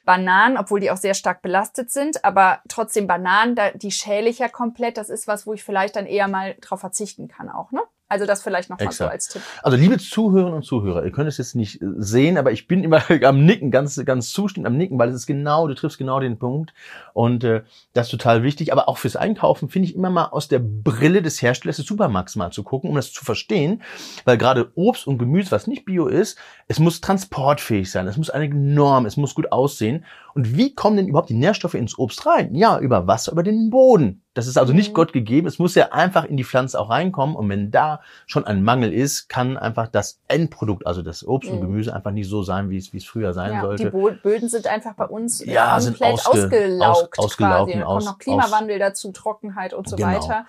Bananen, 0.05 0.57
obwohl 0.57 0.81
die 0.81 0.90
auch 0.90 0.96
sehr 0.96 1.14
stark 1.14 1.42
belastet 1.42 1.90
sind, 1.90 2.25
aber 2.25 2.62
trotzdem 2.68 3.07
Bananen, 3.07 3.55
da, 3.55 3.70
die 3.70 3.92
schäle 3.92 4.29
ich 4.29 4.38
ja 4.38 4.49
komplett. 4.49 4.96
Das 4.96 5.09
ist 5.11 5.29
was, 5.29 5.46
wo 5.46 5.53
ich 5.53 5.62
vielleicht 5.62 5.94
dann 5.94 6.07
eher 6.07 6.27
mal 6.27 6.57
drauf 6.61 6.81
verzichten 6.81 7.29
kann 7.29 7.49
auch, 7.49 7.70
ne? 7.70 7.83
Also 8.11 8.27
das 8.27 8.42
vielleicht 8.42 8.68
noch 8.68 8.81
mal 8.81 8.90
so 8.90 9.07
als 9.07 9.29
Tipp. 9.29 9.40
Also 9.62 9.77
liebe 9.77 9.96
Zuhörerinnen 9.96 10.57
und 10.57 10.64
Zuhörer, 10.64 11.05
ihr 11.05 11.12
könnt 11.12 11.29
es 11.29 11.38
jetzt 11.38 11.55
nicht 11.55 11.81
äh, 11.81 11.87
sehen, 11.99 12.38
aber 12.38 12.51
ich 12.51 12.66
bin 12.66 12.83
immer 12.83 13.01
am 13.25 13.46
Nicken, 13.46 13.70
ganz, 13.70 14.05
ganz 14.05 14.33
zustimmend 14.33 14.66
am 14.66 14.77
Nicken, 14.77 14.99
weil 14.99 15.11
es 15.11 15.14
ist 15.14 15.27
genau, 15.27 15.68
du 15.68 15.75
triffst 15.75 15.96
genau 15.96 16.18
den 16.18 16.37
Punkt 16.37 16.75
und 17.14 17.44
äh, 17.44 17.62
das 17.92 18.09
ist 18.09 18.11
total 18.11 18.42
wichtig. 18.42 18.73
Aber 18.73 18.88
auch 18.88 18.99
fürs 18.99 19.14
Einkaufen 19.14 19.68
finde 19.68 19.88
ich 19.88 19.94
immer 19.94 20.11
mal 20.11 20.27
aus 20.27 20.49
der 20.49 20.59
Brille 20.59 21.23
des 21.23 21.40
Herstellers 21.40 21.77
des 21.77 21.87
Supermarkts 21.87 22.35
mal 22.35 22.51
zu 22.51 22.64
gucken, 22.64 22.90
um 22.90 22.96
das 22.96 23.12
zu 23.12 23.25
verstehen, 23.25 23.81
weil 24.25 24.37
gerade 24.38 24.73
Obst 24.75 25.07
und 25.07 25.18
Gemüse, 25.18 25.53
was 25.53 25.68
nicht 25.68 25.85
Bio 25.85 26.09
ist, 26.09 26.37
es 26.66 26.81
muss 26.81 27.01
transportfähig 27.01 27.90
sein, 27.92 28.09
es 28.09 28.16
muss 28.16 28.31
eine 28.31 28.49
Norm, 28.49 29.07
es 29.07 29.16
muss 29.16 29.37
gut 29.37 29.53
aussehen. 29.53 30.05
Und 30.35 30.57
wie 30.57 30.75
kommen 30.75 30.96
denn 30.96 31.07
überhaupt 31.09 31.31
die 31.31 31.35
Nährstoffe 31.35 31.75
ins 31.75 31.96
Obst 31.99 32.27
rein? 32.27 32.55
Ja, 32.57 32.79
über 32.81 33.07
Wasser, 33.07 33.33
über 33.33 33.44
den 33.44 33.70
Boden. 33.70 34.23
Das 34.35 34.47
ist 34.47 34.57
also 34.57 34.73
nicht 34.73 34.90
mhm. 34.90 34.95
Gott 34.95 35.12
gegeben. 35.12 35.49
Es 35.49 35.59
muss 35.59 35.75
ja 35.75 35.93
einfach 35.93 36.25
in 36.25 36.37
die 36.37 36.45
Pflanze 36.45 36.79
auch 36.79 36.88
reinkommen. 36.88 37.35
Und 37.35 37.49
wenn 37.49 37.71
da 37.71 38.01
schon 38.27 38.45
ein 38.45 38.62
Mangel 38.62 38.93
ist, 38.93 39.29
kann 39.29 39.57
einfach 39.57 39.88
das 39.88 40.21
Endprodukt, 40.29 40.87
also 40.87 41.03
das 41.03 41.27
Obst 41.27 41.51
mhm. 41.51 41.57
und 41.57 41.62
Gemüse, 41.62 41.95
einfach 41.95 42.12
nicht 42.12 42.29
so 42.29 42.43
sein, 42.43 42.71
wie 42.71 42.77
es, 42.77 42.93
wie 42.93 42.99
es 42.99 43.05
früher 43.05 43.33
sein 43.33 43.55
ja, 43.55 43.61
sollte. 43.62 43.90
Die 43.90 44.21
Böden 44.23 44.49
sind 44.49 44.69
einfach 44.69 44.95
bei 44.95 45.07
uns 45.07 45.45
ja, 45.45 45.79
komplett 45.79 45.83
sind 45.83 46.03
ausge, 46.03 46.45
ausgelaugt. 46.45 47.19
Aus, 47.19 47.25
ausgelaugt 47.25 47.73
quasi. 47.73 47.79
Da 47.81 47.85
kommt 47.85 48.05
noch 48.05 48.19
Klimawandel 48.19 48.83
aus, 48.83 48.88
dazu, 48.88 49.12
Trockenheit 49.12 49.75
und 49.75 49.88
so 49.88 49.97
genau. 49.97 50.09
weiter. 50.09 50.47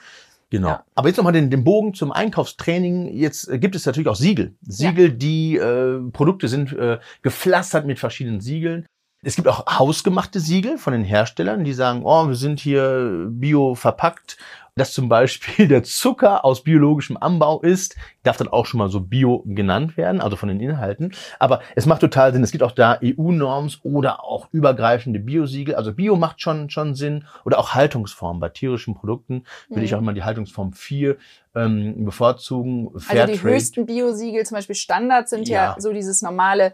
Genau. 0.51 0.67
Ja. 0.67 0.85
Aber 0.95 1.07
jetzt 1.07 1.17
nochmal 1.17 1.33
den, 1.33 1.49
den 1.49 1.63
Bogen 1.63 1.93
zum 1.93 2.11
Einkaufstraining. 2.11 3.07
Jetzt 3.15 3.47
äh, 3.47 3.57
gibt 3.57 3.73
es 3.73 3.85
natürlich 3.85 4.09
auch 4.09 4.15
Siegel. 4.15 4.53
Siegel, 4.61 5.09
ja. 5.09 5.15
die 5.15 5.57
äh, 5.57 5.99
Produkte 6.11 6.49
sind 6.49 6.73
äh, 6.73 6.99
gepflastert 7.23 7.85
mit 7.85 7.99
verschiedenen 7.99 8.41
Siegeln. 8.41 8.85
Es 9.23 9.35
gibt 9.35 9.47
auch 9.47 9.65
hausgemachte 9.67 10.39
Siegel 10.39 10.79
von 10.79 10.93
den 10.93 11.03
Herstellern, 11.03 11.63
die 11.63 11.73
sagen, 11.73 12.01
oh, 12.03 12.27
wir 12.27 12.35
sind 12.35 12.59
hier 12.59 13.27
bio 13.29 13.75
verpackt. 13.75 14.37
Dass 14.75 14.93
zum 14.93 15.09
Beispiel 15.09 15.67
der 15.67 15.83
Zucker 15.83 16.45
aus 16.45 16.63
biologischem 16.63 17.17
Anbau 17.17 17.59
ist, 17.59 17.97
darf 18.23 18.37
dann 18.37 18.47
auch 18.47 18.65
schon 18.65 18.77
mal 18.77 18.89
so 18.89 19.01
bio 19.01 19.43
genannt 19.45 19.97
werden, 19.97 20.21
also 20.21 20.37
von 20.37 20.47
den 20.47 20.61
Inhalten. 20.61 21.13
Aber 21.39 21.61
es 21.75 21.85
macht 21.85 22.01
total 22.01 22.31
Sinn. 22.31 22.41
Es 22.41 22.51
gibt 22.51 22.63
auch 22.63 22.71
da 22.71 22.97
EU-Norms 23.03 23.81
oder 23.83 24.23
auch 24.23 24.47
übergreifende 24.51 25.19
Biosiegel. 25.19 25.75
Also 25.75 25.93
Bio 25.93 26.15
macht 26.15 26.41
schon, 26.41 26.69
schon 26.69 26.95
Sinn. 26.95 27.25
Oder 27.43 27.59
auch 27.59 27.75
Haltungsformen. 27.75 28.39
Bei 28.39 28.49
tierischen 28.49 28.95
Produkten 28.95 29.43
will 29.69 29.79
mhm. 29.79 29.83
ich 29.83 29.93
auch 29.93 29.99
immer 29.99 30.13
die 30.13 30.23
Haltungsform 30.23 30.71
4 30.71 31.17
ähm, 31.53 32.05
bevorzugen. 32.05 32.97
Fair 32.97 33.23
also 33.23 33.33
die 33.33 33.39
Trade. 33.39 33.53
höchsten 33.53 33.85
Biosiegel, 33.85 34.45
zum 34.45 34.55
Beispiel 34.55 34.75
Standard, 34.75 35.27
sind 35.27 35.49
ja, 35.49 35.63
ja 35.63 35.75
so 35.77 35.91
dieses 35.91 36.21
normale 36.21 36.73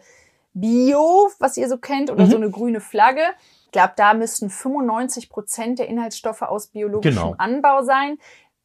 Bio, 0.60 1.30
was 1.40 1.58
ihr 1.58 1.70
so 1.70 1.78
kennt, 1.78 2.10
oder 2.10 2.26
mhm. 2.26 2.30
so 2.30 2.38
eine 2.38 2.50
grüne 2.50 2.80
Flagge. 2.80 3.22
Ich 3.66 3.72
glaube, 3.72 3.94
da 3.96 4.14
müssten 4.14 4.50
95 4.50 5.30
Prozent 5.30 5.80
der 5.80 5.88
Inhaltsstoffe 5.88 6.42
aus 6.42 6.68
biologischem 6.68 7.16
genau. 7.16 7.36
Anbau 7.38 7.84
sein 7.84 8.18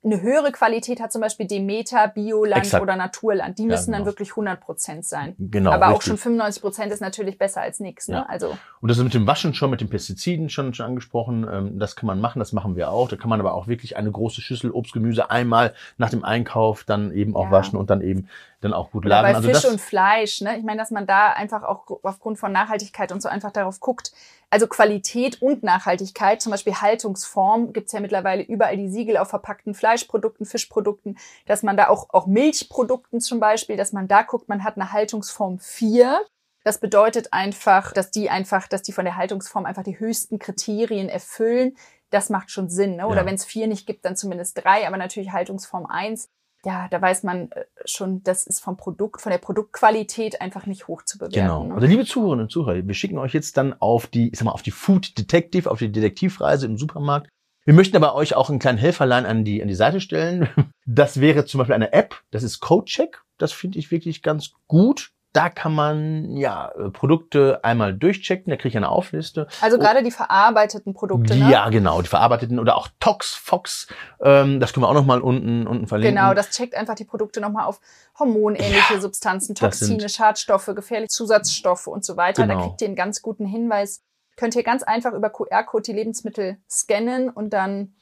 eine 0.04 0.20
höhere 0.20 0.50
Qualität 0.50 1.00
hat 1.00 1.12
zum 1.12 1.20
Beispiel 1.20 1.46
Demeter, 1.46 2.08
Bioland 2.08 2.64
Exakt. 2.64 2.82
oder 2.82 2.96
Naturland. 2.96 3.58
Die 3.58 3.66
müssen 3.66 3.92
ja, 3.92 3.98
genau. 3.98 3.98
dann 3.98 4.06
wirklich 4.06 4.30
100 4.30 4.60
Prozent 4.60 5.04
sein. 5.04 5.36
Genau. 5.38 5.70
Aber 5.70 5.86
richtig. 5.86 5.96
auch 5.96 6.02
schon 6.02 6.18
95 6.18 6.62
Prozent 6.62 6.92
ist 6.92 7.00
natürlich 7.00 7.38
besser 7.38 7.60
als 7.60 7.78
nichts. 7.78 8.08
Ne? 8.08 8.16
Ja. 8.16 8.26
Also. 8.28 8.56
Und 8.80 8.88
das 8.90 8.98
ist 8.98 9.04
mit 9.04 9.14
dem 9.14 9.28
Waschen 9.28 9.54
schon, 9.54 9.70
mit 9.70 9.80
den 9.80 9.88
Pestiziden 9.88 10.48
schon, 10.48 10.74
schon 10.74 10.86
angesprochen. 10.86 11.46
Ähm, 11.50 11.78
das 11.78 11.94
kann 11.94 12.08
man 12.08 12.20
machen, 12.20 12.40
das 12.40 12.52
machen 12.52 12.74
wir 12.74 12.90
auch. 12.90 13.08
Da 13.08 13.16
kann 13.16 13.30
man 13.30 13.38
aber 13.38 13.54
auch 13.54 13.68
wirklich 13.68 13.96
eine 13.96 14.10
große 14.10 14.40
Schüssel 14.40 14.72
Obst, 14.72 14.92
Gemüse 14.92 15.30
einmal 15.30 15.72
nach 15.98 16.10
dem 16.10 16.24
Einkauf 16.24 16.82
dann 16.82 17.12
eben 17.12 17.36
auch 17.36 17.46
ja. 17.46 17.50
waschen 17.52 17.78
und 17.78 17.88
dann 17.88 18.00
eben 18.00 18.28
dann 18.64 18.72
auch 18.72 18.90
gut 18.90 19.04
lagern. 19.04 19.32
Bei 19.32 19.36
also 19.36 19.48
Fisch 19.48 19.70
und 19.70 19.80
Fleisch, 19.80 20.40
ne? 20.40 20.56
Ich 20.56 20.64
meine, 20.64 20.78
dass 20.78 20.90
man 20.90 21.06
da 21.06 21.32
einfach 21.32 21.62
auch 21.62 21.84
aufgrund 22.02 22.38
von 22.38 22.52
Nachhaltigkeit 22.52 23.12
und 23.12 23.20
so 23.20 23.28
einfach 23.28 23.50
darauf 23.50 23.80
guckt. 23.80 24.12
Also 24.50 24.66
Qualität 24.66 25.40
und 25.40 25.62
Nachhaltigkeit, 25.62 26.40
zum 26.40 26.52
Beispiel 26.52 26.74
Haltungsform, 26.74 27.72
gibt's 27.72 27.92
ja 27.92 28.00
mittlerweile 28.00 28.42
überall 28.42 28.76
die 28.76 28.88
Siegel 28.88 29.16
auf 29.16 29.28
verpackten 29.28 29.74
Fleischprodukten, 29.74 30.46
Fischprodukten, 30.46 31.18
dass 31.46 31.62
man 31.62 31.76
da 31.76 31.88
auch, 31.88 32.10
auch 32.10 32.26
Milchprodukten 32.26 33.20
zum 33.20 33.40
Beispiel, 33.40 33.76
dass 33.76 33.92
man 33.92 34.08
da 34.08 34.22
guckt, 34.22 34.48
man 34.48 34.62
hat 34.62 34.76
eine 34.76 34.92
Haltungsform 34.92 35.58
4. 35.58 36.20
Das 36.64 36.78
bedeutet 36.78 37.32
einfach, 37.32 37.92
dass 37.92 38.10
die 38.10 38.30
einfach, 38.30 38.68
dass 38.68 38.82
die 38.82 38.92
von 38.92 39.04
der 39.04 39.16
Haltungsform 39.16 39.66
einfach 39.66 39.82
die 39.82 39.98
höchsten 39.98 40.38
Kriterien 40.38 41.08
erfüllen. 41.08 41.76
Das 42.10 42.30
macht 42.30 42.50
schon 42.50 42.68
Sinn. 42.68 42.96
Ne? 42.96 43.06
Oder 43.06 43.22
ja. 43.22 43.26
wenn 43.26 43.34
es 43.34 43.44
vier 43.44 43.66
nicht 43.66 43.86
gibt, 43.86 44.04
dann 44.04 44.16
zumindest 44.16 44.62
drei, 44.62 44.86
aber 44.86 44.98
natürlich 44.98 45.32
Haltungsform 45.32 45.86
1 45.86 46.28
ja, 46.64 46.88
da 46.88 47.00
weiß 47.00 47.22
man 47.24 47.50
äh, 47.50 47.64
schon, 47.84 48.22
das 48.22 48.46
ist 48.46 48.60
vom 48.60 48.76
Produkt, 48.76 49.20
von 49.20 49.30
der 49.30 49.38
Produktqualität 49.38 50.40
einfach 50.40 50.66
nicht 50.66 50.88
hoch 50.88 51.02
zu 51.02 51.18
bewerten. 51.18 51.34
Genau. 51.34 51.64
Ne? 51.64 51.74
Also 51.74 51.86
liebe 51.86 52.04
Zuhörerinnen 52.04 52.44
und 52.44 52.50
Zuhörer, 52.50 52.86
wir 52.86 52.94
schicken 52.94 53.18
euch 53.18 53.32
jetzt 53.32 53.56
dann 53.56 53.74
auf 53.80 54.06
die, 54.06 54.30
ich 54.30 54.38
sag 54.38 54.44
mal, 54.44 54.52
auf 54.52 54.62
die 54.62 54.70
Food 54.70 55.18
Detective, 55.18 55.70
auf 55.70 55.78
die 55.78 55.90
Detektivreise 55.90 56.66
im 56.66 56.76
Supermarkt. 56.76 57.28
Wir 57.64 57.74
möchten 57.74 57.96
aber 57.96 58.14
euch 58.14 58.34
auch 58.34 58.50
einen 58.50 58.58
kleinen 58.58 58.78
Helferlein 58.78 59.24
an 59.24 59.44
die, 59.44 59.62
an 59.62 59.68
die 59.68 59.74
Seite 59.74 60.00
stellen. 60.00 60.48
Das 60.84 61.20
wäre 61.20 61.44
zum 61.44 61.58
Beispiel 61.58 61.76
eine 61.76 61.92
App, 61.92 62.22
das 62.32 62.42
ist 62.42 62.58
CodeCheck. 62.58 63.22
Das 63.38 63.52
finde 63.52 63.78
ich 63.78 63.92
wirklich 63.92 64.20
ganz 64.20 64.50
gut. 64.66 65.12
Da 65.32 65.48
kann 65.48 65.74
man 65.74 66.36
ja 66.36 66.70
äh, 66.78 66.90
Produkte 66.90 67.60
einmal 67.64 67.94
durchchecken, 67.94 68.50
da 68.50 68.56
kriege 68.56 68.68
ich 68.68 68.76
eine 68.76 68.90
Aufliste. 68.90 69.46
Also 69.62 69.78
gerade 69.78 70.02
die 70.02 70.10
verarbeiteten 70.10 70.92
Produkte, 70.92 71.34
ne? 71.36 71.50
Ja, 71.50 71.70
genau, 71.70 72.02
die 72.02 72.08
verarbeiteten 72.08 72.58
oder 72.58 72.76
auch 72.76 72.88
Tox, 73.00 73.34
Fox, 73.34 73.86
ähm, 74.20 74.60
das 74.60 74.72
können 74.74 74.84
wir 74.84 74.88
auch 74.90 74.94
nochmal 74.94 75.20
unten, 75.22 75.66
unten 75.66 75.86
verlinken. 75.86 76.16
Genau, 76.16 76.34
das 76.34 76.50
checkt 76.50 76.74
einfach 76.74 76.94
die 76.94 77.06
Produkte 77.06 77.40
nochmal 77.40 77.64
auf 77.64 77.80
hormonähnliche 78.18 78.94
Ja, 78.94 79.00
Substanzen, 79.00 79.54
Toxine, 79.54 80.08
Schadstoffe, 80.10 80.66
gefährliche 80.74 81.08
Zusatzstoffe 81.08 81.86
und 81.86 82.04
so 82.04 82.16
weiter. 82.18 82.46
Da 82.46 82.52
Genau. 82.52 82.66
kriegt 82.68 82.82
ihr 82.82 82.88
einen 82.88 82.96
ganz 82.96 83.22
guten 83.22 83.46
Hinweis. 83.46 84.02
Könnt 84.36 84.54
ihr 84.54 84.62
ganz 84.62 84.82
einfach 84.82 85.12
über 85.14 85.30
QR-Code 85.30 85.82
die 85.82 85.92
Lebensmittel 85.92 86.58
scannen 86.68 87.30
und 87.30 87.54
dann 87.54 87.94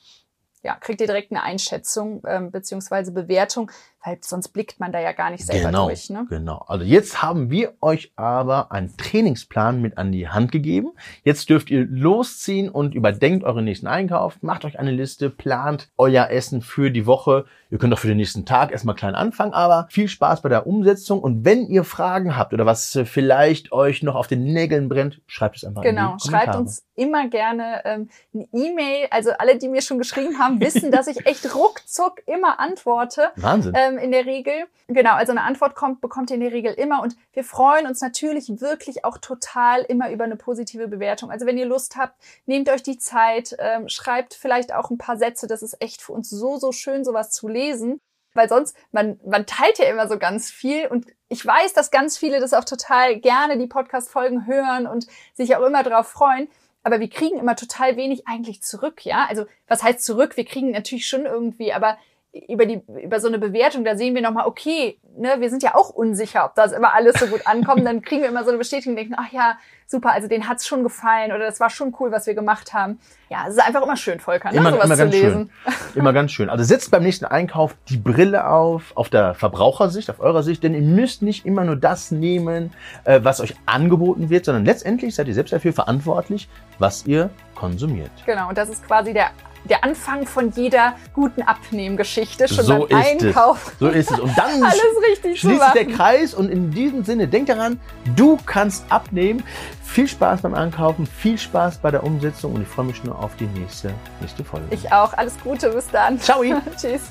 ja, 0.62 0.74
kriegt 0.74 1.00
ihr 1.00 1.06
direkt 1.06 1.30
eine 1.32 1.42
Einschätzung 1.42 2.22
ähm, 2.26 2.50
beziehungsweise 2.50 3.12
Bewertung, 3.12 3.70
weil 4.04 4.18
sonst 4.22 4.48
blickt 4.48 4.80
man 4.80 4.92
da 4.92 5.00
ja 5.00 5.12
gar 5.12 5.30
nicht 5.30 5.44
selber 5.44 5.68
genau, 5.68 5.86
durch. 5.86 6.10
Ne? 6.10 6.26
genau. 6.28 6.64
Also 6.66 6.84
jetzt 6.84 7.22
haben 7.22 7.50
wir 7.50 7.74
euch 7.80 8.12
aber 8.16 8.72
einen 8.72 8.96
Trainingsplan 8.96 9.80
mit 9.80 9.98
an 9.98 10.12
die 10.12 10.28
Hand 10.28 10.52
gegeben. 10.52 10.92
Jetzt 11.22 11.50
dürft 11.50 11.70
ihr 11.70 11.86
losziehen 11.86 12.68
und 12.70 12.94
überdenkt 12.94 13.44
euren 13.44 13.64
nächsten 13.64 13.86
Einkauf, 13.86 14.38
macht 14.42 14.64
euch 14.64 14.78
eine 14.78 14.90
Liste, 14.90 15.28
plant 15.28 15.90
euer 15.98 16.28
Essen 16.30 16.62
für 16.62 16.90
die 16.90 17.06
Woche. 17.06 17.44
Ihr 17.70 17.78
könnt 17.78 17.94
auch 17.94 17.98
für 17.98 18.08
den 18.08 18.16
nächsten 18.16 18.46
Tag 18.46 18.72
erstmal 18.72 18.96
klein 18.96 19.14
anfangen, 19.14 19.52
aber 19.52 19.86
viel 19.90 20.08
Spaß 20.08 20.42
bei 20.42 20.48
der 20.48 20.66
Umsetzung. 20.66 21.20
Und 21.20 21.44
wenn 21.44 21.66
ihr 21.66 21.84
Fragen 21.84 22.36
habt 22.36 22.52
oder 22.52 22.66
was 22.66 22.98
vielleicht 23.04 23.70
euch 23.70 24.02
noch 24.02 24.16
auf 24.16 24.26
den 24.26 24.42
Nägeln 24.44 24.88
brennt, 24.88 25.20
schreibt 25.26 25.56
es 25.56 25.64
einfach 25.64 25.82
Genau, 25.82 26.12
in 26.12 26.16
die 26.18 26.28
schreibt 26.28 26.52
Kommentare. 26.52 26.58
uns 26.58 26.84
immer 26.96 27.28
gerne 27.28 27.82
ähm, 27.84 28.08
eine 28.34 28.48
E-Mail. 28.52 29.06
Also 29.10 29.30
alle, 29.38 29.56
die 29.56 29.68
mir 29.68 29.82
schon 29.82 29.98
geschrieben 29.98 30.38
haben, 30.38 30.60
wissen, 30.60 30.90
dass 30.90 31.06
ich 31.06 31.26
echt 31.26 31.54
ruckzuck 31.54 32.26
immer 32.26 32.58
antworte. 32.58 33.30
Wahnsinn. 33.36 33.72
ähm, 33.76 33.89
in 33.98 34.12
der 34.12 34.26
Regel. 34.26 34.66
Genau, 34.88 35.14
also 35.14 35.32
eine 35.32 35.42
Antwort 35.42 35.74
kommt, 35.74 36.00
bekommt 36.00 36.30
ihr 36.30 36.34
in 36.34 36.42
der 36.42 36.52
Regel 36.52 36.72
immer 36.72 37.02
und 37.02 37.16
wir 37.32 37.44
freuen 37.44 37.86
uns 37.86 38.00
natürlich 38.00 38.60
wirklich 38.60 39.04
auch 39.04 39.18
total 39.18 39.82
immer 39.82 40.10
über 40.10 40.24
eine 40.24 40.36
positive 40.36 40.88
Bewertung. 40.88 41.30
Also 41.30 41.46
wenn 41.46 41.58
ihr 41.58 41.66
Lust 41.66 41.96
habt, 41.96 42.14
nehmt 42.46 42.68
euch 42.68 42.82
die 42.82 42.98
Zeit, 42.98 43.56
ähm, 43.58 43.88
schreibt 43.88 44.34
vielleicht 44.34 44.74
auch 44.74 44.90
ein 44.90 44.98
paar 44.98 45.16
Sätze. 45.16 45.46
Das 45.46 45.62
ist 45.62 45.80
echt 45.80 46.02
für 46.02 46.12
uns 46.12 46.30
so, 46.30 46.56
so 46.56 46.72
schön, 46.72 47.04
sowas 47.04 47.30
zu 47.30 47.48
lesen. 47.48 48.00
Weil 48.32 48.48
sonst, 48.48 48.76
man, 48.92 49.18
man 49.26 49.44
teilt 49.44 49.78
ja 49.78 49.86
immer 49.86 50.06
so 50.08 50.18
ganz 50.18 50.50
viel 50.50 50.86
und 50.86 51.06
ich 51.28 51.44
weiß, 51.44 51.72
dass 51.72 51.90
ganz 51.90 52.16
viele 52.16 52.40
das 52.40 52.54
auch 52.54 52.64
total 52.64 53.18
gerne 53.18 53.58
die 53.58 53.66
Podcast-Folgen 53.66 54.46
hören 54.46 54.86
und 54.86 55.06
sich 55.34 55.56
auch 55.56 55.66
immer 55.66 55.82
darauf 55.82 56.08
freuen. 56.08 56.48
Aber 56.82 57.00
wir 57.00 57.10
kriegen 57.10 57.38
immer 57.38 57.56
total 57.56 57.96
wenig 57.96 58.26
eigentlich 58.26 58.62
zurück, 58.62 59.04
ja? 59.04 59.26
Also, 59.28 59.44
was 59.66 59.82
heißt 59.82 60.02
zurück? 60.02 60.36
Wir 60.36 60.44
kriegen 60.44 60.70
natürlich 60.70 61.06
schon 61.06 61.26
irgendwie, 61.26 61.72
aber 61.72 61.98
über 62.32 62.64
die 62.64 62.80
über 63.02 63.18
so 63.18 63.26
eine 63.28 63.38
Bewertung, 63.38 63.84
da 63.84 63.96
sehen 63.96 64.14
wir 64.14 64.22
nochmal, 64.22 64.46
okay, 64.46 64.98
ne, 65.16 65.36
wir 65.38 65.50
sind 65.50 65.62
ja 65.62 65.74
auch 65.74 65.90
unsicher, 65.90 66.44
ob 66.44 66.54
das 66.54 66.72
immer 66.72 66.94
alles 66.94 67.18
so 67.18 67.26
gut 67.26 67.46
ankommt. 67.46 67.84
Dann 67.84 68.02
kriegen 68.02 68.22
wir 68.22 68.28
immer 68.28 68.44
so 68.44 68.50
eine 68.50 68.58
Bestätigung, 68.58 68.94
denken, 68.94 69.14
ach 69.18 69.32
ja, 69.32 69.58
super, 69.86 70.12
also 70.12 70.28
denen 70.28 70.48
hat's 70.48 70.66
schon 70.66 70.84
gefallen 70.84 71.32
oder 71.32 71.40
das 71.46 71.58
war 71.58 71.70
schon 71.70 71.94
cool, 71.98 72.12
was 72.12 72.28
wir 72.28 72.34
gemacht 72.34 72.72
haben. 72.72 73.00
Ja, 73.28 73.46
es 73.48 73.54
ist 73.54 73.60
einfach 73.66 73.82
immer 73.82 73.96
schön, 73.96 74.20
Volker, 74.20 74.52
ne, 74.52 74.58
Immer, 74.58 74.70
sowas 74.70 74.84
immer 74.84 74.96
zu 74.96 75.04
lesen. 75.06 75.50
schön. 75.64 75.74
Immer 75.96 76.12
ganz 76.12 76.30
schön. 76.30 76.48
Also 76.48 76.62
setzt 76.62 76.92
beim 76.92 77.02
nächsten 77.02 77.24
Einkauf 77.24 77.74
die 77.88 77.96
Brille 77.96 78.46
auf, 78.46 78.92
auf 78.96 79.08
der 79.08 79.34
Verbrauchersicht, 79.34 80.08
auf 80.08 80.20
eurer 80.20 80.44
Sicht, 80.44 80.62
denn 80.62 80.74
ihr 80.74 80.82
müsst 80.82 81.22
nicht 81.22 81.44
immer 81.44 81.64
nur 81.64 81.74
das 81.74 82.12
nehmen, 82.12 82.72
äh, 83.04 83.20
was 83.24 83.40
euch 83.40 83.56
angeboten 83.66 84.30
wird, 84.30 84.44
sondern 84.44 84.64
letztendlich 84.64 85.16
seid 85.16 85.26
ihr 85.26 85.34
selbst 85.34 85.52
dafür 85.52 85.72
verantwortlich, 85.72 86.48
was 86.78 87.06
ihr 87.06 87.30
konsumiert. 87.56 88.12
Genau, 88.24 88.48
und 88.48 88.56
das 88.56 88.68
ist 88.68 88.86
quasi 88.86 89.12
der 89.12 89.30
der 89.64 89.84
Anfang 89.84 90.26
von 90.26 90.50
jeder 90.52 90.94
guten 91.14 91.42
Abnehmgeschichte, 91.42 92.48
schon 92.48 92.64
So 92.64 92.86
beim 92.86 93.00
ist 93.00 93.22
es. 93.22 93.26
Einkauf. 93.26 93.72
So 93.78 93.88
ist 93.88 94.10
es. 94.10 94.18
Und 94.18 94.36
dann 94.36 94.50
Alles 94.62 94.82
richtig 95.10 95.40
schließt 95.40 95.62
sich 95.62 95.72
der. 95.72 95.86
Kreis 95.86 96.34
und 96.34 96.50
in 96.50 96.70
diesem 96.70 97.04
Sinne, 97.04 97.28
denkt 97.28 97.48
daran, 97.50 97.80
du 98.16 98.38
kannst 98.46 98.84
abnehmen. 98.90 99.42
Viel 99.84 100.06
Spaß 100.06 100.42
beim 100.42 100.54
Einkaufen, 100.54 101.06
viel 101.06 101.36
Spaß 101.36 101.78
bei 101.78 101.90
der 101.90 102.04
Umsetzung 102.04 102.54
und 102.54 102.62
ich 102.62 102.68
freue 102.68 102.86
mich 102.86 103.02
nur 103.02 103.18
auf 103.18 103.34
die 103.36 103.46
nächste, 103.46 103.92
nächste 104.20 104.44
Folge. 104.44 104.66
Ich 104.70 104.92
auch. 104.92 105.12
Alles 105.14 105.34
Gute, 105.42 105.70
bis 105.70 105.88
dann. 105.88 106.18
Ciao. 106.20 106.42
Tschüss. 106.80 107.10